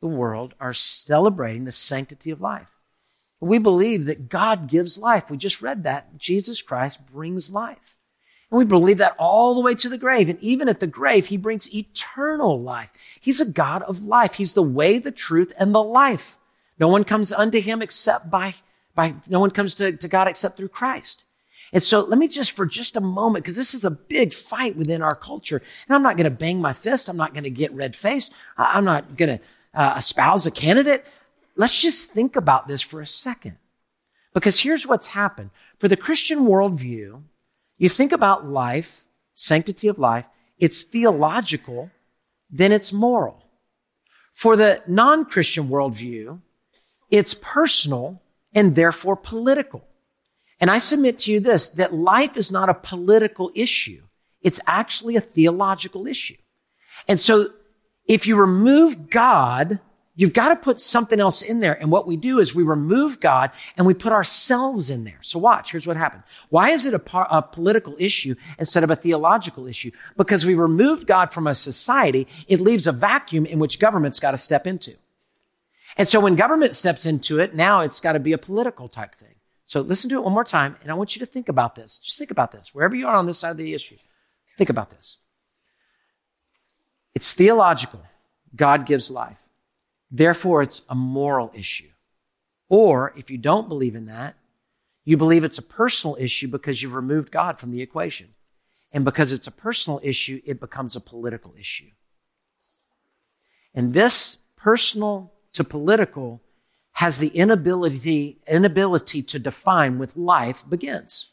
the 0.00 0.06
world 0.06 0.54
are 0.60 0.72
celebrating 0.72 1.64
the 1.64 1.72
sanctity 1.72 2.30
of 2.30 2.40
life. 2.40 2.70
We 3.40 3.58
believe 3.58 4.04
that 4.06 4.28
God 4.28 4.68
gives 4.68 4.98
life. 4.98 5.30
We 5.30 5.36
just 5.36 5.62
read 5.62 5.82
that. 5.82 6.16
Jesus 6.16 6.62
Christ 6.62 7.06
brings 7.06 7.50
life. 7.50 7.95
And 8.50 8.58
we 8.58 8.64
believe 8.64 8.98
that 8.98 9.16
all 9.18 9.54
the 9.54 9.60
way 9.60 9.74
to 9.74 9.88
the 9.88 9.98
grave. 9.98 10.28
And 10.28 10.40
even 10.40 10.68
at 10.68 10.80
the 10.80 10.86
grave, 10.86 11.26
he 11.26 11.36
brings 11.36 11.74
eternal 11.74 12.60
life. 12.60 13.18
He's 13.20 13.40
a 13.40 13.50
God 13.50 13.82
of 13.82 14.02
life. 14.02 14.34
He's 14.34 14.54
the 14.54 14.62
way, 14.62 14.98
the 14.98 15.10
truth, 15.10 15.52
and 15.58 15.74
the 15.74 15.82
life. 15.82 16.38
No 16.78 16.88
one 16.88 17.04
comes 17.04 17.32
unto 17.32 17.60
him 17.60 17.82
except 17.82 18.30
by, 18.30 18.54
by 18.94 19.16
no 19.28 19.40
one 19.40 19.50
comes 19.50 19.74
to, 19.74 19.92
to 19.96 20.08
God 20.08 20.28
except 20.28 20.56
through 20.56 20.68
Christ. 20.68 21.24
And 21.72 21.82
so 21.82 22.00
let 22.00 22.18
me 22.18 22.28
just 22.28 22.52
for 22.52 22.66
just 22.66 22.96
a 22.96 23.00
moment, 23.00 23.44
because 23.44 23.56
this 23.56 23.74
is 23.74 23.84
a 23.84 23.90
big 23.90 24.32
fight 24.32 24.76
within 24.76 25.02
our 25.02 25.16
culture. 25.16 25.60
And 25.88 25.96
I'm 25.96 26.02
not 26.02 26.16
going 26.16 26.30
to 26.30 26.30
bang 26.30 26.60
my 26.60 26.72
fist. 26.72 27.08
I'm 27.08 27.16
not 27.16 27.32
going 27.32 27.44
to 27.44 27.50
get 27.50 27.72
red 27.72 27.96
faced. 27.96 28.32
I'm 28.56 28.84
not 28.84 29.16
going 29.16 29.38
to 29.38 29.44
uh, 29.74 29.94
espouse 29.96 30.46
a 30.46 30.52
candidate. 30.52 31.04
Let's 31.56 31.82
just 31.82 32.12
think 32.12 32.36
about 32.36 32.68
this 32.68 32.82
for 32.82 33.00
a 33.00 33.06
second. 33.06 33.56
Because 34.32 34.60
here's 34.60 34.86
what's 34.86 35.08
happened. 35.08 35.50
For 35.78 35.88
the 35.88 35.96
Christian 35.96 36.46
worldview, 36.46 37.22
you 37.78 37.88
think 37.88 38.12
about 38.12 38.46
life, 38.46 39.04
sanctity 39.34 39.88
of 39.88 39.98
life, 39.98 40.24
it's 40.58 40.82
theological, 40.82 41.90
then 42.50 42.72
it's 42.72 42.92
moral. 42.92 43.42
For 44.32 44.56
the 44.56 44.82
non-Christian 44.86 45.68
worldview, 45.68 46.40
it's 47.10 47.34
personal 47.34 48.22
and 48.54 48.74
therefore 48.74 49.16
political. 49.16 49.84
And 50.60 50.70
I 50.70 50.78
submit 50.78 51.18
to 51.20 51.32
you 51.32 51.40
this, 51.40 51.68
that 51.68 51.94
life 51.94 52.36
is 52.36 52.50
not 52.50 52.68
a 52.68 52.74
political 52.74 53.50
issue. 53.54 54.02
It's 54.40 54.60
actually 54.66 55.16
a 55.16 55.20
theological 55.20 56.06
issue. 56.06 56.36
And 57.06 57.20
so 57.20 57.50
if 58.06 58.26
you 58.26 58.36
remove 58.36 59.10
God, 59.10 59.80
you've 60.16 60.32
got 60.32 60.48
to 60.48 60.56
put 60.56 60.80
something 60.80 61.20
else 61.20 61.42
in 61.42 61.60
there. 61.60 61.74
And 61.74 61.90
what 61.90 62.06
we 62.06 62.16
do 62.16 62.40
is 62.40 62.54
we 62.54 62.64
remove 62.64 63.20
God 63.20 63.52
and 63.76 63.86
we 63.86 63.94
put 63.94 64.12
ourselves 64.12 64.90
in 64.90 65.04
there. 65.04 65.18
So 65.22 65.38
watch, 65.38 65.70
here's 65.70 65.86
what 65.86 65.96
happened. 65.96 66.24
Why 66.48 66.70
is 66.70 66.86
it 66.86 66.94
a, 66.94 66.98
par- 66.98 67.28
a 67.30 67.42
political 67.42 67.94
issue 67.98 68.34
instead 68.58 68.82
of 68.82 68.90
a 68.90 68.96
theological 68.96 69.66
issue? 69.66 69.92
Because 70.16 70.44
we 70.44 70.54
removed 70.54 71.06
God 71.06 71.32
from 71.32 71.46
a 71.46 71.54
society. 71.54 72.26
It 72.48 72.60
leaves 72.60 72.86
a 72.86 72.92
vacuum 72.92 73.46
in 73.46 73.58
which 73.60 73.78
government's 73.78 74.18
got 74.18 74.32
to 74.32 74.38
step 74.38 74.66
into. 74.66 74.94
And 75.96 76.08
so 76.08 76.18
when 76.20 76.34
government 76.34 76.72
steps 76.72 77.06
into 77.06 77.38
it, 77.38 77.54
now 77.54 77.80
it's 77.80 78.00
got 78.00 78.12
to 78.12 78.20
be 78.20 78.32
a 78.32 78.38
political 78.38 78.88
type 78.88 79.14
thing. 79.14 79.34
So 79.64 79.80
listen 79.80 80.10
to 80.10 80.16
it 80.16 80.22
one 80.22 80.32
more 80.32 80.44
time, 80.44 80.76
and 80.82 80.92
I 80.92 80.94
want 80.94 81.16
you 81.16 81.20
to 81.20 81.26
think 81.26 81.48
about 81.48 81.74
this. 81.74 81.98
Just 81.98 82.18
think 82.18 82.30
about 82.30 82.52
this. 82.52 82.72
Wherever 82.72 82.94
you 82.94 83.08
are 83.08 83.16
on 83.16 83.26
this 83.26 83.38
side 83.38 83.50
of 83.50 83.56
the 83.56 83.74
issue, 83.74 83.96
think 84.56 84.70
about 84.70 84.90
this. 84.90 85.18
It's 87.14 87.32
theological. 87.32 88.02
God 88.54 88.86
gives 88.86 89.10
life. 89.10 89.38
Therefore, 90.10 90.62
it's 90.62 90.82
a 90.88 90.94
moral 90.94 91.50
issue. 91.54 91.90
Or 92.68 93.12
if 93.16 93.30
you 93.30 93.38
don't 93.38 93.68
believe 93.68 93.94
in 93.94 94.06
that, 94.06 94.36
you 95.04 95.16
believe 95.16 95.44
it's 95.44 95.58
a 95.58 95.62
personal 95.62 96.16
issue 96.18 96.48
because 96.48 96.82
you've 96.82 96.94
removed 96.94 97.30
God 97.30 97.58
from 97.58 97.70
the 97.70 97.82
equation. 97.82 98.34
And 98.92 99.04
because 99.04 99.32
it's 99.32 99.46
a 99.46 99.52
personal 99.52 100.00
issue, 100.02 100.40
it 100.44 100.60
becomes 100.60 100.96
a 100.96 101.00
political 101.00 101.54
issue. 101.58 101.90
And 103.74 103.94
this 103.94 104.38
personal 104.56 105.32
to 105.52 105.62
political 105.62 106.42
has 106.92 107.18
the 107.18 107.28
inability, 107.28 108.38
inability 108.48 109.22
to 109.22 109.38
define 109.38 109.98
with 109.98 110.16
life 110.16 110.64
begins. 110.68 111.28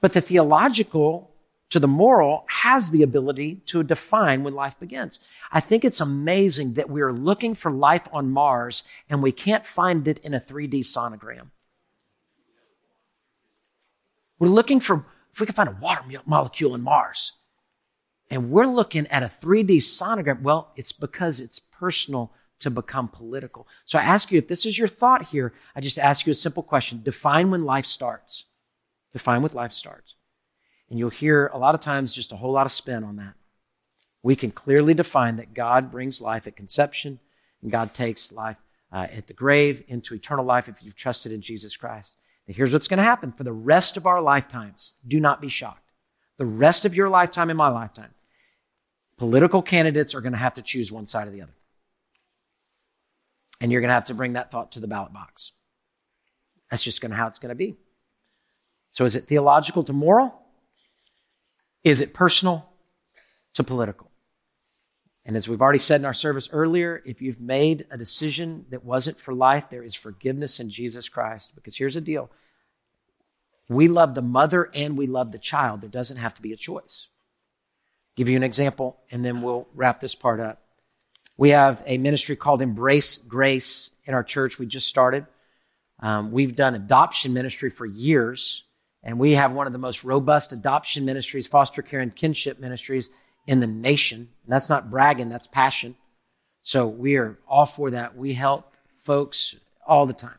But 0.00 0.12
the 0.12 0.20
theological 0.20 1.35
to 1.70 1.80
the 1.80 1.88
moral 1.88 2.44
has 2.48 2.90
the 2.90 3.02
ability 3.02 3.62
to 3.66 3.82
define 3.82 4.44
when 4.44 4.54
life 4.54 4.78
begins. 4.78 5.18
I 5.50 5.60
think 5.60 5.84
it's 5.84 6.00
amazing 6.00 6.74
that 6.74 6.88
we're 6.88 7.12
looking 7.12 7.54
for 7.54 7.70
life 7.70 8.08
on 8.12 8.30
Mars 8.30 8.84
and 9.10 9.22
we 9.22 9.32
can't 9.32 9.66
find 9.66 10.06
it 10.06 10.18
in 10.20 10.32
a 10.32 10.40
3D 10.40 10.80
sonogram. 10.80 11.48
We're 14.38 14.48
looking 14.48 14.80
for, 14.80 15.06
if 15.32 15.40
we 15.40 15.46
can 15.46 15.54
find 15.54 15.68
a 15.68 15.76
water 15.80 16.02
molecule 16.24 16.74
in 16.74 16.82
Mars, 16.82 17.32
and 18.30 18.50
we're 18.50 18.66
looking 18.66 19.06
at 19.08 19.22
a 19.22 19.26
3D 19.26 19.78
sonogram, 19.78 20.42
well, 20.42 20.72
it's 20.76 20.92
because 20.92 21.40
it's 21.40 21.58
personal 21.58 22.32
to 22.58 22.70
become 22.70 23.08
political. 23.08 23.66
So 23.84 23.98
I 23.98 24.02
ask 24.02 24.30
you, 24.30 24.38
if 24.38 24.48
this 24.48 24.66
is 24.66 24.78
your 24.78 24.88
thought 24.88 25.26
here, 25.26 25.52
I 25.74 25.80
just 25.80 25.98
ask 25.98 26.26
you 26.26 26.30
a 26.30 26.34
simple 26.34 26.62
question. 26.62 27.02
Define 27.02 27.50
when 27.50 27.64
life 27.64 27.86
starts. 27.86 28.44
Define 29.12 29.42
when 29.42 29.52
life 29.52 29.72
starts. 29.72 30.05
And 30.88 30.98
you'll 30.98 31.10
hear 31.10 31.48
a 31.52 31.58
lot 31.58 31.74
of 31.74 31.80
times 31.80 32.14
just 32.14 32.32
a 32.32 32.36
whole 32.36 32.52
lot 32.52 32.66
of 32.66 32.72
spin 32.72 33.04
on 33.04 33.16
that. 33.16 33.34
We 34.22 34.36
can 34.36 34.50
clearly 34.50 34.94
define 34.94 35.36
that 35.36 35.54
God 35.54 35.90
brings 35.90 36.20
life 36.20 36.46
at 36.46 36.56
conception 36.56 37.20
and 37.62 37.70
God 37.70 37.94
takes 37.94 38.32
life 38.32 38.56
uh, 38.92 39.06
at 39.12 39.26
the 39.26 39.32
grave 39.32 39.82
into 39.88 40.14
eternal 40.14 40.44
life 40.44 40.68
if 40.68 40.82
you've 40.82 40.96
trusted 40.96 41.32
in 41.32 41.40
Jesus 41.40 41.76
Christ. 41.76 42.14
And 42.46 42.56
here's 42.56 42.72
what's 42.72 42.88
going 42.88 42.98
to 42.98 43.04
happen 43.04 43.32
for 43.32 43.44
the 43.44 43.52
rest 43.52 43.96
of 43.96 44.06
our 44.06 44.20
lifetimes. 44.20 44.94
Do 45.06 45.18
not 45.18 45.40
be 45.40 45.48
shocked. 45.48 45.90
The 46.36 46.46
rest 46.46 46.84
of 46.84 46.94
your 46.94 47.08
lifetime 47.08 47.50
and 47.50 47.56
my 47.56 47.68
lifetime, 47.68 48.14
political 49.16 49.62
candidates 49.62 50.14
are 50.14 50.20
going 50.20 50.32
to 50.32 50.38
have 50.38 50.54
to 50.54 50.62
choose 50.62 50.92
one 50.92 51.06
side 51.06 51.28
or 51.28 51.30
the 51.30 51.42
other. 51.42 51.54
And 53.60 53.72
you're 53.72 53.80
going 53.80 53.88
to 53.88 53.94
have 53.94 54.04
to 54.04 54.14
bring 54.14 54.34
that 54.34 54.50
thought 54.50 54.72
to 54.72 54.80
the 54.80 54.86
ballot 54.86 55.12
box. 55.12 55.52
That's 56.70 56.82
just 56.82 57.00
going 57.00 57.10
to 57.10 57.16
how 57.16 57.26
it's 57.26 57.38
going 57.38 57.50
to 57.50 57.54
be. 57.54 57.76
So 58.90 59.04
is 59.04 59.16
it 59.16 59.24
theological 59.24 59.82
to 59.84 59.92
moral? 59.92 60.45
Is 61.86 62.00
it 62.00 62.12
personal 62.12 62.68
to 63.54 63.62
political? 63.62 64.10
And 65.24 65.36
as 65.36 65.48
we've 65.48 65.62
already 65.62 65.78
said 65.78 66.00
in 66.00 66.04
our 66.04 66.12
service 66.12 66.48
earlier, 66.52 67.00
if 67.06 67.22
you've 67.22 67.40
made 67.40 67.86
a 67.92 67.96
decision 67.96 68.66
that 68.70 68.84
wasn't 68.84 69.20
for 69.20 69.32
life, 69.32 69.70
there 69.70 69.84
is 69.84 69.94
forgiveness 69.94 70.58
in 70.58 70.68
Jesus 70.68 71.08
Christ. 71.08 71.54
Because 71.54 71.76
here's 71.76 71.94
the 71.94 72.00
deal. 72.00 72.28
We 73.68 73.86
love 73.86 74.16
the 74.16 74.22
mother 74.22 74.68
and 74.74 74.98
we 74.98 75.06
love 75.06 75.30
the 75.30 75.38
child. 75.38 75.80
There 75.80 75.88
doesn't 75.88 76.16
have 76.16 76.34
to 76.34 76.42
be 76.42 76.52
a 76.52 76.56
choice. 76.56 77.06
I'll 77.08 78.14
give 78.16 78.28
you 78.28 78.36
an 78.36 78.42
example 78.42 78.96
and 79.12 79.24
then 79.24 79.40
we'll 79.40 79.68
wrap 79.72 80.00
this 80.00 80.16
part 80.16 80.40
up. 80.40 80.60
We 81.36 81.50
have 81.50 81.84
a 81.86 81.98
ministry 81.98 82.34
called 82.34 82.62
Embrace 82.62 83.16
Grace 83.16 83.90
in 84.06 84.12
our 84.12 84.24
church. 84.24 84.58
We 84.58 84.66
just 84.66 84.88
started. 84.88 85.24
Um, 86.00 86.32
we've 86.32 86.56
done 86.56 86.74
adoption 86.74 87.32
ministry 87.32 87.70
for 87.70 87.86
years, 87.86 88.64
and 89.06 89.20
we 89.20 89.36
have 89.36 89.52
one 89.52 89.68
of 89.68 89.72
the 89.72 89.78
most 89.78 90.02
robust 90.02 90.52
adoption 90.52 91.04
ministries, 91.04 91.46
foster 91.46 91.80
care 91.80 92.00
and 92.00 92.14
kinship 92.14 92.58
ministries 92.58 93.08
in 93.46 93.60
the 93.60 93.66
nation. 93.66 94.18
And 94.18 94.52
that's 94.52 94.68
not 94.68 94.90
bragging, 94.90 95.28
that's 95.28 95.46
passion. 95.46 95.94
So 96.62 96.88
we 96.88 97.14
are 97.14 97.38
all 97.46 97.66
for 97.66 97.92
that. 97.92 98.16
We 98.16 98.34
help 98.34 98.74
folks 98.96 99.54
all 99.86 100.06
the 100.06 100.12
time. 100.12 100.38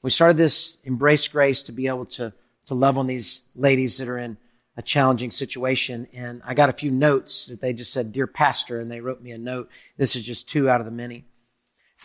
We 0.00 0.10
started 0.10 0.36
this 0.36 0.78
Embrace 0.84 1.26
Grace 1.26 1.64
to 1.64 1.72
be 1.72 1.88
able 1.88 2.06
to, 2.06 2.32
to 2.66 2.74
love 2.74 2.98
on 2.98 3.08
these 3.08 3.42
ladies 3.56 3.98
that 3.98 4.06
are 4.06 4.18
in 4.18 4.36
a 4.76 4.82
challenging 4.82 5.32
situation. 5.32 6.06
And 6.14 6.42
I 6.44 6.54
got 6.54 6.68
a 6.68 6.72
few 6.72 6.92
notes 6.92 7.46
that 7.46 7.60
they 7.60 7.72
just 7.72 7.92
said, 7.92 8.12
Dear 8.12 8.28
Pastor, 8.28 8.78
and 8.78 8.88
they 8.88 9.00
wrote 9.00 9.20
me 9.20 9.32
a 9.32 9.38
note. 9.38 9.68
This 9.96 10.14
is 10.14 10.22
just 10.24 10.48
two 10.48 10.70
out 10.70 10.80
of 10.80 10.86
the 10.86 10.92
many. 10.92 11.24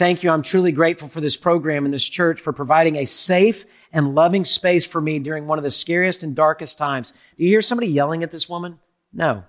Thank 0.02 0.24
you. 0.24 0.32
I'm 0.32 0.42
truly 0.42 0.72
grateful 0.72 1.08
for 1.08 1.22
this 1.22 1.38
program 1.38 1.86
and 1.86 1.94
this 1.94 2.10
church 2.10 2.42
for 2.42 2.52
providing 2.52 2.96
a 2.96 3.06
safe 3.06 3.66
and 3.94 4.16
loving 4.16 4.46
space 4.46 4.84
for 4.84 5.00
me 5.00 5.20
during 5.20 5.46
one 5.46 5.60
of 5.60 5.64
the 5.64 5.70
scariest 5.70 6.24
and 6.24 6.36
darkest 6.36 6.80
times. 6.80 7.12
Do 7.12 7.44
you 7.44 7.50
hear 7.50 7.62
somebody 7.62 7.86
yelling 7.86 8.24
at 8.24 8.32
this 8.32 8.50
woman? 8.50 8.80
No. 9.14 9.44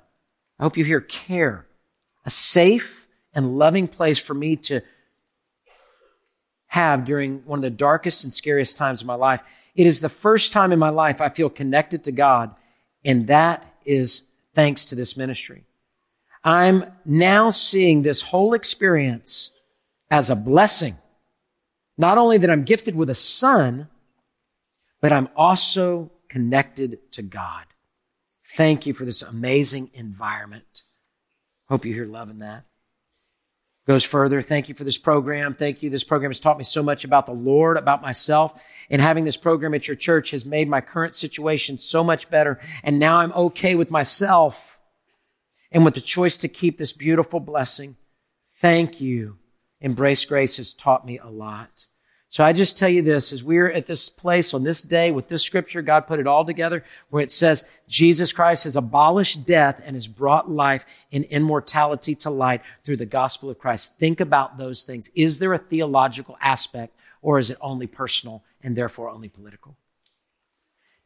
I 0.58 0.62
hope 0.62 0.76
you 0.76 0.84
hear 0.84 1.00
care. 1.00 1.64
A 2.26 2.30
safe 2.30 3.06
and 3.32 3.56
loving 3.56 3.88
place 3.88 4.18
for 4.18 4.34
me 4.34 4.56
to 4.56 4.82
have 6.66 7.06
during 7.06 7.46
one 7.46 7.60
of 7.60 7.62
the 7.62 7.70
darkest 7.70 8.22
and 8.22 8.34
scariest 8.34 8.76
times 8.76 9.00
of 9.00 9.06
my 9.06 9.14
life. 9.14 9.40
It 9.74 9.86
is 9.86 10.00
the 10.00 10.10
first 10.10 10.52
time 10.52 10.70
in 10.70 10.78
my 10.78 10.90
life 10.90 11.22
I 11.22 11.30
feel 11.30 11.48
connected 11.48 12.04
to 12.04 12.12
God 12.12 12.54
and 13.06 13.26
that 13.28 13.64
is 13.86 14.26
thanks 14.54 14.84
to 14.84 14.96
this 14.96 15.16
ministry. 15.16 15.64
I'm 16.44 16.92
now 17.06 17.48
seeing 17.48 18.02
this 18.02 18.20
whole 18.20 18.52
experience 18.52 19.51
as 20.12 20.28
a 20.28 20.36
blessing. 20.36 20.98
Not 21.96 22.18
only 22.18 22.36
that 22.36 22.50
I'm 22.50 22.64
gifted 22.64 22.94
with 22.94 23.08
a 23.08 23.14
son, 23.14 23.88
but 25.00 25.10
I'm 25.10 25.30
also 25.34 26.12
connected 26.28 27.10
to 27.12 27.22
God. 27.22 27.64
Thank 28.44 28.86
you 28.86 28.92
for 28.92 29.06
this 29.06 29.22
amazing 29.22 29.90
environment. 29.94 30.82
Hope 31.68 31.86
you're 31.86 32.06
loving 32.06 32.40
that. 32.40 32.64
Goes 33.86 34.04
further. 34.04 34.42
Thank 34.42 34.68
you 34.68 34.74
for 34.74 34.84
this 34.84 34.98
program. 34.98 35.54
Thank 35.54 35.82
you. 35.82 35.88
This 35.88 36.04
program 36.04 36.30
has 36.30 36.38
taught 36.38 36.58
me 36.58 36.64
so 36.64 36.82
much 36.82 37.04
about 37.04 37.24
the 37.24 37.32
Lord, 37.32 37.78
about 37.78 38.02
myself. 38.02 38.62
And 38.90 39.00
having 39.00 39.24
this 39.24 39.38
program 39.38 39.72
at 39.72 39.88
your 39.88 39.96
church 39.96 40.30
has 40.32 40.44
made 40.44 40.68
my 40.68 40.82
current 40.82 41.14
situation 41.14 41.78
so 41.78 42.04
much 42.04 42.28
better. 42.28 42.60
And 42.84 42.98
now 42.98 43.16
I'm 43.16 43.32
okay 43.32 43.74
with 43.74 43.90
myself 43.90 44.78
and 45.72 45.86
with 45.86 45.94
the 45.94 46.00
choice 46.02 46.36
to 46.38 46.48
keep 46.48 46.76
this 46.76 46.92
beautiful 46.92 47.40
blessing. 47.40 47.96
Thank 48.60 49.00
you. 49.00 49.38
Embrace 49.82 50.24
Grace 50.24 50.56
has 50.56 50.72
taught 50.72 51.04
me 51.04 51.18
a 51.18 51.28
lot. 51.28 51.86
So 52.30 52.42
I 52.42 52.54
just 52.54 52.78
tell 52.78 52.88
you 52.88 53.02
this, 53.02 53.30
as 53.30 53.44
we're 53.44 53.70
at 53.70 53.84
this 53.84 54.08
place 54.08 54.54
on 54.54 54.62
this 54.62 54.80
day 54.80 55.10
with 55.10 55.28
this 55.28 55.42
scripture, 55.42 55.82
God 55.82 56.06
put 56.06 56.18
it 56.18 56.26
all 56.26 56.46
together 56.46 56.82
where 57.10 57.22
it 57.22 57.30
says 57.30 57.66
Jesus 57.88 58.32
Christ 58.32 58.64
has 58.64 58.74
abolished 58.74 59.44
death 59.44 59.82
and 59.84 59.94
has 59.94 60.08
brought 60.08 60.50
life 60.50 61.04
and 61.12 61.24
immortality 61.24 62.14
to 62.14 62.30
light 62.30 62.62
through 62.84 62.96
the 62.96 63.04
gospel 63.04 63.50
of 63.50 63.58
Christ. 63.58 63.98
Think 63.98 64.18
about 64.18 64.56
those 64.56 64.82
things. 64.82 65.10
Is 65.14 65.40
there 65.40 65.52
a 65.52 65.58
theological 65.58 66.38
aspect 66.40 66.96
or 67.20 67.38
is 67.38 67.50
it 67.50 67.58
only 67.60 67.86
personal 67.86 68.42
and 68.62 68.74
therefore 68.74 69.10
only 69.10 69.28
political? 69.28 69.76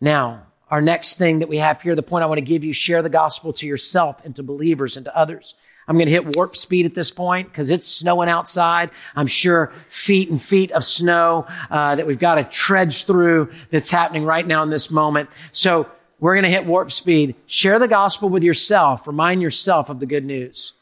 Now, 0.00 0.46
our 0.70 0.80
next 0.80 1.16
thing 1.16 1.40
that 1.40 1.48
we 1.48 1.58
have 1.58 1.82
here, 1.82 1.96
the 1.96 2.02
point 2.02 2.22
I 2.22 2.26
want 2.26 2.38
to 2.38 2.44
give 2.44 2.62
you, 2.62 2.72
share 2.72 3.02
the 3.02 3.08
gospel 3.08 3.52
to 3.54 3.66
yourself 3.66 4.24
and 4.24 4.36
to 4.36 4.44
believers 4.44 4.96
and 4.96 5.04
to 5.06 5.16
others. 5.16 5.56
I'm 5.88 5.96
going 5.96 6.06
to 6.06 6.12
hit 6.12 6.36
warp 6.36 6.56
speed 6.56 6.84
at 6.86 6.94
this 6.94 7.10
point 7.10 7.48
because 7.48 7.70
it's 7.70 7.86
snowing 7.86 8.28
outside. 8.28 8.90
I'm 9.14 9.26
sure 9.26 9.72
feet 9.88 10.30
and 10.30 10.42
feet 10.42 10.72
of 10.72 10.84
snow 10.84 11.46
uh, 11.70 11.94
that 11.94 12.06
we've 12.06 12.18
got 12.18 12.36
to 12.36 12.44
trudge 12.44 13.04
through 13.04 13.50
that's 13.70 13.90
happening 13.90 14.24
right 14.24 14.46
now 14.46 14.62
in 14.62 14.70
this 14.70 14.90
moment. 14.90 15.30
So 15.52 15.88
we're 16.18 16.34
going 16.34 16.44
to 16.44 16.50
hit 16.50 16.66
warp 16.66 16.90
speed. 16.90 17.36
Share 17.46 17.78
the 17.78 17.88
gospel 17.88 18.28
with 18.28 18.42
yourself. 18.42 19.06
Remind 19.06 19.42
yourself 19.42 19.88
of 19.88 20.00
the 20.00 20.06
good 20.06 20.24
news. 20.24 20.72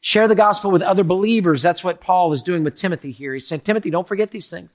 Share 0.00 0.28
the 0.28 0.34
gospel 0.34 0.70
with 0.70 0.82
other 0.82 1.04
believers. 1.04 1.62
That's 1.62 1.84
what 1.84 2.00
Paul 2.00 2.32
is 2.32 2.42
doing 2.42 2.64
with 2.64 2.74
Timothy 2.74 3.10
here. 3.10 3.34
He's 3.34 3.46
saying, 3.46 3.62
Timothy, 3.62 3.90
don't 3.90 4.08
forget 4.08 4.30
these 4.30 4.50
things 4.50 4.70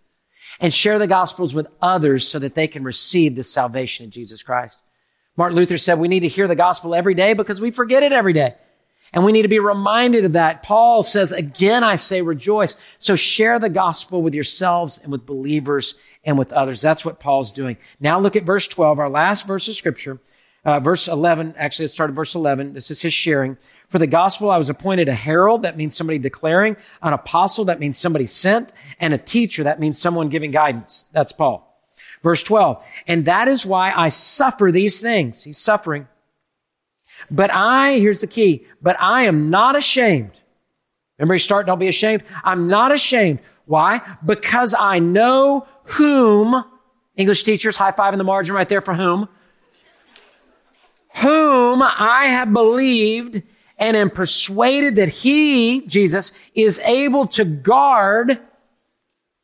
and 0.60 0.74
share 0.74 1.00
the 1.00 1.08
gospels 1.08 1.54
with 1.54 1.68
others 1.82 2.28
so 2.28 2.40
that 2.40 2.56
they 2.56 2.68
can 2.68 2.84
receive 2.84 3.36
the 3.36 3.44
salvation 3.44 4.06
in 4.06 4.12
Jesus 4.12 4.44
Christ. 4.44 4.80
Martin 5.38 5.56
Luther 5.56 5.78
said 5.78 6.00
we 6.00 6.08
need 6.08 6.22
to 6.22 6.28
hear 6.28 6.48
the 6.48 6.56
gospel 6.56 6.94
every 6.94 7.14
day 7.14 7.34
because 7.34 7.62
we 7.62 7.72
forget 7.72 8.04
it 8.04 8.12
every 8.12 8.34
day. 8.34 8.56
And 9.14 9.26
we 9.26 9.32
need 9.32 9.42
to 9.42 9.48
be 9.48 9.60
reminded 9.60 10.26
of 10.26 10.34
that. 10.34 10.62
Paul 10.62 11.02
says, 11.02 11.32
again, 11.32 11.84
I 11.84 11.96
say 11.96 12.22
rejoice. 12.22 12.76
So 13.00 13.16
share 13.16 13.58
the 13.58 13.70
gospel 13.70 14.22
with 14.22 14.36
yourselves 14.36 15.00
and 15.00 15.12
with 15.12 15.26
believers 15.26 15.96
and 16.24 16.38
with 16.38 16.54
others. 16.54 16.82
That's 16.82 17.06
what 17.06 17.20
Paul's 17.20 17.52
doing. 17.52 17.78
Now 18.00 18.20
look 18.20 18.36
at 18.36 18.44
verse 18.44 18.68
12, 18.68 19.00
our 19.00 19.10
last 19.10 19.48
verse 19.48 19.68
of 19.68 19.76
scripture. 19.76 20.20
Uh, 20.66 20.80
verse 20.80 21.08
11, 21.08 21.56
actually, 21.58 21.86
it 21.86 21.90
started 21.90 22.14
verse 22.14 22.36
11. 22.36 22.74
This 22.74 22.92
is 22.92 23.02
his 23.02 23.14
sharing. 23.14 23.58
For 23.88 23.98
the 23.98 24.08
gospel, 24.08 24.52
I 24.52 24.58
was 24.58 24.70
appointed 24.70 25.08
a 25.08 25.14
herald. 25.14 25.62
That 25.62 25.78
means 25.78 25.96
somebody 25.96 26.20
declaring. 26.20 26.76
An 27.02 27.14
apostle. 27.14 27.66
That 27.66 27.80
means 27.80 27.98
somebody 27.98 28.26
sent. 28.26 28.74
And 29.00 29.14
a 29.14 29.18
teacher. 29.18 29.64
That 29.64 29.80
means 29.80 30.00
someone 30.00 30.30
giving 30.30 30.52
guidance. 30.52 31.06
That's 31.14 31.32
Paul. 31.32 31.66
Verse 32.22 32.44
12. 32.44 32.84
And 33.08 33.26
that 33.26 33.48
is 33.48 33.66
why 33.66 33.94
I 33.94 34.10
suffer 34.10 34.72
these 34.72 35.00
things. 35.00 35.44
He's 35.44 35.58
suffering. 35.58 36.08
But 37.30 37.52
I, 37.54 38.00
here's 38.00 38.22
the 38.22 38.28
key, 38.28 38.66
but 38.82 39.00
I 39.00 39.24
am 39.24 39.50
not 39.50 39.76
ashamed. 39.76 40.32
Remember, 41.18 41.36
you 41.36 41.40
start, 41.40 41.66
don't 41.66 41.80
be 41.80 41.88
ashamed. 41.88 42.24
I'm 42.44 42.68
not 42.68 42.92
ashamed. 42.92 43.40
Why? 43.66 44.02
Because 44.26 44.74
I 44.78 45.00
know 45.00 45.68
whom, 45.84 46.64
English 47.16 47.44
teachers, 47.44 47.78
high 47.78 47.92
five 47.92 48.14
in 48.14 48.18
the 48.18 48.24
margin 48.24 48.56
right 48.56 48.68
there 48.70 48.82
for 48.82 48.94
whom, 48.94 49.28
whom 51.18 51.82
I 51.84 52.28
have 52.30 52.54
believed 52.54 53.44
and 53.78 53.98
am 53.98 54.10
persuaded 54.10 54.96
that 54.96 55.10
he, 55.10 55.86
Jesus, 55.88 56.32
is 56.54 56.80
able 56.80 57.28
to 57.28 57.46
guard 57.46 58.40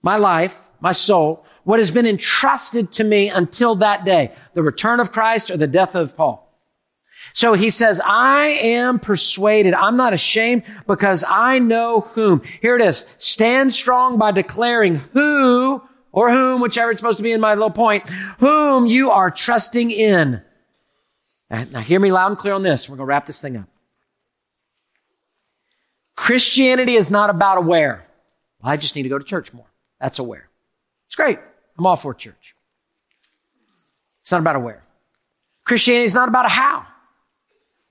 my 0.01 0.17
life, 0.17 0.69
my 0.79 0.91
soul, 0.91 1.45
what 1.63 1.79
has 1.79 1.89
been 1.89 2.05
entrusted 2.05 2.91
to 2.93 3.03
me 3.03 3.29
until 3.29 3.75
that 3.75 4.05
day, 4.05 4.31
the 4.53 4.61
return 4.61 4.99
of 4.99 5.11
Christ 5.11 5.49
or 5.49 5.57
the 5.57 5.67
death 5.67 5.95
of 5.95 6.15
Paul. 6.15 6.44
So 7.35 7.53
he 7.53 7.69
says, 7.69 7.99
I 8.03 8.45
am 8.45 8.97
persuaded. 8.97 9.73
I'm 9.73 9.97
not 9.97 10.13
ashamed 10.13 10.63
because 10.87 11.25
I 11.27 11.59
know 11.59 11.99
whom. 11.99 12.41
Here 12.61 12.77
it 12.77 12.81
is. 12.81 13.05
Stand 13.17 13.73
strong 13.73 14.17
by 14.17 14.31
declaring 14.31 15.01
who 15.11 15.83
or 16.13 16.31
whom, 16.31 16.61
whichever 16.61 16.91
it's 16.91 17.01
supposed 17.01 17.17
to 17.17 17.23
be 17.23 17.33
in 17.33 17.41
my 17.41 17.53
little 17.53 17.69
point, 17.69 18.09
whom 18.39 18.85
you 18.85 19.11
are 19.11 19.29
trusting 19.29 19.91
in. 19.91 20.41
Now, 21.49 21.81
hear 21.81 21.99
me 21.99 22.09
loud 22.09 22.27
and 22.27 22.37
clear 22.37 22.53
on 22.53 22.63
this. 22.63 22.87
We're 22.87 22.95
going 22.95 23.05
to 23.05 23.09
wrap 23.09 23.25
this 23.25 23.41
thing 23.41 23.57
up. 23.57 23.67
Christianity 26.15 26.95
is 26.95 27.11
not 27.11 27.29
about 27.29 27.57
aware. 27.57 28.07
Well, 28.63 28.71
I 28.71 28.77
just 28.77 28.95
need 28.95 29.03
to 29.03 29.09
go 29.09 29.19
to 29.19 29.25
church 29.25 29.53
more. 29.53 29.69
That's 29.99 30.19
aware. 30.19 30.47
It's 31.07 31.17
great. 31.17 31.39
I'm 31.77 31.85
all 31.85 31.97
for 31.97 32.13
church. 32.13 32.55
It's 34.21 34.31
not 34.31 34.39
about 34.39 34.55
aware. 34.55 34.83
Christianity 35.65 36.05
is 36.05 36.15
not 36.15 36.29
about 36.29 36.45
a 36.45 36.49
how. 36.49 36.87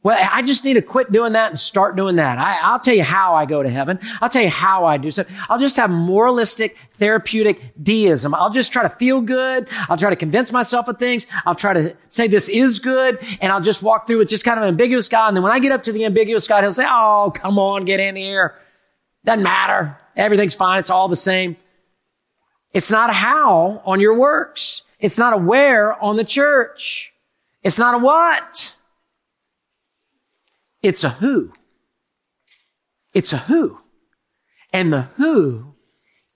Well, 0.05 0.19
I 0.31 0.43
just 0.43 0.67
need 0.67 0.75
to 0.75 0.83
quit 0.83 1.11
doing 1.13 1.33
that 1.33 1.51
and 1.51 1.59
start 1.59 1.97
doing 1.97 2.17
that. 2.17 2.37
I, 2.37 2.73
will 2.73 2.79
tell 2.79 2.95
you 2.95 3.03
how 3.03 3.35
I 3.35 3.47
go 3.47 3.63
to 3.63 3.71
heaven. 3.71 3.99
I'll 4.21 4.29
tell 4.29 4.43
you 4.43 4.51
how 4.51 4.85
I 4.85 4.99
do 4.99 5.11
so. 5.11 5.25
I'll 5.49 5.59
just 5.59 5.77
have 5.77 5.89
moralistic, 5.89 6.77
therapeutic 6.93 7.73
deism. 7.83 8.35
I'll 8.35 8.51
just 8.51 8.71
try 8.71 8.83
to 8.83 8.91
feel 8.91 9.23
good. 9.23 9.67
I'll 9.89 9.97
try 9.97 10.11
to 10.11 10.17
convince 10.17 10.53
myself 10.53 10.89
of 10.89 10.99
things. 10.99 11.27
I'll 11.47 11.55
try 11.55 11.73
to 11.73 11.97
say 12.11 12.29
this 12.29 12.51
is 12.51 12.81
good 12.81 13.19
and 13.41 13.51
I'll 13.51 13.63
just 13.63 13.83
walk 13.83 14.07
through 14.07 14.19
with 14.19 14.29
just 14.29 14.45
kind 14.45 14.59
of 14.59 14.65
an 14.65 14.69
ambiguous 14.69 15.09
God. 15.09 15.29
And 15.29 15.39
then 15.39 15.43
when 15.43 15.53
I 15.53 15.59
get 15.59 15.73
up 15.73 15.83
to 15.85 15.93
the 15.93 16.05
ambiguous 16.05 16.47
God, 16.47 16.65
he'll 16.65 16.73
say, 16.75 16.87
Oh, 16.87 17.33
come 17.35 17.59
on, 17.59 17.87
get 17.87 17.99
in 17.99 18.15
here. 18.15 18.57
Doesn't 19.25 19.43
matter. 19.43 19.97
Everything's 20.17 20.55
fine. 20.55 20.81
It's 20.81 20.91
all 20.91 21.09
the 21.09 21.17
same. 21.17 21.57
It's 22.75 22.91
not 22.91 23.09
a 23.09 23.15
how 23.15 23.81
on 23.87 24.01
your 24.01 24.19
works. 24.19 24.83
It's 25.01 25.17
not 25.17 25.33
a 25.33 25.39
where 25.39 25.95
on 26.03 26.17
the 26.17 26.25
church. 26.25 27.15
It's 27.63 27.79
not 27.79 27.95
a 27.95 27.99
what. 27.99 28.77
It's 30.85 31.03
a 31.03 31.09
who. 31.09 31.51
It's 33.15 33.33
a 33.33 33.39
who. 33.39 33.79
And 34.71 34.93
the 34.93 35.03
who 35.17 35.75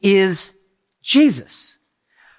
is 0.00 0.56
Jesus. 1.02 1.76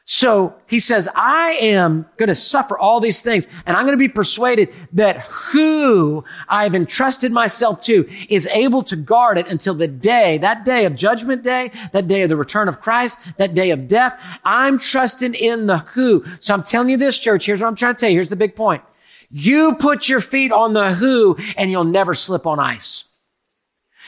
So 0.06 0.56
he 0.66 0.80
says, 0.80 1.08
I 1.14 1.52
am 1.62 2.08
going 2.18 2.30
to 2.30 2.36
suffer 2.36 2.76
all 2.76 3.00
these 3.00 3.22
things 3.22 3.48
and 3.68 3.78
I'm 3.78 3.86
going 3.86 3.96
to 3.96 3.98
be 3.98 4.10
persuaded 4.10 4.70
that 4.94 5.18
who 5.20 6.26
I've 6.48 6.74
entrusted 6.74 7.32
myself 7.32 7.84
to 7.84 8.10
is 8.28 8.48
able 8.48 8.82
to 8.84 8.96
guard 8.96 9.38
it 9.38 9.48
until 9.48 9.76
the 9.76 9.88
day, 9.88 10.40
that 10.40 10.66
day 10.66 10.86
of 10.86 10.96
judgment 10.96 11.44
day, 11.44 11.70
that 11.92 12.08
day 12.08 12.24
of 12.24 12.30
the 12.30 12.36
return 12.36 12.68
of 12.68 12.82
Christ, 12.82 13.20
that 13.38 13.54
day 13.54 13.70
of 13.70 13.88
death. 13.88 14.40
I'm 14.44 14.80
trusting 14.80 15.36
in 15.36 15.68
the 15.68 15.80
who. 15.80 16.26
So 16.40 16.56
I'm 16.56 16.64
telling 16.64 16.90
you 16.90 16.98
this, 16.98 17.20
church. 17.20 17.46
Here's 17.46 17.62
what 17.62 17.68
I'm 17.68 17.76
trying 17.76 17.94
to 17.94 18.00
tell 18.00 18.10
you. 18.10 18.16
Here's 18.16 18.32
the 18.32 18.36
big 18.36 18.56
point. 18.56 18.82
You 19.30 19.76
put 19.76 20.10
your 20.10 20.22
feet 20.22 20.52
on 20.52 20.74
the 20.74 20.94
who 20.94 21.38
and 21.58 21.70
you'll 21.70 21.84
never 21.84 22.14
slip 22.14 22.48
on 22.48 22.60
ice. 22.60 23.06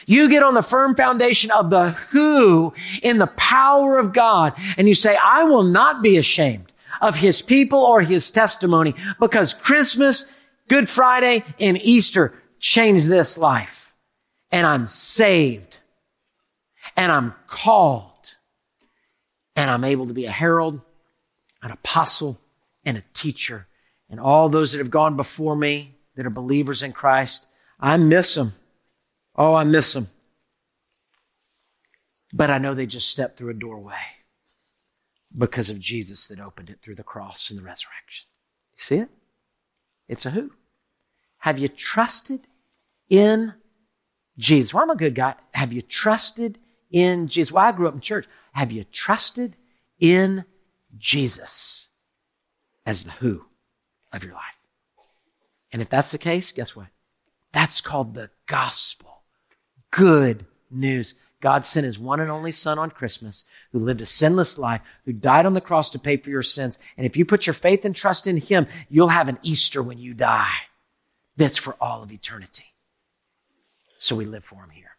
You 0.07 0.29
get 0.29 0.41
on 0.41 0.55
the 0.55 0.63
firm 0.63 0.95
foundation 0.95 1.51
of 1.51 1.69
the 1.69 1.91
who 1.91 2.73
in 3.03 3.19
the 3.19 3.27
power 3.27 3.99
of 3.99 4.13
God 4.13 4.53
and 4.77 4.87
you 4.87 4.95
say, 4.95 5.17
I 5.23 5.43
will 5.43 5.63
not 5.63 6.01
be 6.01 6.17
ashamed 6.17 6.71
of 7.01 7.17
his 7.17 7.41
people 7.41 7.79
or 7.79 8.01
his 8.01 8.31
testimony 8.31 8.95
because 9.19 9.53
Christmas, 9.53 10.25
Good 10.67 10.89
Friday, 10.89 11.43
and 11.59 11.79
Easter 11.81 12.33
changed 12.59 13.07
this 13.07 13.37
life. 13.37 13.93
And 14.51 14.65
I'm 14.67 14.85
saved. 14.85 15.77
And 16.97 17.11
I'm 17.11 17.35
called. 17.47 18.35
And 19.55 19.69
I'm 19.69 19.83
able 19.83 20.07
to 20.07 20.13
be 20.13 20.25
a 20.25 20.31
herald, 20.31 20.81
an 21.61 21.71
apostle, 21.71 22.39
and 22.83 22.97
a 22.97 23.03
teacher 23.13 23.67
and 24.11 24.19
all 24.19 24.49
those 24.49 24.73
that 24.73 24.79
have 24.79 24.91
gone 24.91 25.15
before 25.15 25.55
me 25.55 25.95
that 26.15 26.25
are 26.25 26.31
believers 26.31 26.83
in 26.83 26.91
Christ. 26.91 27.47
I 27.79 27.97
miss 27.97 28.35
them. 28.35 28.53
Oh, 29.35 29.55
I 29.55 29.63
miss 29.63 29.93
them. 29.93 30.09
But 32.33 32.49
I 32.49 32.57
know 32.57 32.73
they 32.73 32.85
just 32.85 33.09
stepped 33.09 33.37
through 33.37 33.49
a 33.49 33.55
doorway 33.55 33.95
because 35.35 35.69
of 35.69 35.79
Jesus 35.79 36.27
that 36.27 36.39
opened 36.39 36.69
it 36.69 36.81
through 36.81 36.95
the 36.95 37.03
cross 37.03 37.49
and 37.49 37.57
the 37.57 37.63
resurrection. 37.63 38.27
You 38.73 38.77
see 38.77 38.97
it? 38.97 39.09
It's 40.07 40.25
a 40.25 40.31
who. 40.31 40.51
Have 41.39 41.57
you 41.57 41.69
trusted 41.69 42.41
in 43.09 43.55
Jesus? 44.37 44.73
Well, 44.73 44.83
I'm 44.83 44.89
a 44.89 44.95
good 44.95 45.15
guy. 45.15 45.35
Have 45.53 45.71
you 45.71 45.81
trusted 45.81 46.59
in 46.91 47.27
Jesus? 47.27 47.51
Well, 47.51 47.65
I 47.65 47.71
grew 47.71 47.87
up 47.87 47.93
in 47.93 48.01
church. 48.01 48.27
Have 48.51 48.71
you 48.71 48.83
trusted 48.83 49.55
in 49.99 50.45
Jesus 50.97 51.87
as 52.85 53.05
the 53.05 53.11
who? 53.11 53.45
Of 54.13 54.23
your 54.23 54.33
life. 54.33 54.59
And 55.71 55.81
if 55.81 55.89
that's 55.89 56.11
the 56.11 56.17
case, 56.17 56.51
guess 56.51 56.75
what? 56.75 56.87
That's 57.51 57.81
called 57.81 58.13
the 58.13 58.29
gospel. 58.45 59.21
Good 59.91 60.45
news. 60.69 61.15
God 61.41 61.65
sent 61.65 61.85
his 61.85 61.97
one 61.97 62.19
and 62.19 62.29
only 62.29 62.51
son 62.51 62.77
on 62.77 62.91
Christmas 62.91 63.45
who 63.71 63.79
lived 63.79 64.01
a 64.01 64.05
sinless 64.05 64.59
life, 64.59 64.81
who 65.05 65.11
died 65.11 65.45
on 65.45 65.53
the 65.53 65.61
cross 65.61 65.89
to 65.89 65.99
pay 65.99 66.17
for 66.17 66.29
your 66.29 66.43
sins. 66.43 66.77
And 66.95 67.05
if 67.05 67.17
you 67.17 67.25
put 67.25 67.47
your 67.47 67.53
faith 67.55 67.83
and 67.83 67.95
trust 67.95 68.27
in 68.27 68.37
him, 68.37 68.67
you'll 68.89 69.09
have 69.09 69.27
an 69.27 69.39
Easter 69.41 69.81
when 69.81 69.97
you 69.97 70.13
die. 70.13 70.53
That's 71.35 71.57
for 71.57 71.75
all 71.81 72.03
of 72.03 72.11
eternity. 72.11 72.65
So 73.97 74.15
we 74.15 74.25
live 74.25 74.43
for 74.43 74.63
him 74.63 74.69
here. 74.69 74.97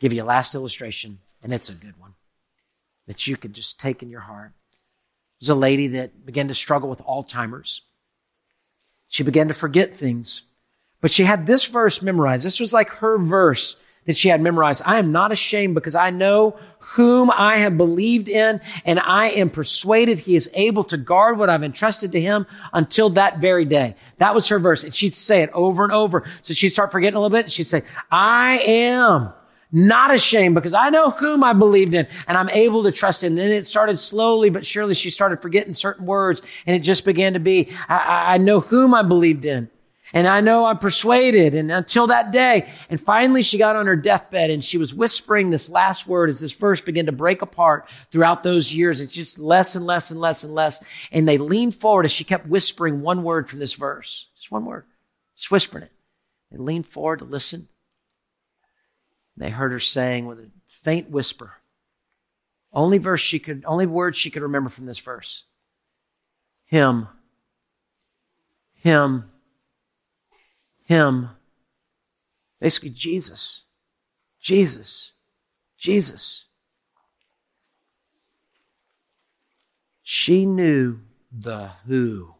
Give 0.00 0.12
you 0.12 0.22
a 0.22 0.24
last 0.24 0.54
illustration, 0.54 1.20
and 1.42 1.54
it's 1.54 1.68
a 1.68 1.74
good 1.74 1.98
one 1.98 2.14
that 3.06 3.26
you 3.26 3.36
could 3.36 3.52
just 3.52 3.80
take 3.80 4.02
in 4.02 4.10
your 4.10 4.20
heart. 4.20 4.52
There's 5.40 5.48
a 5.48 5.54
lady 5.54 5.86
that 5.88 6.26
began 6.26 6.48
to 6.48 6.54
struggle 6.54 6.88
with 6.88 7.00
Alzheimer's. 7.00 7.82
She 9.08 9.22
began 9.22 9.48
to 9.48 9.54
forget 9.54 9.96
things, 9.96 10.44
but 11.00 11.10
she 11.10 11.24
had 11.24 11.46
this 11.46 11.66
verse 11.66 12.02
memorized. 12.02 12.44
This 12.44 12.60
was 12.60 12.72
like 12.72 12.90
her 12.90 13.18
verse 13.18 13.76
that 14.06 14.16
she 14.16 14.28
had 14.28 14.40
memorized. 14.40 14.82
I 14.86 14.98
am 14.98 15.12
not 15.12 15.32
ashamed 15.32 15.74
because 15.74 15.94
I 15.94 16.10
know 16.10 16.56
whom 16.78 17.30
I 17.30 17.58
have 17.58 17.76
believed 17.76 18.28
in 18.28 18.60
and 18.84 19.00
I 19.00 19.28
am 19.30 19.50
persuaded 19.50 20.20
he 20.20 20.36
is 20.36 20.50
able 20.54 20.84
to 20.84 20.96
guard 20.96 21.38
what 21.38 21.50
I've 21.50 21.64
entrusted 21.64 22.12
to 22.12 22.20
him 22.20 22.46
until 22.72 23.10
that 23.10 23.38
very 23.38 23.64
day. 23.64 23.96
That 24.18 24.34
was 24.34 24.48
her 24.48 24.58
verse. 24.58 24.84
And 24.84 24.94
she'd 24.94 25.14
say 25.14 25.42
it 25.42 25.50
over 25.52 25.84
and 25.84 25.92
over. 25.92 26.24
So 26.42 26.54
she'd 26.54 26.70
start 26.70 26.92
forgetting 26.92 27.16
a 27.16 27.20
little 27.20 27.36
bit. 27.36 27.46
And 27.46 27.52
she'd 27.52 27.64
say, 27.64 27.82
I 28.10 28.58
am 28.58 29.32
not 29.76 30.12
ashamed 30.12 30.54
because 30.54 30.72
I 30.72 30.88
know 30.88 31.10
whom 31.10 31.44
I 31.44 31.52
believed 31.52 31.94
in 31.94 32.06
and 32.26 32.38
I'm 32.38 32.48
able 32.48 32.84
to 32.84 32.92
trust 32.92 33.22
in. 33.22 33.32
And 33.32 33.38
then 33.38 33.50
it 33.50 33.66
started 33.66 33.98
slowly, 33.98 34.48
but 34.48 34.64
surely 34.64 34.94
she 34.94 35.10
started 35.10 35.42
forgetting 35.42 35.74
certain 35.74 36.06
words 36.06 36.40
and 36.66 36.74
it 36.74 36.80
just 36.80 37.04
began 37.04 37.34
to 37.34 37.40
be, 37.40 37.68
I, 37.86 38.34
I 38.34 38.38
know 38.38 38.60
whom 38.60 38.94
I 38.94 39.02
believed 39.02 39.44
in. 39.44 39.70
And 40.14 40.26
I 40.26 40.40
know 40.40 40.64
I'm 40.64 40.78
persuaded. 40.78 41.54
And 41.54 41.70
until 41.70 42.06
that 42.06 42.30
day, 42.30 42.70
and 42.88 42.98
finally 42.98 43.42
she 43.42 43.58
got 43.58 43.76
on 43.76 43.86
her 43.86 43.96
deathbed 43.96 44.48
and 44.48 44.64
she 44.64 44.78
was 44.78 44.94
whispering 44.94 45.50
this 45.50 45.68
last 45.68 46.06
word 46.06 46.30
as 46.30 46.40
this 46.40 46.52
verse 46.52 46.80
began 46.80 47.06
to 47.06 47.12
break 47.12 47.42
apart 47.42 47.88
throughout 48.10 48.44
those 48.44 48.72
years. 48.72 49.02
It's 49.02 49.12
just 49.12 49.38
less 49.38 49.74
and 49.74 49.84
less 49.84 50.10
and 50.10 50.20
less 50.20 50.42
and 50.42 50.54
less. 50.54 50.82
And 51.12 51.28
they 51.28 51.36
leaned 51.36 51.74
forward 51.74 52.06
as 52.06 52.12
she 52.12 52.24
kept 52.24 52.46
whispering 52.46 53.02
one 53.02 53.24
word 53.24 53.46
from 53.46 53.58
this 53.58 53.74
verse. 53.74 54.28
Just 54.38 54.50
one 54.50 54.64
word. 54.64 54.84
Just 55.36 55.50
whispering 55.50 55.84
it. 55.84 55.92
They 56.50 56.56
leaned 56.56 56.86
forward 56.86 57.18
to 57.18 57.26
listen. 57.26 57.68
They 59.36 59.50
heard 59.50 59.72
her 59.72 59.80
saying 59.80 60.26
with 60.26 60.38
a 60.38 60.50
faint 60.66 61.10
whisper, 61.10 61.54
only 62.72 62.98
verse 62.98 63.20
she 63.20 63.38
could, 63.38 63.64
only 63.66 63.86
words 63.86 64.16
she 64.16 64.30
could 64.30 64.42
remember 64.42 64.70
from 64.70 64.86
this 64.86 64.98
verse. 64.98 65.44
Him. 66.66 67.08
Him 68.74 69.24
him. 70.86 71.30
Basically, 72.60 72.90
Jesus. 72.90 73.64
Jesus. 74.40 75.12
Jesus. 75.76 76.44
She 80.02 80.46
knew 80.46 81.00
the 81.32 81.72
who, 81.86 82.36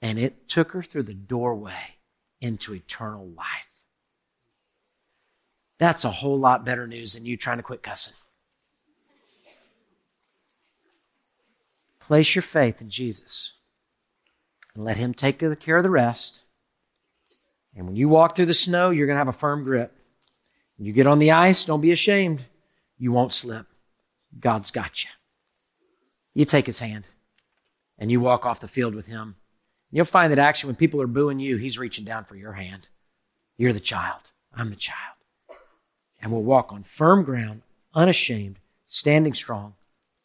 and 0.00 0.18
it 0.18 0.48
took 0.48 0.72
her 0.72 0.82
through 0.82 1.02
the 1.04 1.14
doorway 1.14 1.98
into 2.40 2.74
eternal 2.74 3.28
life. 3.28 3.68
That's 5.78 6.04
a 6.04 6.10
whole 6.10 6.38
lot 6.38 6.64
better 6.64 6.86
news 6.86 7.14
than 7.14 7.24
you 7.24 7.36
trying 7.36 7.58
to 7.58 7.62
quit 7.62 7.82
cussing. 7.82 8.14
Place 12.00 12.34
your 12.34 12.42
faith 12.42 12.80
in 12.80 12.90
Jesus 12.90 13.52
and 14.74 14.84
let 14.84 14.96
Him 14.96 15.14
take 15.14 15.38
care 15.38 15.76
of 15.76 15.82
the 15.82 15.90
rest. 15.90 16.42
And 17.76 17.86
when 17.86 17.96
you 17.96 18.08
walk 18.08 18.34
through 18.34 18.46
the 18.46 18.54
snow, 18.54 18.90
you're 18.90 19.06
going 19.06 19.16
to 19.16 19.20
have 19.20 19.28
a 19.28 19.32
firm 19.32 19.62
grip. 19.62 19.94
When 20.76 20.86
you 20.86 20.92
get 20.92 21.06
on 21.06 21.18
the 21.18 21.32
ice, 21.32 21.64
don't 21.64 21.80
be 21.80 21.92
ashamed. 21.92 22.44
You 22.96 23.12
won't 23.12 23.32
slip. 23.32 23.66
God's 24.40 24.70
got 24.70 25.04
you. 25.04 25.10
You 26.34 26.44
take 26.44 26.66
his 26.66 26.78
hand 26.80 27.04
and 27.98 28.10
you 28.10 28.20
walk 28.20 28.46
off 28.46 28.60
the 28.60 28.68
field 28.68 28.94
with 28.94 29.06
him. 29.06 29.36
You'll 29.90 30.04
find 30.04 30.30
that 30.30 30.38
actually 30.38 30.68
when 30.68 30.76
people 30.76 31.00
are 31.02 31.06
booing 31.06 31.40
you, 31.40 31.56
he's 31.56 31.78
reaching 31.78 32.04
down 32.04 32.24
for 32.24 32.36
your 32.36 32.52
hand. 32.52 32.88
You're 33.56 33.72
the 33.72 33.80
child. 33.80 34.30
I'm 34.54 34.70
the 34.70 34.76
child. 34.76 35.17
And 36.20 36.32
we'll 36.32 36.42
walk 36.42 36.72
on 36.72 36.82
firm 36.82 37.22
ground, 37.24 37.62
unashamed, 37.94 38.58
standing 38.86 39.34
strong, 39.34 39.74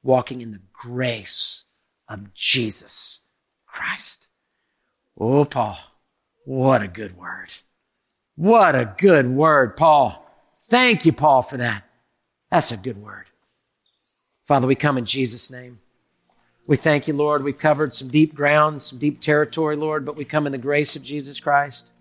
walking 0.01 0.41
in 0.41 0.51
the 0.51 0.61
grace 0.71 1.63
of 2.07 2.33
Jesus 2.33 3.19
Christ. 3.65 4.27
Oh, 5.19 5.45
Paul. 5.45 5.77
What 6.45 6.81
a 6.81 6.87
good 6.87 7.17
word. 7.17 7.53
What 8.35 8.75
a 8.75 8.93
good 8.97 9.27
word, 9.27 9.77
Paul. 9.77 10.29
Thank 10.67 11.05
you, 11.05 11.13
Paul, 11.13 11.41
for 11.41 11.57
that. 11.57 11.83
That's 12.49 12.71
a 12.71 12.77
good 12.77 12.97
word. 12.97 13.25
Father, 14.45 14.67
we 14.67 14.75
come 14.75 14.97
in 14.97 15.05
Jesus' 15.05 15.49
name. 15.49 15.79
We 16.65 16.75
thank 16.77 17.07
you, 17.07 17.13
Lord. 17.13 17.43
We've 17.43 17.57
covered 17.57 17.93
some 17.93 18.07
deep 18.09 18.33
ground, 18.33 18.81
some 18.83 18.97
deep 18.97 19.19
territory, 19.19 19.75
Lord, 19.75 20.05
but 20.05 20.15
we 20.15 20.25
come 20.25 20.45
in 20.45 20.51
the 20.51 20.57
grace 20.57 20.95
of 20.95 21.03
Jesus 21.03 21.39
Christ, 21.39 21.91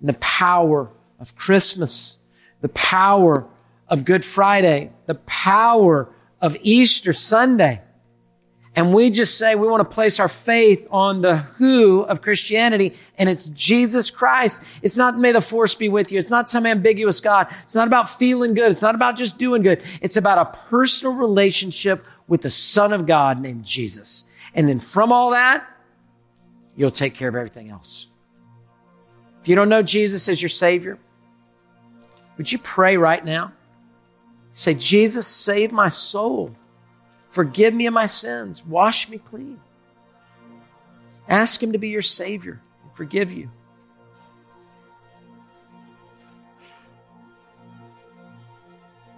in 0.00 0.06
the 0.06 0.14
power 0.14 0.90
of 1.18 1.34
Christmas, 1.36 2.16
the 2.62 2.70
power 2.70 3.46
of 3.88 4.06
Good 4.06 4.24
Friday, 4.24 4.90
the 5.04 5.16
power 5.16 6.08
of 6.40 6.56
Easter 6.62 7.12
Sunday. 7.12 7.82
And 8.74 8.94
we 8.94 9.10
just 9.10 9.36
say 9.36 9.54
we 9.54 9.68
want 9.68 9.88
to 9.88 9.94
place 9.94 10.18
our 10.18 10.28
faith 10.30 10.86
on 10.90 11.20
the 11.20 11.36
who 11.36 12.00
of 12.00 12.22
Christianity, 12.22 12.94
and 13.18 13.28
it's 13.28 13.46
Jesus 13.48 14.10
Christ. 14.10 14.64
It's 14.80 14.96
not 14.96 15.18
may 15.18 15.32
the 15.32 15.42
force 15.42 15.74
be 15.74 15.90
with 15.90 16.10
you. 16.10 16.18
It's 16.18 16.30
not 16.30 16.48
some 16.48 16.64
ambiguous 16.64 17.20
God. 17.20 17.48
It's 17.64 17.74
not 17.74 17.86
about 17.86 18.08
feeling 18.08 18.54
good. 18.54 18.70
It's 18.70 18.80
not 18.80 18.94
about 18.94 19.18
just 19.18 19.38
doing 19.38 19.60
good. 19.60 19.82
It's 20.00 20.16
about 20.16 20.38
a 20.38 20.58
personal 20.68 21.14
relationship 21.14 22.06
with 22.26 22.40
the 22.40 22.50
Son 22.50 22.94
of 22.94 23.04
God 23.04 23.40
named 23.40 23.64
Jesus. 23.64 24.24
And 24.54 24.66
then 24.66 24.78
from 24.78 25.12
all 25.12 25.32
that, 25.32 25.68
you'll 26.74 26.90
take 26.90 27.14
care 27.14 27.28
of 27.28 27.36
everything 27.36 27.68
else. 27.68 28.06
If 29.42 29.48
you 29.48 29.54
don't 29.54 29.68
know 29.68 29.82
Jesus 29.82 30.30
as 30.30 30.40
your 30.40 30.48
Savior, 30.48 30.98
would 32.36 32.50
you 32.50 32.58
pray 32.58 32.96
right 32.96 33.24
now? 33.24 33.52
Say, 34.54 34.74
Jesus, 34.74 35.26
save 35.26 35.72
my 35.72 35.88
soul. 35.88 36.54
Forgive 37.28 37.72
me 37.72 37.86
of 37.86 37.94
my 37.94 38.06
sins. 38.06 38.64
Wash 38.64 39.08
me 39.08 39.18
clean. 39.18 39.60
Ask 41.28 41.62
Him 41.62 41.72
to 41.72 41.78
be 41.78 41.88
your 41.88 42.02
Savior 42.02 42.60
and 42.82 42.94
forgive 42.94 43.32
you. 43.32 43.50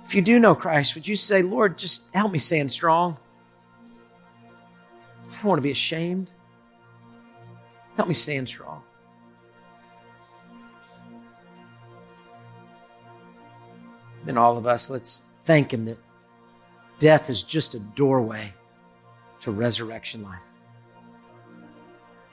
If 0.04 0.14
you 0.14 0.22
do 0.22 0.38
know 0.38 0.54
Christ, 0.54 0.94
would 0.94 1.08
you 1.08 1.16
say, 1.16 1.42
Lord, 1.42 1.76
just 1.76 2.04
help 2.14 2.30
me 2.30 2.38
stand 2.38 2.70
strong? 2.70 3.16
I 5.32 5.34
don't 5.36 5.44
want 5.44 5.58
to 5.58 5.62
be 5.62 5.72
ashamed. 5.72 6.30
Help 7.96 8.08
me 8.08 8.14
stand 8.14 8.48
strong. 8.48 8.82
Then 14.24 14.38
all 14.38 14.56
of 14.56 14.66
us, 14.66 14.88
let's 14.88 15.22
thank 15.44 15.72
Him 15.72 15.84
that 15.84 15.98
Death 16.98 17.28
is 17.28 17.42
just 17.42 17.74
a 17.74 17.78
doorway 17.78 18.54
to 19.40 19.50
resurrection 19.50 20.22
life. 20.22 20.38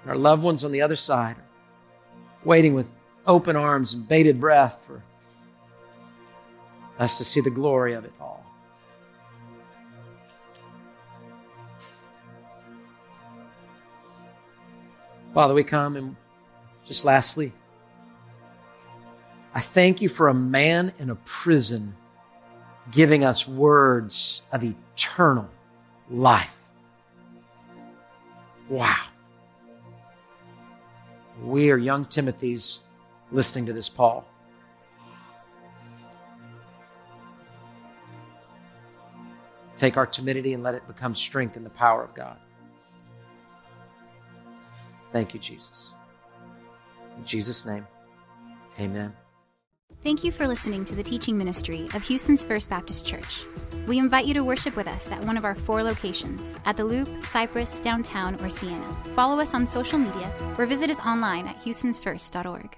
And 0.02 0.12
our 0.12 0.18
loved 0.18 0.44
ones 0.44 0.64
on 0.64 0.72
the 0.72 0.82
other 0.82 0.96
side 0.96 1.36
are 1.36 2.46
waiting 2.46 2.74
with 2.74 2.90
open 3.28 3.56
arms 3.56 3.94
and 3.94 4.08
bated 4.08 4.40
breath 4.40 4.84
for 4.86 5.04
us 7.00 7.18
to 7.18 7.26
see 7.26 7.42
the 7.42 7.50
glory 7.50 7.94
of 7.94 8.06
it 8.06 8.14
all. 8.20 8.46
Father, 15.34 15.54
we 15.54 15.64
come 15.64 15.96
and 15.96 16.16
just 16.86 17.06
lastly, 17.06 17.54
I 19.54 19.60
thank 19.60 20.02
you 20.02 20.08
for 20.08 20.28
a 20.28 20.34
man 20.34 20.94
in 20.98 21.10
a 21.10 21.16
prison 21.16 21.96
giving 22.92 23.24
us 23.24 23.48
words 23.48 24.42
of 24.52 24.64
eternal 24.64 25.50
life. 26.10 26.58
Wow. 28.70 29.04
We 31.44 31.70
are 31.72 31.78
young 31.78 32.06
Timothy's 32.06 32.80
listening 33.32 33.66
to 33.66 33.74
this, 33.74 33.90
Paul. 33.90 34.26
Take 39.78 39.98
our 39.98 40.06
timidity 40.06 40.54
and 40.54 40.62
let 40.62 40.76
it 40.76 40.88
become 40.88 41.16
strength 41.16 41.58
in 41.58 41.64
the 41.64 41.70
power 41.72 42.04
of 42.04 42.14
God. 42.14 42.38
Thank 45.12 45.34
you, 45.34 45.40
Jesus. 45.40 45.92
In 47.18 47.26
Jesus' 47.26 47.66
name, 47.66 47.88
amen. 48.80 49.14
Thank 50.04 50.24
you 50.24 50.32
for 50.32 50.48
listening 50.48 50.84
to 50.86 50.96
the 50.96 51.04
teaching 51.04 51.38
ministry 51.38 51.88
of 51.94 52.02
Houston's 52.08 52.44
First 52.44 52.70
Baptist 52.70 53.06
Church. 53.06 53.46
We 53.88 54.00
invite 54.00 54.26
you 54.26 54.34
to 54.34 54.44
worship 54.44 54.76
with 54.76 54.88
us 54.88 55.12
at 55.12 55.24
one 55.24 55.38
of 55.38 55.46
our 55.46 55.54
four 55.54 55.84
locations 55.84 56.56
at 56.66 56.76
the 56.76 56.86
Loop, 56.86 57.08
Cypress, 57.24 57.80
Downtown, 57.82 58.36
or 58.44 58.50
Sienna. 58.50 58.92
Follow 59.16 59.40
us 59.40 59.54
on 59.54 59.68
social 59.68 60.00
media 60.00 60.34
or 60.58 60.66
visit 60.66 60.90
us 60.90 61.00
online 61.02 61.48
at 61.48 61.62
houstonsfirst.org. 61.62 62.76